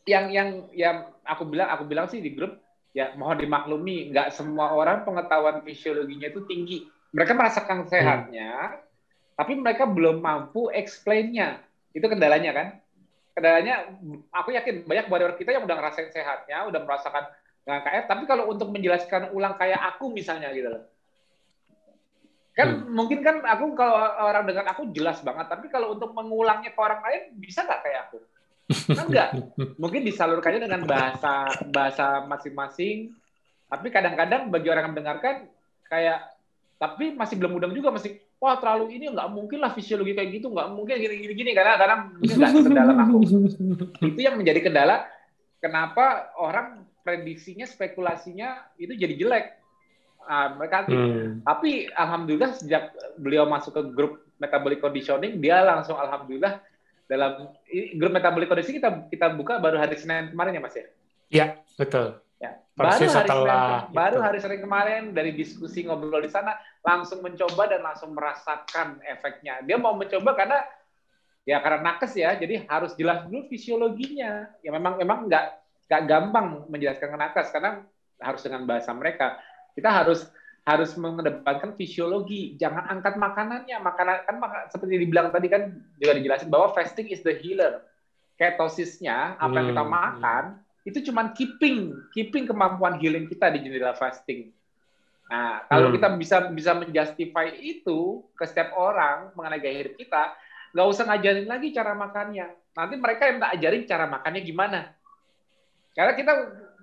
yang 0.05 0.25
yang 0.29 0.49
yang 0.75 0.97
aku 1.25 1.43
bilang 1.47 1.69
aku 1.71 1.83
bilang 1.87 2.05
sih 2.11 2.21
di 2.21 2.35
grup 2.35 2.59
ya 2.95 3.11
mohon 3.17 3.39
dimaklumi 3.39 4.13
nggak 4.13 4.31
semua 4.31 4.71
orang 4.71 5.03
pengetahuan 5.03 5.63
fisiologinya 5.65 6.31
itu 6.31 6.45
tinggi 6.47 6.85
mereka 7.15 7.33
merasakan 7.33 7.87
sehatnya 7.87 8.51
hmm. 8.51 8.79
tapi 9.35 9.53
mereka 9.57 9.83
belum 9.87 10.19
mampu 10.21 10.69
explainnya 10.71 11.65
itu 11.95 12.05
kendalanya 12.11 12.51
kan. 12.51 12.67
Kendalanya, 13.35 13.75
aku 14.31 14.51
yakin 14.51 14.83
banyak 14.87 15.07
warrior 15.07 15.33
kita 15.39 15.55
yang 15.55 15.63
udah 15.63 15.75
ngerasain 15.79 16.11
sehatnya, 16.11 16.67
udah 16.67 16.83
merasakan 16.83 17.23
KF, 17.65 18.05
tapi 18.05 18.23
kalau 18.29 18.51
untuk 18.51 18.69
menjelaskan 18.69 19.33
ulang 19.33 19.57
kayak 19.57 19.79
aku 19.95 20.11
misalnya 20.13 20.53
gitu 20.53 20.69
loh. 20.69 20.83
Kan 22.55 22.85
hmm. 22.85 22.95
mungkin 22.95 23.19
kan 23.23 23.43
aku 23.43 23.75
kalau 23.75 23.95
orang 24.23 24.47
dengan 24.47 24.71
aku 24.71 24.91
jelas 24.95 25.19
banget, 25.23 25.51
tapi 25.51 25.67
kalau 25.67 25.95
untuk 25.95 26.15
mengulangnya 26.15 26.71
ke 26.71 26.79
orang 26.79 27.01
lain 27.03 27.21
bisa 27.35 27.63
nggak 27.63 27.81
kayak 27.83 27.99
aku? 28.07 28.19
Kan 28.65 29.05
enggak. 29.09 29.29
Mungkin 29.77 30.01
disalurkannya 30.01 30.65
dengan 30.65 30.83
bahasa 30.89 31.49
bahasa 31.69 32.25
masing-masing. 32.25 33.13
Tapi 33.69 33.87
kadang-kadang 33.93 34.49
bagi 34.49 34.69
orang 34.69 34.89
yang 34.89 34.93
mendengarkan 34.97 35.49
kayak 35.85 36.35
tapi 36.75 37.15
masih 37.15 37.39
belum 37.39 37.55
mudeng 37.55 37.73
juga 37.73 37.93
masih 37.95 38.19
wah 38.39 38.59
terlalu 38.59 38.99
ini 38.99 39.09
nggak 39.15 39.29
mungkin 39.31 39.63
lah 39.63 39.71
fisiologi 39.71 40.11
kayak 40.11 40.29
gitu 40.37 40.51
nggak 40.51 40.67
mungkin 40.75 40.99
gini 40.99 41.15
gini 41.23 41.33
gini 41.33 41.51
karena 41.55 41.79
karena 41.79 41.95
mungkin 42.11 42.35
nggak 42.35 42.51
kendala 42.51 42.93
aku 43.07 43.17
itu 44.03 44.19
yang 44.19 44.35
menjadi 44.35 44.59
kendala 44.59 44.95
kenapa 45.63 46.35
orang 46.35 46.83
prediksinya 47.01 47.63
spekulasinya 47.63 48.75
itu 48.75 48.91
jadi 48.91 49.13
jelek 49.15 49.45
nah, 50.27 50.47
mereka 50.59 50.83
hmm. 50.85 51.47
tapi 51.47 51.87
alhamdulillah 51.95 52.51
sejak 52.59 52.91
beliau 53.15 53.47
masuk 53.47 53.71
ke 53.71 53.81
grup 53.95 54.13
metabolic 54.35 54.83
conditioning 54.83 55.39
dia 55.39 55.63
langsung 55.63 55.95
alhamdulillah 55.95 56.59
dalam 57.05 57.53
grup 57.97 58.11
metabolic 58.11 58.49
conditioning 58.49 58.81
kita 58.81 58.89
kita 59.09 59.27
buka 59.33 59.61
baru 59.61 59.77
hari 59.77 59.95
Senin 59.97 60.33
kemarin 60.33 60.57
ya 60.57 60.61
mas 60.61 60.75
ya 60.75 60.85
Iya 61.25 61.45
betul 61.77 62.25
baru 62.75 62.91
hari 62.91 63.07
setelah 63.07 63.63
Senin, 63.87 63.95
baru 63.95 64.17
hari 64.19 64.39
Senin 64.43 64.59
kemarin 64.59 65.03
dari 65.15 65.31
diskusi 65.31 65.87
ngobrol 65.87 66.19
di 66.19 66.27
sana 66.27 66.59
langsung 66.83 67.23
mencoba 67.23 67.71
dan 67.71 67.81
langsung 67.81 68.11
merasakan 68.11 68.99
efeknya. 69.07 69.63
Dia 69.63 69.79
mau 69.79 69.95
mencoba 69.95 70.35
karena 70.35 70.59
ya 71.47 71.63
karena 71.63 71.79
nakes 71.95 72.13
ya, 72.19 72.35
jadi 72.35 72.67
harus 72.67 72.91
jelas 72.99 73.23
dulu 73.31 73.47
fisiologinya. 73.47 74.51
Ya 74.59 74.75
memang 74.75 74.99
memang 74.99 75.31
nggak 75.31 75.45
nggak 75.87 76.01
gampang 76.03 76.47
menjelaskan 76.67 77.15
ke 77.15 77.17
nakes 77.17 77.47
karena 77.55 77.71
harus 78.19 78.41
dengan 78.43 78.61
bahasa 78.67 78.91
mereka. 78.91 79.39
Kita 79.71 79.89
harus 79.91 80.27
harus 80.65 80.97
mengedepankan 80.97 81.77
fisiologi, 81.77 82.57
jangan 82.57 82.89
angkat 82.89 83.21
makanannya. 83.21 83.77
Makanan 83.85 84.17
kan 84.25 84.35
seperti 84.73 84.97
dibilang 84.97 85.29
tadi 85.29 85.45
kan 85.45 85.69
juga 86.01 86.17
dijelasin 86.17 86.49
bahwa 86.49 86.73
fasting 86.73 87.13
is 87.13 87.21
the 87.21 87.37
healer. 87.37 87.85
Ketosisnya 88.35 89.37
apa 89.37 89.53
yang 89.55 89.71
kita 89.71 89.85
hmm, 89.85 89.93
hmm. 89.93 90.01
makan 90.01 90.43
itu 90.83 90.99
cuma 91.07 91.31
keeping 91.31 91.93
keeping 92.11 92.49
kemampuan 92.49 92.97
healing 92.99 93.29
kita 93.29 93.53
di 93.53 93.61
jendela 93.61 93.93
fasting. 93.95 94.51
Nah, 95.29 95.63
kalau 95.69 95.89
hmm. 95.89 95.95
kita 96.01 96.07
bisa 96.17 96.37
bisa 96.49 96.71
menjustify 96.73 97.53
itu 97.61 98.25
ke 98.33 98.43
setiap 98.49 98.73
orang 98.75 99.31
mengenai 99.37 99.61
gaya 99.61 99.77
hidup 99.85 99.95
kita, 100.01 100.33
nggak 100.73 100.87
usah 100.89 101.03
ngajarin 101.07 101.47
lagi 101.47 101.71
cara 101.71 101.93
makannya. 101.93 102.47
Nanti 102.73 102.95
mereka 102.97 103.23
yang 103.29 103.37
tak 103.37 103.51
ajarin 103.55 103.83
cara 103.85 104.05
makannya 104.09 104.41
gimana. 104.41 104.81
Karena 105.95 106.13
kita 106.17 106.33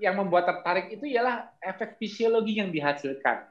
yang 0.01 0.16
membuat 0.16 0.49
tertarik 0.49 0.89
itu 0.95 1.05
ialah 1.05 1.53
efek 1.61 2.01
fisiologi 2.01 2.59
yang 2.62 2.72
dihasilkan. 2.72 3.45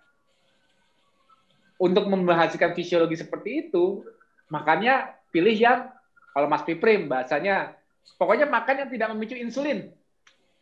Untuk 1.82 2.06
menghasilkan 2.06 2.78
fisiologi 2.78 3.18
seperti 3.18 3.68
itu, 3.68 4.06
makanya 4.54 5.18
pilih 5.34 5.58
yang 5.58 5.90
kalau 6.32 6.46
Mas 6.46 6.62
Piprim 6.62 7.10
bahasanya, 7.10 7.74
pokoknya 8.22 8.46
makan 8.46 8.86
yang 8.86 8.90
tidak 8.94 9.08
memicu 9.12 9.34
insulin. 9.34 9.90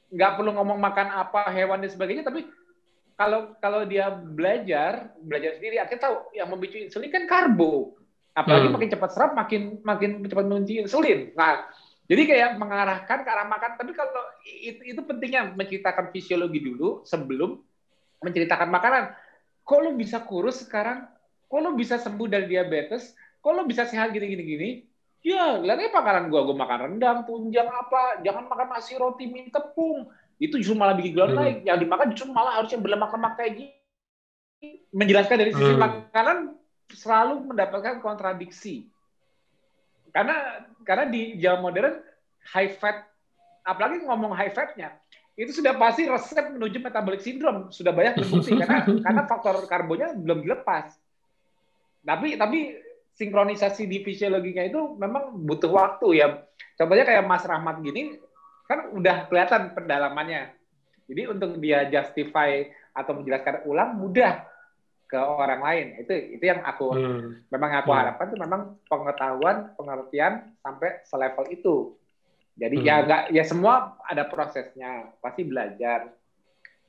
Nggak 0.09 0.39
perlu 0.39 0.55
ngomong 0.55 0.79
makan 0.79 1.11
apa 1.11 1.51
hewan 1.51 1.83
dan 1.83 1.91
sebagainya 1.91 2.23
tapi 2.23 2.47
kalau 3.19 3.51
kalau 3.59 3.83
dia 3.83 4.07
belajar 4.09 5.11
belajar 5.19 5.59
sendiri 5.59 5.75
akhirnya 5.75 6.07
tahu 6.07 6.15
yang 6.31 6.47
memicu 6.49 6.79
insulin 6.79 7.11
kan 7.11 7.27
karbo. 7.27 7.99
Apalagi 8.31 8.71
hmm. 8.71 8.75
makin 8.79 8.89
cepat 8.95 9.09
serap 9.11 9.31
makin 9.35 9.83
makin 9.83 10.23
cepat 10.23 10.45
memicu 10.47 10.81
insulin. 10.87 11.35
Nah 11.35 11.67
jadi 12.09 12.21
kayak 12.25 12.49
mengarahkan 12.57 13.21
ke 13.21 13.29
arah 13.29 13.45
makan. 13.45 13.77
Tapi 13.77 13.91
kalau 13.93 14.23
itu, 14.47 14.81
itu 14.81 15.01
pentingnya 15.05 15.53
menceritakan 15.53 16.09
fisiologi 16.09 16.63
dulu 16.63 17.05
sebelum 17.05 17.61
menceritakan 18.25 18.71
makanan 18.71 19.13
kok 19.69 19.79
lo 19.85 19.93
bisa 19.93 20.25
kurus 20.25 20.65
sekarang 20.65 21.05
kok 21.45 21.61
lo 21.61 21.77
bisa 21.77 22.01
sembuh 22.01 22.25
dari 22.25 22.49
diabetes 22.49 23.13
kok 23.37 23.53
lo 23.53 23.69
bisa 23.69 23.85
sehat 23.85 24.09
gini 24.09 24.25
gini 24.33 24.43
gini 24.43 24.69
Ya, 25.19 25.59
lihatnya 25.59 25.91
makanan 25.91 26.31
gua, 26.31 26.47
gua 26.47 26.57
makan 26.63 26.79
rendang, 26.95 27.27
tunjang 27.27 27.67
apa, 27.67 28.23
jangan 28.23 28.47
makan 28.47 28.67
nasi 28.71 28.95
roti 28.95 29.27
mie 29.27 29.51
tepung. 29.51 30.07
Itu 30.39 30.55
justru 30.55 30.79
malah 30.79 30.95
bikin 30.95 31.11
gula 31.11 31.27
hmm. 31.27 31.35
naik. 31.35 31.57
Yang 31.67 31.77
dimakan 31.83 32.07
justru 32.15 32.31
malah 32.31 32.55
harusnya 32.55 32.79
berlemak-lemak 32.79 33.35
kayak 33.35 33.53
gini. 33.59 34.69
Menjelaskan 34.95 35.37
dari 35.43 35.51
sisi 35.51 35.75
hmm. 35.75 35.83
makanan 35.83 36.37
selalu 36.95 37.51
mendapatkan 37.51 37.99
kontradiksi. 37.99 38.87
Karena 40.15 40.63
karena 40.87 41.11
di 41.11 41.35
zaman 41.43 41.67
modern 41.67 41.99
high 42.55 42.71
fat, 42.79 43.03
apalagi 43.67 44.07
ngomong 44.07 44.31
high 44.31 44.55
fatnya, 44.55 44.95
itu 45.39 45.63
sudah 45.63 45.71
pasti 45.79 46.03
resep 46.03 46.51
menuju 46.51 46.83
metabolic 46.83 47.23
syndrome 47.23 47.71
sudah 47.71 47.95
banyak 47.95 48.19
terbukti 48.19 48.59
karena 48.59 48.83
karena 49.07 49.23
faktor 49.23 49.63
karbonnya 49.71 50.11
belum 50.11 50.43
dilepas. 50.43 50.99
Tapi 52.03 52.35
tapi 52.35 52.75
sinkronisasi 53.15 53.87
di 53.87 54.03
fisiologinya 54.03 54.67
itu 54.67 54.99
memang 54.99 55.39
butuh 55.47 55.71
waktu 55.71 56.07
ya. 56.19 56.27
Contohnya 56.75 57.07
kayak 57.07 57.23
Mas 57.23 57.47
Rahmat 57.47 57.79
gini 57.79 58.19
kan 58.67 58.91
udah 58.91 59.31
kelihatan 59.31 59.71
pendalamannya. 59.71 60.51
Jadi 61.07 61.21
untuk 61.31 61.55
dia 61.63 61.87
justify 61.87 62.67
atau 62.91 63.15
menjelaskan 63.15 63.63
ulang 63.63 63.95
mudah 63.95 64.43
ke 65.09 65.17
orang 65.17 65.63
lain. 65.63 65.87
Itu 66.03 66.13
itu 66.13 66.43
yang 66.43 66.61
aku 66.67 66.93
hmm. 66.93 67.49
memang 67.49 67.71
aku 67.79 67.89
hmm. 67.89 67.97
harapkan 67.97 68.27
itu 68.27 68.37
memang 68.37 68.61
pengetahuan, 68.85 69.57
pengertian 69.79 70.51
sampai 70.61 70.99
selevel 71.07 71.47
itu. 71.49 71.75
Jadi 72.59 72.75
hmm. 72.83 72.85
ya 72.85 72.95
enggak 72.99 73.23
ya 73.31 73.43
semua 73.47 73.95
ada 74.03 74.27
prosesnya, 74.27 75.15
pasti 75.23 75.47
belajar. 75.47 76.11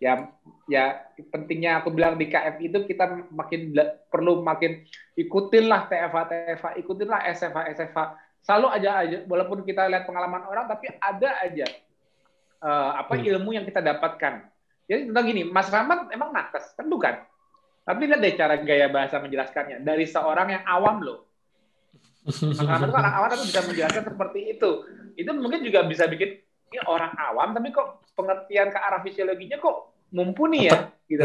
Ya 0.03 0.27
ya 0.67 1.07
pentingnya 1.31 1.85
aku 1.85 1.95
bilang 1.95 2.19
di 2.19 2.27
KF 2.27 2.57
itu 2.59 2.89
kita 2.89 3.31
makin 3.31 3.77
perlu 4.11 4.43
makin 4.43 4.83
ikutinlah 5.15 5.87
TFA 5.87 6.23
TFA, 6.27 6.71
ikutinlah 6.83 7.21
SFA 7.31 7.63
SFA. 7.71 8.05
Selalu 8.43 8.67
aja 8.73 8.91
aja 9.05 9.19
walaupun 9.29 9.63
kita 9.63 9.87
lihat 9.87 10.09
pengalaman 10.09 10.43
orang 10.49 10.67
tapi 10.67 10.89
ada 10.99 11.39
aja 11.45 11.69
uh, 12.65 12.99
apa 12.99 13.15
hmm. 13.15 13.29
ilmu 13.31 13.51
yang 13.55 13.63
kita 13.69 13.79
dapatkan. 13.79 14.51
Jadi 14.91 15.07
tentang 15.07 15.25
gini, 15.29 15.47
Mas 15.47 15.71
Rahmat 15.71 16.11
emang 16.11 16.35
nakes 16.35 16.75
kan 16.75 16.91
bukan? 16.91 17.15
Tapi 17.87 18.11
lihat 18.11 18.19
deh 18.19 18.35
cara 18.35 18.59
gaya 18.59 18.91
bahasa 18.91 19.23
menjelaskannya 19.23 19.87
dari 19.87 20.03
seorang 20.03 20.51
yang 20.51 20.65
awam 20.67 20.99
loh. 20.99 21.30
Itu 22.27 22.93
orang 22.93 23.15
awam 23.17 23.29
tapi 23.33 23.45
bisa 23.49 23.61
menjelaskan 23.65 24.05
seperti 24.13 24.41
itu 24.57 24.71
itu 25.17 25.31
mungkin 25.37 25.61
juga 25.65 25.85
bisa 25.89 26.05
bikin 26.05 26.41
ini 26.71 26.79
orang 26.87 27.17
awam 27.17 27.57
tapi 27.57 27.73
kok 27.73 28.05
pengertian 28.15 28.69
ke 28.71 28.79
arah 28.79 29.01
fisiologinya 29.01 29.57
kok 29.59 29.91
mumpuni 30.11 30.69
ya 30.71 30.91
gitu. 31.07 31.23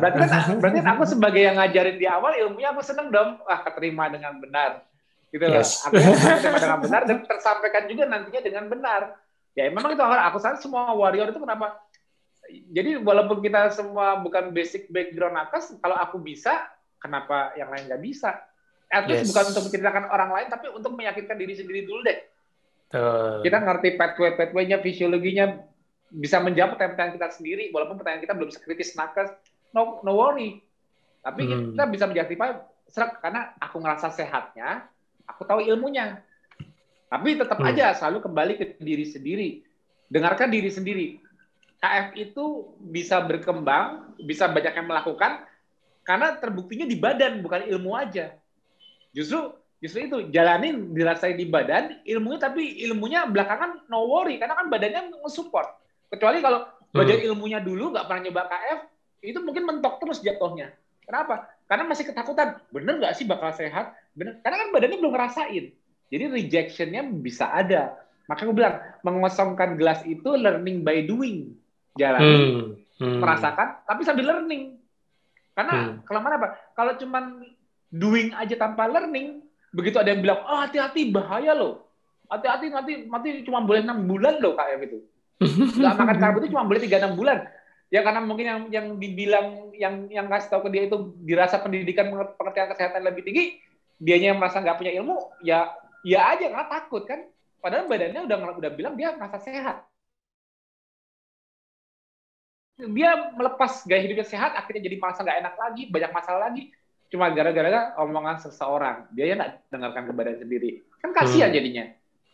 Berarti 0.00 0.16
kan 0.28 0.60
berarti 0.60 0.78
kan 0.80 0.88
aku 0.96 1.04
sebagai 1.08 1.40
yang 1.40 1.56
ngajarin 1.56 1.96
di 1.96 2.06
awal 2.08 2.36
ilmunya 2.36 2.72
aku 2.76 2.84
seneng 2.84 3.08
dong. 3.08 3.40
Wah, 3.44 3.60
keterima 3.64 4.12
dengan 4.12 4.36
benar. 4.40 4.84
Gitu 5.32 5.44
loh. 5.44 5.60
Yes. 5.60 5.84
Aku 5.88 5.96
keterima 5.96 6.60
dengan 6.60 6.80
benar 6.84 7.02
dan 7.08 7.18
tersampaikan 7.24 7.84
juga 7.88 8.04
nantinya 8.08 8.40
dengan 8.44 8.64
benar. 8.68 9.16
Ya 9.54 9.70
memang 9.70 9.94
itu 9.94 10.02
aku 10.02 10.38
sadar 10.42 10.58
semua 10.60 10.92
warrior 10.92 11.30
itu 11.30 11.40
kenapa 11.40 11.78
jadi 12.74 13.00
walaupun 13.00 13.40
kita 13.40 13.72
semua 13.72 14.20
bukan 14.20 14.52
basic 14.52 14.92
background 14.92 15.32
nakes, 15.32 15.72
kalau 15.80 15.96
aku 15.96 16.20
bisa, 16.20 16.68
kenapa 17.00 17.56
yang 17.56 17.72
lain 17.72 17.88
nggak 17.88 18.02
bisa? 18.04 18.36
At 18.94 19.10
least 19.10 19.26
yes. 19.26 19.28
bukan 19.34 19.44
untuk 19.50 19.62
menceritakan 19.66 20.04
orang 20.06 20.30
lain, 20.30 20.46
tapi 20.46 20.70
untuk 20.70 20.94
meyakinkan 20.94 21.34
diri 21.34 21.54
sendiri 21.58 21.82
dulu 21.82 22.06
deh. 22.06 22.18
Uh. 22.94 23.42
Kita 23.42 23.58
ngerti 23.58 23.98
pathway 23.98 24.38
pathway-nya, 24.38 24.78
fisiologinya 24.78 25.58
bisa 26.14 26.38
menjawab 26.38 26.78
pertanyaan 26.78 27.18
kita 27.18 27.28
sendiri, 27.34 27.74
walaupun 27.74 27.98
pertanyaan 27.98 28.22
kita 28.22 28.38
belum 28.38 28.54
sekritis 28.54 28.94
nakes, 28.94 29.34
no, 29.74 29.98
no 30.06 30.14
worry. 30.14 30.62
Tapi 31.26 31.42
hmm. 31.42 31.74
kita 31.74 31.84
bisa 31.90 32.04
menjustify 32.06 32.54
serak 32.86 33.18
karena 33.18 33.50
aku 33.58 33.82
ngerasa 33.82 34.14
sehatnya, 34.14 34.86
aku 35.26 35.42
tahu 35.42 35.66
ilmunya. 35.66 36.22
Tapi 37.10 37.34
tetap 37.34 37.58
hmm. 37.58 37.70
aja 37.74 37.98
selalu 37.98 38.22
kembali 38.30 38.52
ke 38.62 38.64
diri 38.78 39.06
sendiri. 39.10 39.48
Dengarkan 40.06 40.54
diri 40.54 40.70
sendiri. 40.70 41.06
KF 41.82 42.14
itu 42.14 42.44
bisa 42.78 43.18
berkembang, 43.26 44.14
bisa 44.22 44.46
banyak 44.46 44.72
yang 44.72 44.88
melakukan 44.88 45.42
karena 46.04 46.36
terbuktinya 46.36 46.86
di 46.86 46.96
badan 46.96 47.42
bukan 47.42 47.66
ilmu 47.66 47.92
aja. 47.96 48.36
Justru 49.14 49.54
justru 49.78 50.10
itu 50.10 50.16
jalanin 50.34 50.90
dirasain 50.90 51.38
di 51.38 51.46
badan 51.46 52.02
ilmunya 52.02 52.40
tapi 52.40 52.82
ilmunya 52.88 53.28
belakangan 53.30 53.86
no 53.86 54.10
worry 54.10 54.42
karena 54.42 54.58
kan 54.58 54.66
badannya 54.66 55.14
nge-support. 55.22 55.78
Kecuali 56.10 56.42
kalau 56.42 56.66
belajar 56.90 57.22
hmm. 57.22 57.26
ilmunya 57.30 57.58
dulu 57.62 57.94
nggak 57.94 58.06
pernah 58.10 58.22
nyoba 58.26 58.42
KF 58.50 58.80
itu 59.24 59.38
mungkin 59.40 59.64
mentok 59.64 60.02
terus 60.02 60.18
jatuhnya. 60.20 60.74
Kenapa? 61.04 61.48
Karena 61.64 61.84
masih 61.88 62.04
ketakutan. 62.10 62.60
Bener 62.68 63.00
nggak 63.00 63.14
sih 63.16 63.24
bakal 63.24 63.54
sehat? 63.54 63.96
Bener. 64.12 64.40
Karena 64.42 64.56
kan 64.66 64.68
badannya 64.74 64.98
belum 65.00 65.12
ngerasain. 65.14 65.64
Jadi 66.12 66.24
rejectionnya 66.28 67.02
bisa 67.08 67.48
ada. 67.52 67.96
Maka 68.24 68.48
aku 68.48 68.56
bilang 68.56 68.80
mengosongkan 69.04 69.76
gelas 69.76 70.00
itu 70.08 70.32
learning 70.32 70.80
by 70.80 71.04
doing. 71.04 71.56
Jalan 71.94 72.20
hmm. 72.20 72.60
hmm. 72.98 73.18
merasakan 73.20 73.84
tapi 73.84 74.02
sambil 74.02 74.32
learning. 74.32 74.80
Karena 75.54 75.74
hmm. 75.92 76.08
kalau 76.08 76.20
mana 76.24 76.34
apa? 76.40 76.48
Kalau 76.74 76.92
cuman 76.98 77.24
doing 77.94 78.34
aja 78.34 78.58
tanpa 78.58 78.90
learning 78.90 79.46
begitu 79.74 79.98
ada 79.98 80.10
yang 80.14 80.22
bilang, 80.22 80.42
oh 80.46 80.58
hati-hati 80.62 81.10
bahaya 81.10 81.54
loh. 81.54 81.86
Hati-hati 82.30 82.70
nanti 82.70 82.92
nanti 83.06 83.42
cuma 83.46 83.62
boleh 83.62 83.82
enam 83.82 84.06
bulan 84.06 84.38
loh 84.38 84.54
KF 84.54 84.80
itu. 84.86 84.98
Gak 85.82 85.94
makan 86.00 86.16
karbo 86.22 86.38
itu 86.42 86.54
cuma 86.54 86.66
boleh 86.66 86.80
tiga 86.82 87.02
enam 87.02 87.18
bulan. 87.18 87.46
Ya 87.90 88.02
karena 88.06 88.22
mungkin 88.22 88.46
yang 88.46 88.60
yang 88.70 88.86
dibilang 88.98 89.74
yang 89.74 89.94
yang 90.10 90.26
kasih 90.30 90.50
tahu 90.50 90.66
ke 90.66 90.70
dia 90.74 90.82
itu 90.86 91.14
dirasa 91.22 91.62
pendidikan 91.62 92.10
pengertian 92.38 92.70
kesehatan 92.70 93.02
lebih 93.02 93.22
tinggi, 93.26 93.58
dianya 93.98 94.34
yang 94.34 94.38
merasa 94.38 94.62
nggak 94.62 94.78
punya 94.78 94.92
ilmu, 94.98 95.18
ya 95.42 95.70
ya 96.06 96.34
aja 96.34 96.50
nggak 96.50 96.70
takut 96.70 97.02
kan. 97.06 97.26
Padahal 97.62 97.86
badannya 97.86 98.24
udah 98.26 98.36
udah 98.58 98.72
bilang 98.72 98.94
dia 98.98 99.14
merasa 99.14 99.38
sehat. 99.42 99.86
Dia 102.74 103.30
melepas 103.38 103.86
gaya 103.86 104.02
hidupnya 104.02 104.26
sehat, 104.26 104.58
akhirnya 104.58 104.82
jadi 104.90 104.96
merasa 104.98 105.22
nggak 105.22 105.38
enak 105.46 105.54
lagi, 105.54 105.82
banyak 105.94 106.10
masalah 106.10 106.50
lagi 106.50 106.74
cuma 107.14 107.30
gara-gara 107.30 107.94
omongan 108.02 108.42
seseorang 108.42 109.06
dia 109.14 109.30
ya 109.30 109.34
nggak 109.38 109.70
dengarkan 109.70 110.02
ke 110.10 110.12
badan 110.18 110.36
sendiri 110.42 110.70
kan 110.98 111.14
kasihan 111.14 111.54
hmm. 111.54 111.56
jadinya 111.62 111.84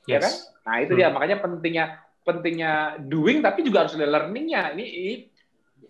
ya 0.08 0.16
yes. 0.16 0.16
ya 0.16 0.18
kan 0.24 0.32
nah 0.64 0.76
itu 0.80 0.92
hmm. 0.96 1.00
dia 1.04 1.08
makanya 1.12 1.36
pentingnya 1.44 1.84
pentingnya 2.24 2.72
doing 3.04 3.44
tapi 3.44 3.60
juga 3.60 3.84
harus 3.84 3.92
ada 3.92 4.08
learningnya 4.08 4.72
ini, 4.72 4.84
ini 4.88 5.14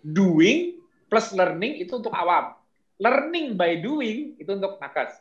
doing 0.03 0.83
plus 1.07 1.31
learning 1.31 1.79
itu 1.79 2.03
untuk 2.03 2.11
awam 2.11 2.51
learning 2.99 3.55
by 3.55 3.79
doing 3.79 4.35
itu 4.35 4.51
untuk 4.51 4.75
nakes 4.83 5.15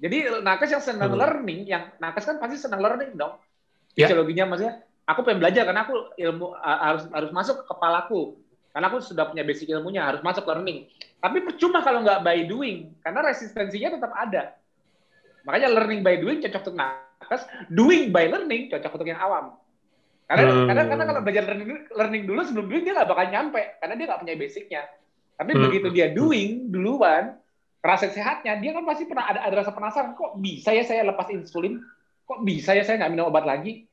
jadi 0.00 0.40
nakes 0.40 0.72
yang 0.72 0.80
senang 0.80 1.12
hmm. 1.12 1.20
learning 1.20 1.60
yang 1.68 1.92
nakes 2.00 2.24
kan 2.24 2.40
pasti 2.40 2.56
senang 2.56 2.80
learning 2.80 3.12
dong 3.12 3.36
yeah. 3.92 4.08
fisiologinya 4.08 4.56
maksudnya 4.56 4.80
aku 5.04 5.20
pengen 5.20 5.44
belajar 5.44 5.68
karena 5.68 5.84
aku 5.84 6.16
ilmu 6.16 6.56
harus 6.64 7.04
harus 7.12 7.30
masuk 7.36 7.60
ke 7.60 7.64
kepalaku 7.68 8.40
karena 8.70 8.86
aku 8.86 9.02
sudah 9.02 9.26
punya 9.26 9.42
basic 9.42 9.70
ilmunya 9.70 10.06
harus 10.06 10.22
masuk 10.22 10.46
learning 10.46 10.86
tapi 11.20 11.38
percuma 11.44 11.84
kalau 11.84 12.00
nggak 12.00 12.24
by 12.24 12.48
doing, 12.48 12.96
karena 13.04 13.20
resistensinya 13.28 14.00
tetap 14.00 14.12
ada. 14.16 14.56
Makanya 15.44 15.68
learning 15.68 16.00
by 16.00 16.16
doing 16.16 16.40
cocok 16.40 16.62
untuk 16.64 16.76
nakes, 16.80 17.44
doing 17.68 18.08
by 18.08 18.24
learning 18.32 18.72
cocok 18.72 18.92
untuk 18.96 19.08
yang 19.08 19.20
awam. 19.20 19.60
Karena 20.24 20.42
hmm. 20.48 20.66
karena, 20.72 20.82
karena 20.88 21.04
kalau 21.04 21.20
belajar 21.20 21.44
learning, 21.44 21.68
learning 21.92 22.22
dulu 22.24 22.40
sebelum 22.48 22.66
doing 22.72 22.82
dia 22.88 22.96
nggak 22.96 23.08
bakal 23.12 23.26
nyampe, 23.28 23.62
karena 23.84 23.94
dia 24.00 24.06
nggak 24.08 24.20
punya 24.24 24.34
basicnya. 24.40 24.82
Tapi 25.36 25.50
hmm. 25.52 25.60
begitu 25.68 25.88
dia 25.92 26.06
doing 26.08 26.72
duluan, 26.72 27.36
rasa 27.84 28.08
sehatnya, 28.08 28.56
dia 28.56 28.72
kan 28.72 28.84
pasti 28.88 29.04
pernah 29.04 29.28
ada, 29.28 29.40
ada 29.44 29.54
rasa 29.60 29.76
penasaran, 29.76 30.16
kok 30.16 30.40
bisa 30.40 30.72
ya 30.72 30.84
saya 30.88 31.04
lepas 31.04 31.28
insulin? 31.28 31.84
Kok 32.24 32.40
bisa 32.48 32.72
ya 32.72 32.80
saya 32.80 32.96
nggak 33.04 33.12
minum 33.12 33.28
obat 33.28 33.44
lagi? 33.44 33.84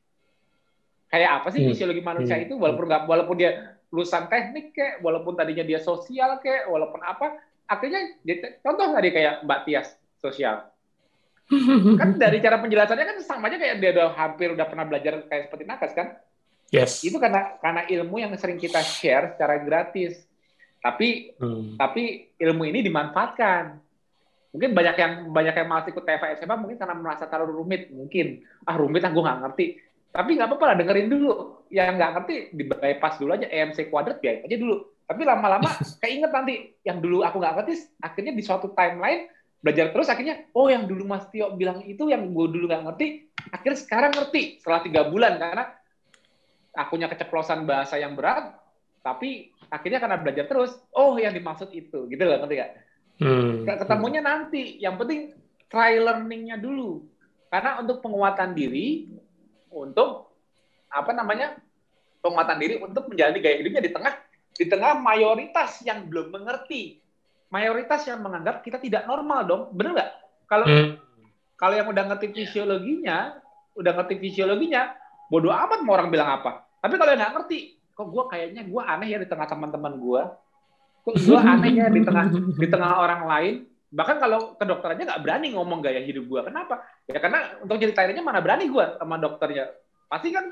Kayak 1.12 1.44
apa 1.44 1.52
sih 1.52 1.60
hmm. 1.60 1.76
fisiologi 1.76 2.00
manusia 2.00 2.40
hmm. 2.40 2.46
itu? 2.48 2.54
Walaupun 2.56 2.88
nggak, 2.88 3.04
walaupun 3.04 3.36
dia 3.36 3.76
lulusan 3.92 4.28
teknik 4.28 4.76
kek, 4.76 5.00
walaupun 5.00 5.34
tadinya 5.36 5.64
dia 5.64 5.80
sosial 5.80 6.40
kek, 6.44 6.68
walaupun 6.68 7.00
apa, 7.04 7.40
akhirnya 7.68 8.20
contoh 8.64 8.86
dia 9.00 9.14
kayak 9.14 9.34
Mbak 9.44 9.60
Tias 9.68 9.88
sosial. 10.20 10.68
kan 12.00 12.20
dari 12.20 12.44
cara 12.44 12.60
penjelasannya 12.60 13.06
kan 13.08 13.18
sama 13.24 13.48
aja 13.48 13.56
kayak 13.56 13.80
dia 13.80 13.96
udah 13.96 14.12
hampir 14.20 14.52
udah 14.52 14.68
pernah 14.68 14.84
belajar 14.84 15.24
kayak 15.32 15.48
seperti 15.48 15.64
Nakas 15.64 15.92
kan? 15.96 16.08
Yes. 16.68 17.00
Itu 17.00 17.16
karena 17.24 17.56
karena 17.64 17.88
ilmu 17.88 18.20
yang 18.20 18.36
sering 18.36 18.60
kita 18.60 18.84
share 18.84 19.36
secara 19.36 19.56
gratis. 19.64 20.20
Tapi 20.84 21.40
hmm. 21.40 21.80
tapi 21.80 22.36
ilmu 22.36 22.64
ini 22.68 22.84
dimanfaatkan. 22.84 23.80
Mungkin 24.52 24.72
banyak 24.76 24.96
yang 25.00 25.14
banyak 25.32 25.56
yang 25.56 25.68
malas 25.68 25.88
ikut 25.88 26.04
TFA 26.04 26.36
SMA 26.40 26.56
mungkin 26.60 26.76
karena 26.80 26.96
merasa 27.00 27.28
terlalu 27.32 27.64
rumit. 27.64 27.88
Mungkin 27.96 28.44
ah 28.68 28.76
rumit 28.76 29.08
ah 29.08 29.12
gue 29.12 29.24
nggak 29.24 29.40
ngerti. 29.48 29.66
Tapi 30.18 30.34
nggak 30.34 30.50
apa-apa 30.50 30.66
lah 30.74 30.76
dengerin 30.82 31.14
dulu. 31.14 31.62
Yang 31.70 31.90
nggak 32.02 32.12
ngerti 32.18 32.36
di 32.58 32.64
bypass 32.66 33.22
dulu 33.22 33.38
aja. 33.38 33.46
EMC 33.46 33.94
kuadrat 33.94 34.18
biarin 34.18 34.50
aja 34.50 34.58
dulu. 34.58 34.76
Tapi 35.06 35.22
lama-lama 35.22 35.70
keinget 36.02 36.34
nanti 36.34 36.74
yang 36.82 36.98
dulu 36.98 37.22
aku 37.22 37.38
nggak 37.38 37.54
ngerti 37.62 37.74
akhirnya 38.02 38.34
di 38.34 38.42
suatu 38.42 38.74
timeline 38.74 39.30
belajar 39.62 39.90
terus 39.90 40.10
akhirnya 40.10 40.50
oh 40.54 40.70
yang 40.70 40.86
dulu 40.90 41.06
Mas 41.06 41.26
Tio 41.30 41.54
bilang 41.54 41.82
itu 41.86 42.10
yang 42.10 42.30
gue 42.30 42.48
dulu 42.50 42.70
nggak 42.70 42.84
ngerti 42.86 43.08
akhirnya 43.50 43.78
sekarang 43.78 44.12
ngerti 44.18 44.58
setelah 44.58 44.82
tiga 44.82 45.02
bulan. 45.06 45.38
Karena 45.38 45.64
akunya 46.74 47.08
keceplosan 47.14 47.70
bahasa 47.70 48.02
yang 48.02 48.18
berat 48.18 48.58
tapi 49.06 49.54
akhirnya 49.70 50.02
karena 50.02 50.18
belajar 50.18 50.50
terus 50.50 50.74
oh 50.98 51.14
yang 51.22 51.38
dimaksud 51.38 51.70
itu. 51.78 52.10
Gitu 52.10 52.26
loh 52.26 52.42
ngerti 52.42 52.56
gak 52.58 52.72
hmm. 53.22 53.70
ketemunya 53.86 54.26
nanti. 54.26 54.82
Yang 54.82 54.96
penting 54.98 55.22
try 55.70 56.02
learningnya 56.02 56.58
dulu. 56.58 57.06
Karena 57.54 57.78
untuk 57.80 58.02
penguatan 58.02 58.58
diri 58.58 59.14
untuk 59.72 60.32
apa 60.88 61.12
namanya 61.12 61.60
penguatan 62.24 62.58
diri 62.60 62.76
untuk 62.80 63.08
menjalani 63.12 63.40
gaya 63.40 63.56
hidupnya 63.60 63.82
di 63.84 63.92
tengah 63.92 64.14
di 64.58 64.66
tengah 64.66 64.98
mayoritas 64.98 65.86
yang 65.86 66.10
belum 66.10 66.34
mengerti. 66.34 67.00
Mayoritas 67.48 68.04
yang 68.04 68.20
menganggap 68.20 68.60
kita 68.60 68.76
tidak 68.82 69.08
normal 69.08 69.48
dong. 69.48 69.64
Bener 69.72 69.96
nggak? 69.96 70.12
Kalau 70.52 70.66
hmm. 70.68 71.00
kalau 71.56 71.76
yang 71.80 71.88
udah 71.88 72.04
ngerti 72.12 72.36
fisiologinya 72.36 73.40
udah 73.78 73.92
ngerti 73.94 74.20
fisiologinya 74.20 74.98
bodoh 75.32 75.54
amat 75.54 75.80
mau 75.86 75.96
orang 75.96 76.12
bilang 76.12 76.42
apa. 76.42 76.68
Tapi 76.84 76.96
kalau 77.00 77.12
yang 77.16 77.22
nggak 77.24 77.34
ngerti 77.40 77.78
kok 77.98 78.14
gue 78.14 78.24
kayaknya 78.30 78.62
gue 78.62 78.82
aneh 78.86 79.08
ya 79.10 79.18
di 79.18 79.26
tengah 79.26 79.50
teman-teman 79.50 79.98
gue 79.98 80.22
kok 81.02 81.16
gue 81.18 81.40
aneh 81.42 81.72
ya 81.82 81.90
di 81.90 82.06
tengah 82.06 82.30
di 82.54 82.68
tengah 82.70 82.92
orang 83.02 83.22
lain 83.26 83.56
bahkan 83.88 84.20
kalau 84.20 84.60
ke 84.60 84.66
dokter 84.68 85.00
aja 85.00 85.04
nggak 85.08 85.24
berani 85.24 85.48
ngomong 85.56 85.80
gaya 85.80 86.04
hidup 86.04 86.28
gue 86.28 86.42
kenapa? 86.52 86.84
Ya 87.08 87.20
karena 87.24 87.60
untuk 87.64 87.80
ceritainnya 87.80 88.20
mana 88.20 88.44
berani 88.44 88.68
gue 88.68 88.86
sama 89.00 89.16
dokternya. 89.16 89.72
Pasti 90.12 90.36
kan 90.36 90.52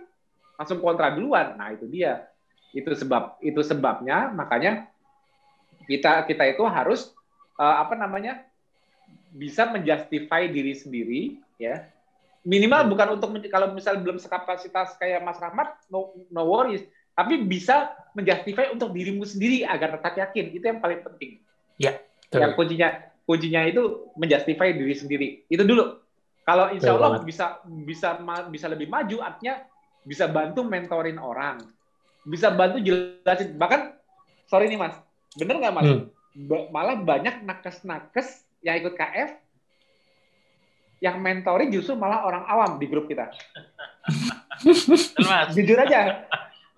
langsung 0.56 0.80
kontra 0.80 1.12
duluan. 1.12 1.60
Nah 1.60 1.76
itu 1.76 1.88
dia. 1.88 2.32
Itu 2.72 2.96
sebab 2.96 3.40
itu 3.44 3.60
sebabnya. 3.60 4.32
Makanya 4.32 4.88
kita 5.88 6.24
kita 6.24 6.44
itu 6.48 6.64
harus 6.64 7.12
uh, 7.60 7.84
apa 7.84 8.00
namanya 8.00 8.44
bisa 9.36 9.68
menjustify 9.68 10.48
diri 10.48 10.72
sendiri 10.76 11.22
ya. 11.60 11.92
Minimal 12.46 12.88
hmm. 12.88 12.92
bukan 12.94 13.08
untuk 13.20 13.30
kalau 13.52 13.76
misal 13.76 14.00
belum 14.00 14.22
sekapasitas 14.22 14.96
kayak 14.96 15.24
Mas 15.24 15.42
Rahmat 15.44 15.76
no, 15.92 16.16
no 16.32 16.48
worries. 16.48 16.84
Tapi 17.16 17.44
bisa 17.44 17.96
menjustify 18.16 18.72
untuk 18.72 18.92
dirimu 18.92 19.24
sendiri 19.28 19.68
agar 19.68 20.00
tetap 20.00 20.16
yakin. 20.16 20.46
Itu 20.56 20.66
yang 20.68 20.80
paling 20.80 21.04
penting. 21.04 21.40
Ya 21.76 22.00
yang 22.34 22.54
kuncinya 22.58 22.90
kuncinya 23.26 23.66
itu 23.66 24.14
menjustify 24.16 24.72
diri 24.72 24.96
sendiri. 24.96 25.28
Itu 25.50 25.66
dulu. 25.66 26.00
Kalau 26.46 26.70
insya 26.70 26.94
Allah 26.94 27.26
bisa 27.26 27.60
bisa 27.66 28.22
bisa 28.54 28.70
lebih 28.70 28.86
maju, 28.86 29.18
artinya 29.26 29.66
bisa 30.06 30.30
bantu 30.30 30.62
mentorin 30.62 31.18
orang, 31.18 31.58
bisa 32.22 32.54
bantu 32.54 32.78
jelasin. 32.86 33.58
Bahkan 33.58 33.98
sorry 34.46 34.70
nih 34.70 34.78
mas, 34.78 34.94
bener 35.34 35.58
nggak 35.58 35.74
mas? 35.74 35.90
Hmm. 35.90 36.06
Malah 36.70 37.02
banyak 37.02 37.42
nakes-nakes 37.42 38.46
yang 38.62 38.78
ikut 38.78 38.94
KF 38.94 39.42
yang 41.02 41.18
mentorin 41.20 41.74
justru 41.74 41.98
malah 41.98 42.24
orang 42.24 42.46
awam 42.46 42.78
di 42.78 42.86
grup 42.86 43.10
kita. 43.10 43.34
jujur 45.58 45.78
aja, 45.82 46.30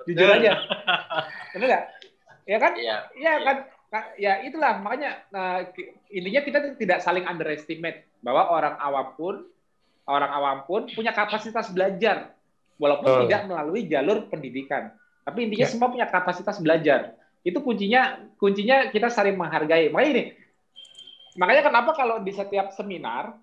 jujur 0.07 0.29
aja, 0.31 0.51
bener 1.53 1.67
nggak? 1.67 1.85
Ya 2.47 2.57
kan? 2.63 2.71
Iya 2.79 2.97
ya, 3.19 3.33
kan? 3.43 3.57
Ya 4.19 4.43
itulah 4.43 4.83
makanya 4.83 5.23
nah, 5.31 5.63
intinya 6.11 6.41
kita 6.43 6.57
tidak 6.75 6.99
saling 6.99 7.23
underestimate 7.23 8.03
bahwa 8.19 8.51
orang 8.51 8.75
awam 8.83 9.07
pun 9.15 9.35
orang 10.07 10.31
awam 10.31 10.57
pun 10.67 10.81
punya 10.91 11.15
kapasitas 11.15 11.71
belajar 11.71 12.35
walaupun 12.79 13.07
oh. 13.07 13.19
tidak 13.27 13.47
melalui 13.47 13.85
jalur 13.85 14.27
pendidikan. 14.31 14.91
Tapi 15.27 15.47
intinya 15.47 15.67
ya. 15.67 15.71
semua 15.71 15.91
punya 15.91 16.07
kapasitas 16.07 16.59
belajar. 16.63 17.15
Itu 17.43 17.59
kuncinya 17.59 18.23
kuncinya 18.39 18.87
kita 18.91 19.11
saling 19.11 19.35
menghargai. 19.35 19.91
Makanya 19.91 20.11
ini 20.15 20.23
makanya 21.37 21.69
kenapa 21.69 21.91
kalau 21.93 22.17
di 22.23 22.33
setiap 22.33 22.73
seminar 22.73 23.37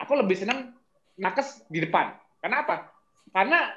aku 0.00 0.12
lebih 0.18 0.34
senang 0.40 0.72
nakes 1.20 1.64
di 1.68 1.84
depan. 1.84 2.16
Kenapa 2.40 2.88
karena 3.32 3.76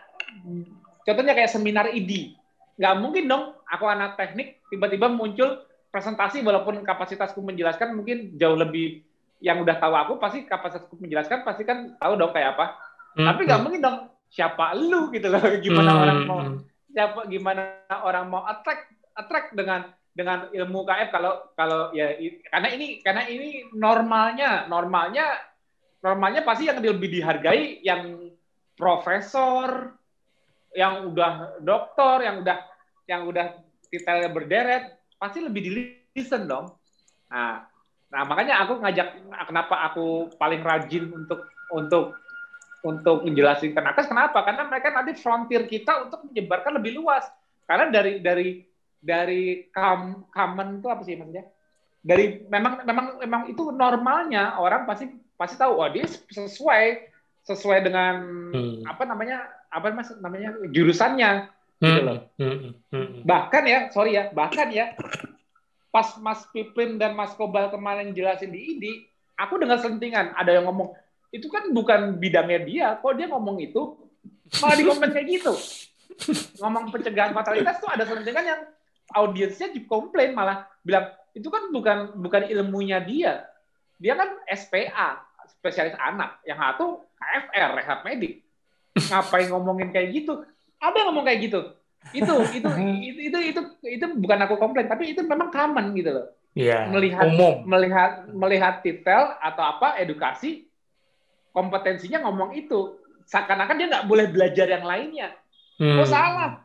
contohnya 1.04 1.36
kayak 1.36 1.52
seminar 1.52 1.92
ID 1.92 2.34
nggak 2.76 2.96
mungkin 3.00 3.24
dong 3.32 3.56
aku 3.68 3.86
anak 3.88 4.20
teknik 4.20 4.60
tiba-tiba 4.68 5.08
muncul 5.08 5.64
presentasi 5.90 6.44
walaupun 6.44 6.84
kapasitasku 6.84 7.40
menjelaskan 7.40 7.96
mungkin 7.96 8.36
jauh 8.36 8.60
lebih 8.60 9.00
yang 9.40 9.64
udah 9.64 9.80
tahu 9.80 9.96
aku 9.96 10.14
pasti 10.20 10.44
kapasitasku 10.44 11.00
menjelaskan 11.00 11.48
pasti 11.48 11.64
kan 11.64 11.96
tahu 11.96 12.20
dong 12.20 12.36
kayak 12.36 12.60
apa 12.60 12.76
hmm. 13.16 13.28
tapi 13.28 13.42
nggak 13.48 13.62
mungkin 13.64 13.82
dong 13.84 13.98
siapa 14.28 14.76
lu 14.76 15.08
gitu 15.16 15.32
loh 15.32 15.44
gimana 15.66 15.92
hmm. 15.96 16.04
orang 16.04 16.20
mau 16.28 16.40
siapa 16.92 17.20
gimana 17.32 17.64
orang 18.04 18.26
mau 18.28 18.44
attract 18.44 18.92
attract 19.16 19.56
dengan 19.56 19.88
dengan 20.16 20.48
ilmu 20.52 20.88
KF 20.88 21.10
kalau 21.12 21.34
kalau 21.60 21.92
ya 21.92 22.16
karena 22.48 22.68
ini 22.72 22.88
karena 23.04 23.28
ini 23.28 23.68
normalnya 23.76 24.68
normalnya 24.72 25.28
normalnya 26.00 26.48
pasti 26.48 26.72
yang 26.72 26.80
lebih 26.80 27.12
dihargai 27.12 27.84
yang 27.84 28.32
profesor 28.80 29.92
yang 30.76 31.10
udah 31.10 31.58
dokter, 31.64 32.28
yang 32.28 32.44
udah 32.44 32.58
yang 33.08 33.22
udah 33.26 33.46
titelnya 33.88 34.30
berderet, 34.30 35.00
pasti 35.16 35.40
lebih 35.42 35.62
di 35.64 35.72
listen 36.14 36.46
dong. 36.46 36.76
Nah, 37.32 37.64
nah 38.12 38.22
makanya 38.28 38.62
aku 38.68 38.84
ngajak 38.84 39.24
kenapa 39.48 39.76
aku 39.92 40.30
paling 40.36 40.62
rajin 40.62 41.10
untuk 41.16 41.48
untuk 41.72 42.20
untuk 42.86 43.26
menjelaskan 43.26 43.74
ke 43.74 43.82
nakes 43.82 44.06
kenapa? 44.06 44.46
Karena 44.46 44.70
mereka 44.70 44.94
nanti 44.94 45.18
frontier 45.18 45.66
kita 45.66 46.06
untuk 46.06 46.30
menyebarkan 46.30 46.78
lebih 46.78 47.02
luas. 47.02 47.26
Karena 47.66 47.90
dari 47.90 48.22
dari 48.22 48.62
dari 49.02 49.66
com, 49.74 50.30
common 50.30 50.82
itu 50.82 50.88
apa 50.92 51.02
sih 51.02 51.18
maksudnya? 51.18 51.50
Dari 52.06 52.46
memang 52.46 52.86
memang 52.86 53.06
memang 53.18 53.42
itu 53.50 53.74
normalnya 53.74 54.62
orang 54.62 54.86
pasti 54.86 55.10
pasti 55.34 55.58
tahu 55.58 55.82
oh 55.82 55.90
dia 55.90 56.06
sesuai 56.06 57.10
sesuai 57.46 57.80
dengan 57.86 58.16
hmm. 58.54 58.86
apa 58.86 59.04
namanya 59.06 59.50
apa 59.76 59.92
mas 59.92 60.08
namanya 60.24 60.56
jurusannya 60.72 61.52
gitu 61.84 62.00
hmm, 62.00 62.08
loh. 62.08 62.20
Hmm, 62.40 62.56
hmm, 62.56 62.74
hmm. 62.92 63.22
Bahkan 63.28 63.64
ya, 63.68 63.80
sorry 63.92 64.16
ya, 64.16 64.32
bahkan 64.32 64.72
ya 64.72 64.96
pas 65.92 66.12
Mas 66.20 66.44
Pipin 66.52 67.00
dan 67.00 67.16
Mas 67.16 67.32
Kobal 67.40 67.72
kemarin 67.72 68.12
jelasin 68.12 68.52
di 68.52 68.76
ID, 68.76 68.84
aku 69.40 69.56
dengar 69.60 69.80
selentingan 69.80 70.36
ada 70.36 70.52
yang 70.52 70.68
ngomong 70.68 70.92
itu 71.32 71.48
kan 71.48 71.72
bukan 71.72 72.20
bidangnya 72.20 72.60
dia, 72.64 72.88
kok 73.00 73.16
dia 73.16 73.28
ngomong 73.32 73.60
itu 73.64 73.96
malah 74.60 74.76
di 74.76 74.84
komen 74.84 75.10
kayak 75.12 75.28
gitu. 75.40 75.54
Ngomong 76.64 76.96
pencegahan 76.96 77.36
fatalitas 77.36 77.80
tuh 77.80 77.92
ada 77.92 78.08
selentingan 78.08 78.44
yang 78.44 78.62
audiensnya 79.16 79.72
komplain 79.88 80.32
malah 80.36 80.68
bilang 80.84 81.12
itu 81.36 81.48
kan 81.52 81.68
bukan 81.72 82.16
bukan 82.20 82.44
ilmunya 82.48 83.04
dia. 83.04 83.48
Dia 83.96 84.20
kan 84.20 84.36
SPA, 84.52 85.24
spesialis 85.48 85.96
anak. 85.96 86.44
Yang 86.44 86.60
satu 86.60 86.86
KFR, 87.20 87.70
rehab 87.80 88.00
medik 88.04 88.45
ngapain 88.96 89.48
ngomongin 89.52 89.92
kayak 89.92 90.10
gitu? 90.16 90.34
Ada 90.80 90.96
yang 91.04 91.08
ngomong 91.12 91.26
kayak 91.28 91.40
gitu. 91.52 91.60
Itu 92.16 92.34
itu 92.54 92.70
itu 92.70 93.20
itu 93.34 93.40
itu 93.52 93.62
itu 93.84 94.06
bukan 94.22 94.40
aku 94.46 94.56
komplain 94.62 94.88
tapi 94.88 95.12
itu 95.12 95.22
memang 95.26 95.52
common 95.52 95.92
gitu 95.98 96.12
loh. 96.16 96.28
Yeah, 96.56 96.88
melihat 96.88 97.28
umum. 97.28 97.68
melihat 97.68 98.32
melihat 98.32 98.80
titel 98.80 99.36
atau 99.44 99.64
apa 99.76 100.00
edukasi 100.00 100.72
kompetensinya 101.52 102.24
ngomong 102.24 102.56
itu. 102.56 102.96
Seakan-akan 103.28 103.76
dia 103.76 103.88
nggak 103.92 104.08
boleh 104.08 104.32
belajar 104.32 104.70
yang 104.70 104.86
lainnya. 104.88 105.36
Hmm. 105.76 106.00
oh 106.00 106.08
salah. 106.08 106.64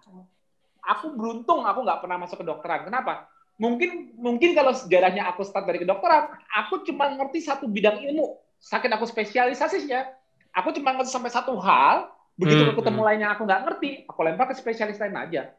Aku 0.86 1.14
beruntung 1.18 1.66
aku 1.66 1.82
nggak 1.82 2.06
pernah 2.06 2.22
masuk 2.22 2.42
ke 2.42 2.46
dokteran. 2.46 2.86
Kenapa? 2.86 3.26
Mungkin 3.58 4.14
mungkin 4.16 4.54
kalau 4.54 4.72
sejarahnya 4.72 5.26
aku 5.28 5.44
start 5.44 5.68
dari 5.68 5.82
kedokteran 5.82 6.32
aku 6.54 6.86
cuma 6.86 7.10
ngerti 7.10 7.42
satu 7.42 7.66
bidang 7.66 7.98
ilmu. 7.98 8.38
Sakit 8.60 8.92
aku 8.92 9.08
spesialisasinya 9.08 10.06
aku 10.54 10.70
cuma 10.76 10.94
ngerti 10.94 11.10
sampai 11.10 11.32
satu 11.32 11.58
hal 11.58 12.10
Begitu 12.40 12.72
hmm, 12.72 12.76
ketemu 12.80 13.00
hmm. 13.04 13.08
lainnya 13.12 13.28
aku 13.36 13.42
nggak 13.44 13.62
ngerti, 13.68 13.90
aku 14.08 14.20
lempar 14.24 14.48
ke 14.48 14.54
spesialis 14.56 14.96
lain 14.96 15.12
aja. 15.12 15.52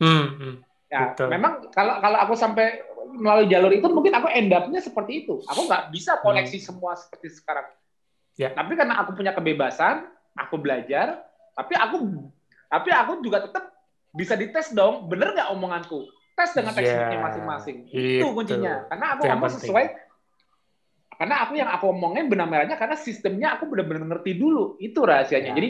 Hmm, 0.00 0.26
hmm. 0.40 0.54
Ya, 0.88 1.12
Betul. 1.12 1.28
memang 1.28 1.68
kalau 1.76 2.00
kalau 2.00 2.18
aku 2.24 2.32
sampai 2.32 2.80
melalui 3.12 3.52
jalur 3.52 3.68
itu 3.68 3.84
mungkin 3.92 4.16
aku 4.16 4.32
end 4.32 4.48
up-nya 4.48 4.80
seperti 4.80 5.28
itu. 5.28 5.44
Aku 5.44 5.68
nggak 5.68 5.92
bisa 5.92 6.16
koneksi 6.24 6.56
hmm. 6.56 6.66
semua 6.72 6.96
seperti 6.96 7.36
sekarang. 7.36 7.68
Ya. 8.40 8.56
Tapi 8.56 8.72
karena 8.80 8.96
aku 9.04 9.12
punya 9.12 9.36
kebebasan, 9.36 10.08
aku 10.32 10.56
belajar, 10.56 11.20
tapi 11.52 11.76
aku 11.76 11.96
tapi 12.72 12.88
aku 12.92 13.20
juga 13.20 13.44
tetap 13.44 13.76
bisa 14.16 14.32
dites 14.32 14.72
dong, 14.72 15.12
bener 15.12 15.36
nggak 15.36 15.52
omonganku? 15.52 16.08
Tes 16.36 16.52
dengan 16.52 16.72
yeah. 16.72 16.80
textbooknya 16.80 17.18
masing-masing. 17.20 17.76
Itu 17.92 18.26
kuncinya. 18.32 18.88
Karena 18.88 19.06
aku 19.16 19.22
ngomong 19.28 19.52
sesuai 19.60 19.86
karena 21.16 21.48
aku 21.48 21.56
yang 21.56 21.72
aku 21.72 21.96
omongin 21.96 22.28
benar 22.28 22.44
benarnya 22.44 22.76
karena 22.76 22.92
sistemnya 22.92 23.56
aku 23.56 23.68
benar-benar 23.72 24.04
ngerti 24.04 24.36
dulu. 24.36 24.76
Itu 24.76 25.04
rahasianya. 25.04 25.52
Ya. 25.52 25.56
Jadi 25.56 25.68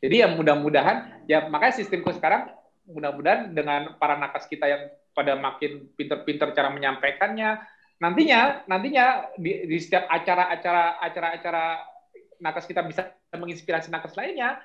jadi 0.00 0.26
ya 0.26 0.28
mudah-mudahan 0.32 1.28
ya 1.28 1.46
makanya 1.46 1.80
sistemku 1.80 2.10
sekarang 2.16 2.48
mudah-mudahan 2.88 3.52
dengan 3.52 3.94
para 4.00 4.16
nakes 4.16 4.48
kita 4.50 4.66
yang 4.66 4.82
pada 5.14 5.36
makin 5.36 5.86
pinter-pinter 5.94 6.50
cara 6.56 6.72
menyampaikannya 6.72 7.60
nantinya 8.00 8.64
nantinya 8.64 9.36
di, 9.36 9.68
di 9.68 9.76
setiap 9.76 10.08
acara-acara 10.08 10.98
acara-acara 11.04 11.64
nakes 12.40 12.64
kita 12.64 12.80
bisa 12.88 13.12
menginspirasi 13.36 13.92
nakes 13.92 14.16
lainnya 14.16 14.58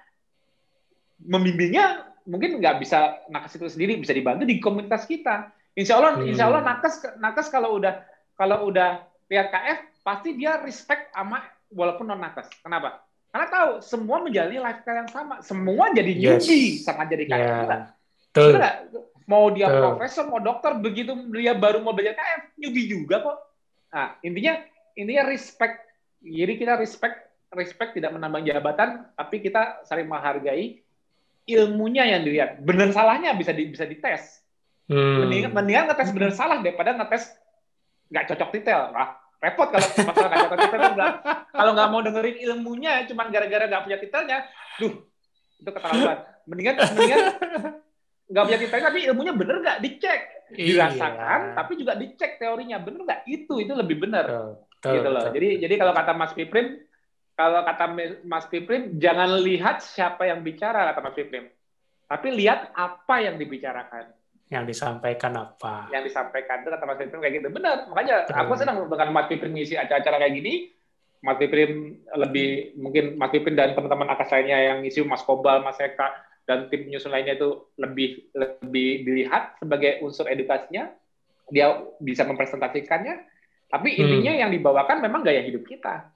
membimbingnya 1.20 2.16
mungkin 2.26 2.58
nggak 2.58 2.82
bisa 2.82 3.22
nakes 3.30 3.56
itu 3.56 3.68
sendiri 3.70 4.02
bisa 4.02 4.12
dibantu 4.12 4.44
di 4.44 4.58
komunitas 4.58 5.06
kita. 5.06 5.54
Insya 5.78 6.00
Allah 6.00 6.18
hmm. 6.18 6.32
insya 6.32 6.50
Allah 6.50 6.64
nakes 6.66 6.96
nakes 7.22 7.48
kalau 7.54 7.78
udah 7.78 8.02
kalau 8.36 8.68
udah 8.72 9.06
lihat 9.30 9.52
KF 9.54 9.80
pasti 10.02 10.38
dia 10.38 10.60
respect 10.62 11.12
sama 11.14 11.44
walaupun 11.74 12.10
non 12.10 12.22
nakes 12.22 12.50
kenapa 12.62 13.02
karena 13.36 13.52
tahu 13.52 13.72
semua 13.84 14.24
menjalani 14.24 14.64
lifestyle 14.64 15.00
yang 15.04 15.12
sama. 15.12 15.36
Semua 15.44 15.92
jadi 15.92 16.08
yes. 16.16 16.48
newbie 16.48 16.80
sama 16.80 17.04
jadi 17.04 17.28
KF 17.28 17.36
yeah. 17.36 17.60
kita. 17.68 17.78
Mau 19.28 19.52
dia 19.52 19.68
Tuh. 19.68 19.92
profesor, 19.92 20.24
mau 20.32 20.40
dokter, 20.40 20.72
begitu 20.80 21.12
dia 21.36 21.52
baru 21.52 21.84
mau 21.84 21.92
belajar 21.92 22.16
KF, 22.16 22.56
newbie 22.56 22.88
juga 22.88 23.20
kok. 23.20 23.38
Nah, 23.92 24.16
intinya 24.24 24.56
intinya 24.96 25.28
respect. 25.28 25.84
Jadi 26.24 26.54
kita 26.56 26.80
respect 26.80 27.28
respect 27.52 28.00
tidak 28.00 28.16
menambah 28.16 28.40
jabatan, 28.40 29.04
tapi 29.20 29.44
kita 29.44 29.84
saling 29.84 30.08
menghargai 30.08 30.80
ilmunya 31.44 32.08
yang 32.08 32.24
dilihat. 32.24 32.64
Benar 32.64 32.96
salahnya 32.96 33.36
bisa 33.36 33.52
di, 33.52 33.68
bisa 33.68 33.84
dites. 33.84 34.48
Hmm. 34.88 35.28
Mendingan, 35.28 35.52
mendingan 35.52 35.92
ngetes 35.92 36.16
benar 36.16 36.32
salah 36.32 36.64
daripada 36.64 36.96
ngetes 36.96 37.36
nggak 38.16 38.32
cocok 38.32 38.50
detail. 38.56 38.96
Nah, 38.96 39.20
repot 39.46 39.68
kalau 39.70 39.88
masalah 40.10 40.28
nggak 40.28 40.42
dapat 40.50 40.58
titel 40.66 40.82
bilang 40.98 41.16
kalau 41.54 41.72
nggak 41.78 41.90
mau 41.94 42.02
dengerin 42.02 42.38
ilmunya 42.50 42.92
cuma 43.06 43.30
gara-gara 43.30 43.66
nggak 43.70 43.84
punya 43.86 43.98
titelnya 44.02 44.38
duh 44.82 44.96
itu 45.60 45.70
keterlaluan. 45.72 46.18
Mendingan 46.46 46.76
mendingan 46.94 47.24
nggak 48.26 48.44
punya 48.46 48.60
teori 48.60 48.84
tapi 48.84 49.00
ilmunya 49.08 49.34
bener 49.34 49.56
nggak? 49.62 49.78
Dicek. 49.82 50.22
Dirasakan 50.54 51.40
iya. 51.42 51.54
tapi 51.58 51.72
juga 51.80 51.94
dicek 51.98 52.38
teorinya. 52.38 52.78
Bener 52.82 53.02
nggak? 53.06 53.22
Itu 53.26 53.62
itu 53.62 53.74
lebih 53.74 53.98
bener. 54.02 54.26
Betul, 54.30 55.02
gitu 55.02 55.10
loh. 55.10 55.24
betul. 55.26 55.36
jadi 55.40 55.50
jadi 55.66 55.74
kalau 55.82 55.94
kata 55.98 56.12
Mas 56.14 56.34
Piprim 56.38 56.68
kalau 57.36 57.62
kata 57.68 57.86
Mas 58.24 58.46
Piprim 58.48 58.96
jangan 59.02 59.30
lihat 59.42 59.82
siapa 59.82 60.30
yang 60.30 60.46
bicara 60.46 60.94
kata 60.94 61.00
Mas 61.02 61.16
Piprim. 61.16 61.46
Tapi 62.06 62.28
lihat 62.38 62.70
apa 62.78 63.16
yang 63.18 63.42
dibicarakan 63.42 64.14
yang 64.54 64.64
disampaikan 64.70 65.34
apa 65.34 65.90
yang 65.90 66.06
disampaikan 66.06 66.62
itu 66.62 66.70
kata 66.70 66.86
Mas 66.86 66.98
Piprim 67.02 67.22
kayak 67.22 67.36
gitu 67.42 67.48
benar 67.50 67.90
makanya 67.90 68.30
betul. 68.30 68.42
aku 68.46 68.54
senang 68.62 68.78
dengan 68.86 69.10
Mas 69.10 69.26
Piprim 69.26 69.54
ngisi 69.58 69.74
acara-acara 69.74 70.22
kayak 70.22 70.36
gini 70.38 70.54
Mas 71.26 71.38
Piprim 71.42 71.98
lebih 72.14 72.78
mungkin 72.78 73.18
Mas 73.18 73.34
Piprim 73.34 73.58
dan 73.58 73.74
teman-teman 73.74 74.06
akas 74.14 74.30
lainnya 74.30 74.58
yang 74.62 74.78
ngisi 74.86 75.02
Mas 75.02 75.26
Kobal 75.26 75.66
Mas 75.66 75.82
Eka 75.82 76.14
dan 76.46 76.70
tim 76.70 76.86
penyusun 76.86 77.10
lainnya 77.10 77.34
itu 77.34 77.74
lebih 77.82 78.30
lebih 78.38 78.90
dilihat 79.02 79.58
sebagai 79.58 80.06
unsur 80.06 80.30
edukasinya 80.30 80.94
dia 81.50 81.82
bisa 81.98 82.22
mempresentasikannya 82.30 83.26
tapi 83.66 83.98
hmm. 83.98 84.02
intinya 84.06 84.34
hmm. 84.38 84.42
yang 84.46 84.52
dibawakan 84.54 85.02
memang 85.02 85.26
gaya 85.26 85.42
hidup 85.42 85.66
kita 85.66 86.14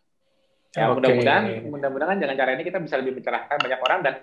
ya 0.77 0.85
okay. 0.85 1.01
mudah-mudahan 1.01 1.43
mudah-mudahan 1.65 2.17
dengan 2.21 2.37
cara 2.37 2.53
ini 2.53 2.61
kita 2.61 2.77
bisa 2.77 3.01
lebih 3.01 3.17
mencerahkan 3.17 3.57
banyak 3.57 3.81
orang 3.81 3.99
dan 4.05 4.13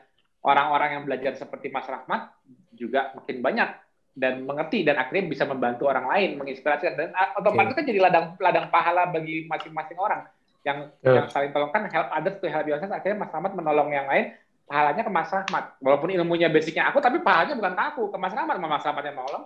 orang-orang 0.47 0.89
yang 0.95 1.03
belajar 1.03 1.35
seperti 1.35 1.75
Mas 1.75 1.91
Rahmat 1.91 2.31
juga 2.71 3.11
makin 3.19 3.43
banyak 3.43 3.69
dan 4.17 4.49
mengerti 4.49 4.81
dan 4.81 4.97
akhirnya 4.97 5.29
bisa 5.29 5.45
membantu 5.45 5.93
orang 5.93 6.09
lain 6.09 6.41
menginspirasi 6.41 6.89
dan 6.97 7.13
otomatis 7.37 7.77
okay. 7.77 7.85
kan 7.85 7.89
jadi 7.93 8.01
ladang 8.09 8.27
ladang 8.41 8.67
pahala 8.73 9.13
bagi 9.13 9.45
masing-masing 9.45 10.01
orang 10.01 10.25
yang 10.65 10.89
yeah. 11.05 11.21
yang 11.21 11.29
saling 11.29 11.53
tolongkan 11.53 11.85
help 11.93 12.09
others 12.11 12.41
to 12.41 12.49
help 12.49 12.65
yourself 12.65 12.91
akhirnya 12.91 13.21
Mas 13.21 13.31
Rahmat 13.31 13.53
menolong 13.53 13.93
yang 13.93 14.09
lain 14.09 14.33
pahalanya 14.67 15.03
ke 15.07 15.11
Mas 15.11 15.31
Rahmat. 15.31 15.65
Walaupun 15.79 16.11
ilmunya 16.11 16.51
basicnya 16.51 16.91
aku, 16.91 16.99
tapi 16.99 17.23
pahalanya 17.23 17.55
bukan 17.55 17.73
ke 17.73 17.83
aku, 17.95 18.03
ke 18.11 18.19
Mas 18.19 18.35
Rahmat, 18.35 18.59
Mas 18.59 18.85
Rahmat 18.85 19.05
yang 19.07 19.17
nolong. 19.17 19.45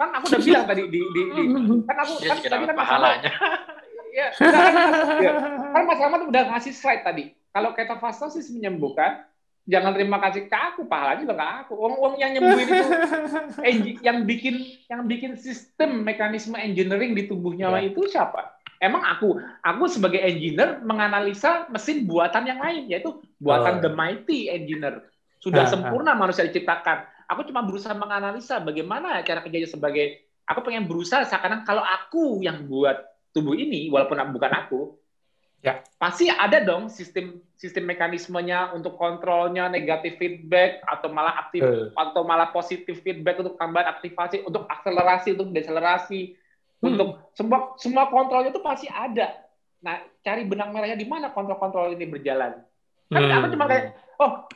Kan 0.00 0.08
aku 0.16 0.24
udah 0.32 0.40
bilang 0.40 0.64
tadi 0.64 0.82
di, 0.88 1.00
di, 1.12 1.20
di 1.36 1.42
kan 1.84 1.96
aku 2.00 2.12
kan 2.24 2.36
tadi 2.40 2.64
kan 2.64 2.76
pahalanya. 2.76 3.32
ya, 4.16 4.28
kan, 4.32 4.52
ya, 5.20 5.32
kan 5.76 5.82
Mas 5.84 6.00
Rahmat 6.00 6.20
udah 6.32 6.42
ngasih 6.56 6.72
slide 6.72 7.04
tadi. 7.04 7.36
Kalau 7.52 7.76
ketofastosis 7.76 8.48
menyembuhkan, 8.48 9.28
jangan 9.68 9.94
terima 9.94 10.18
kasih 10.18 10.50
ke 10.50 10.58
aku, 10.58 10.86
pahalanya 10.90 11.22
juga 11.22 11.34
ke 11.38 11.46
aku. 11.66 11.72
Uang-uang 11.78 12.14
yang 12.18 12.30
nyembuhin 12.34 12.68
itu, 12.68 12.86
yang 14.06 14.18
bikin 14.26 14.54
yang 14.90 15.02
bikin 15.06 15.32
sistem 15.38 16.02
mekanisme 16.02 16.58
engineering 16.58 17.14
di 17.14 17.30
tubuhnya 17.30 17.70
ya. 17.78 17.86
itu 17.86 18.06
siapa? 18.10 18.62
emang 18.82 19.02
aku 19.06 19.38
aku 19.62 19.84
sebagai 19.86 20.18
engineer 20.18 20.82
menganalisa 20.82 21.70
mesin 21.70 22.02
buatan 22.02 22.42
yang 22.50 22.58
lain 22.58 22.90
yaitu 22.90 23.22
buatan 23.38 23.78
oh. 23.78 23.80
the 23.86 23.90
mighty 23.94 24.50
engineer 24.50 25.06
sudah 25.38 25.64
uh, 25.64 25.70
sempurna 25.70 26.12
uh. 26.12 26.18
manusia 26.18 26.42
diciptakan 26.42 27.06
aku 27.30 27.46
cuma 27.46 27.62
berusaha 27.62 27.94
menganalisa 27.94 28.58
bagaimana 28.58 29.22
cara 29.22 29.38
kerjanya 29.46 29.70
sebagai 29.70 30.26
aku 30.50 30.66
pengen 30.66 30.90
berusaha 30.90 31.22
seakan 31.22 31.62
kalau 31.62 31.86
aku 31.86 32.42
yang 32.42 32.66
buat 32.66 32.98
tubuh 33.30 33.54
ini 33.54 33.86
walaupun 33.88 34.18
bukan 34.34 34.52
aku 34.52 34.80
ya 35.62 35.78
pasti 35.94 36.26
ada 36.26 36.58
dong 36.58 36.90
sistem 36.90 37.38
sistem 37.54 37.86
mekanismenya 37.86 38.74
untuk 38.74 38.98
kontrolnya 38.98 39.70
negatif 39.70 40.18
feedback 40.18 40.82
atau 40.82 41.06
malah 41.14 41.46
aktif 41.46 41.62
uh. 41.62 41.94
atau 41.94 42.26
malah 42.26 42.50
positif 42.50 42.98
feedback 43.00 43.38
untuk 43.38 43.54
tambahan 43.54 43.94
aktivasi 43.94 44.42
untuk 44.42 44.66
akselerasi 44.66 45.38
untuk 45.38 45.54
deselerasi 45.54 46.34
Hmm. 46.82 46.98
Untuk 46.98 47.08
semua 47.38 47.58
semua 47.78 48.04
kontrolnya 48.10 48.50
itu 48.50 48.58
pasti 48.58 48.90
ada. 48.90 49.38
Nah, 49.86 50.02
cari 50.26 50.42
benang 50.42 50.74
merahnya 50.74 50.98
di 50.98 51.06
mana 51.06 51.30
kontrol-kontrol 51.30 51.94
ini 51.94 52.10
berjalan. 52.10 52.58
Kan 53.06 53.22
hmm. 53.22 53.38
aku 53.38 53.46
cuma 53.54 53.64
kayak, 53.70 53.94
oh, 54.18 54.46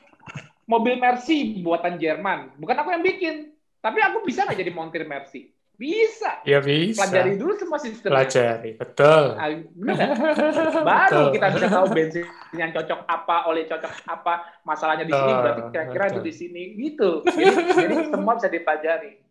mobil 0.66 0.98
Mercy 0.98 1.62
buatan 1.62 2.02
Jerman. 2.02 2.58
Bukan 2.58 2.76
aku 2.82 2.90
yang 2.90 3.06
bikin. 3.06 3.54
Tapi 3.78 4.02
aku 4.02 4.26
bisa 4.26 4.42
nggak 4.42 4.58
jadi 4.58 4.72
montir 4.74 5.06
Mercy? 5.06 5.54
Bisa. 5.76 6.40
Ya 6.48 6.64
bisa. 6.64 7.04
Pelajari 7.04 7.36
dulu 7.36 7.52
semua 7.60 7.76
sistem. 7.76 8.08
Pelajari, 8.08 8.80
betul. 8.80 9.36
Benar 9.76 10.08
Baru 10.80 11.28
betul. 11.28 11.32
kita 11.36 11.46
bisa 11.52 11.66
tahu 11.68 11.86
bensin 11.92 12.24
yang 12.56 12.72
cocok 12.72 13.00
apa, 13.04 13.36
oleh 13.52 13.68
cocok 13.68 13.92
apa, 14.08 14.34
masalahnya 14.64 15.04
di 15.04 15.12
sini 15.12 15.32
berarti 15.36 15.62
kira-kira 15.68 16.04
itu 16.16 16.20
di 16.24 16.32
sini 16.32 16.62
gitu. 16.80 17.20
Jadi, 17.28 17.76
jadi 17.76 17.94
semua 18.08 18.40
bisa 18.40 18.48
dipelajari. 18.48 19.25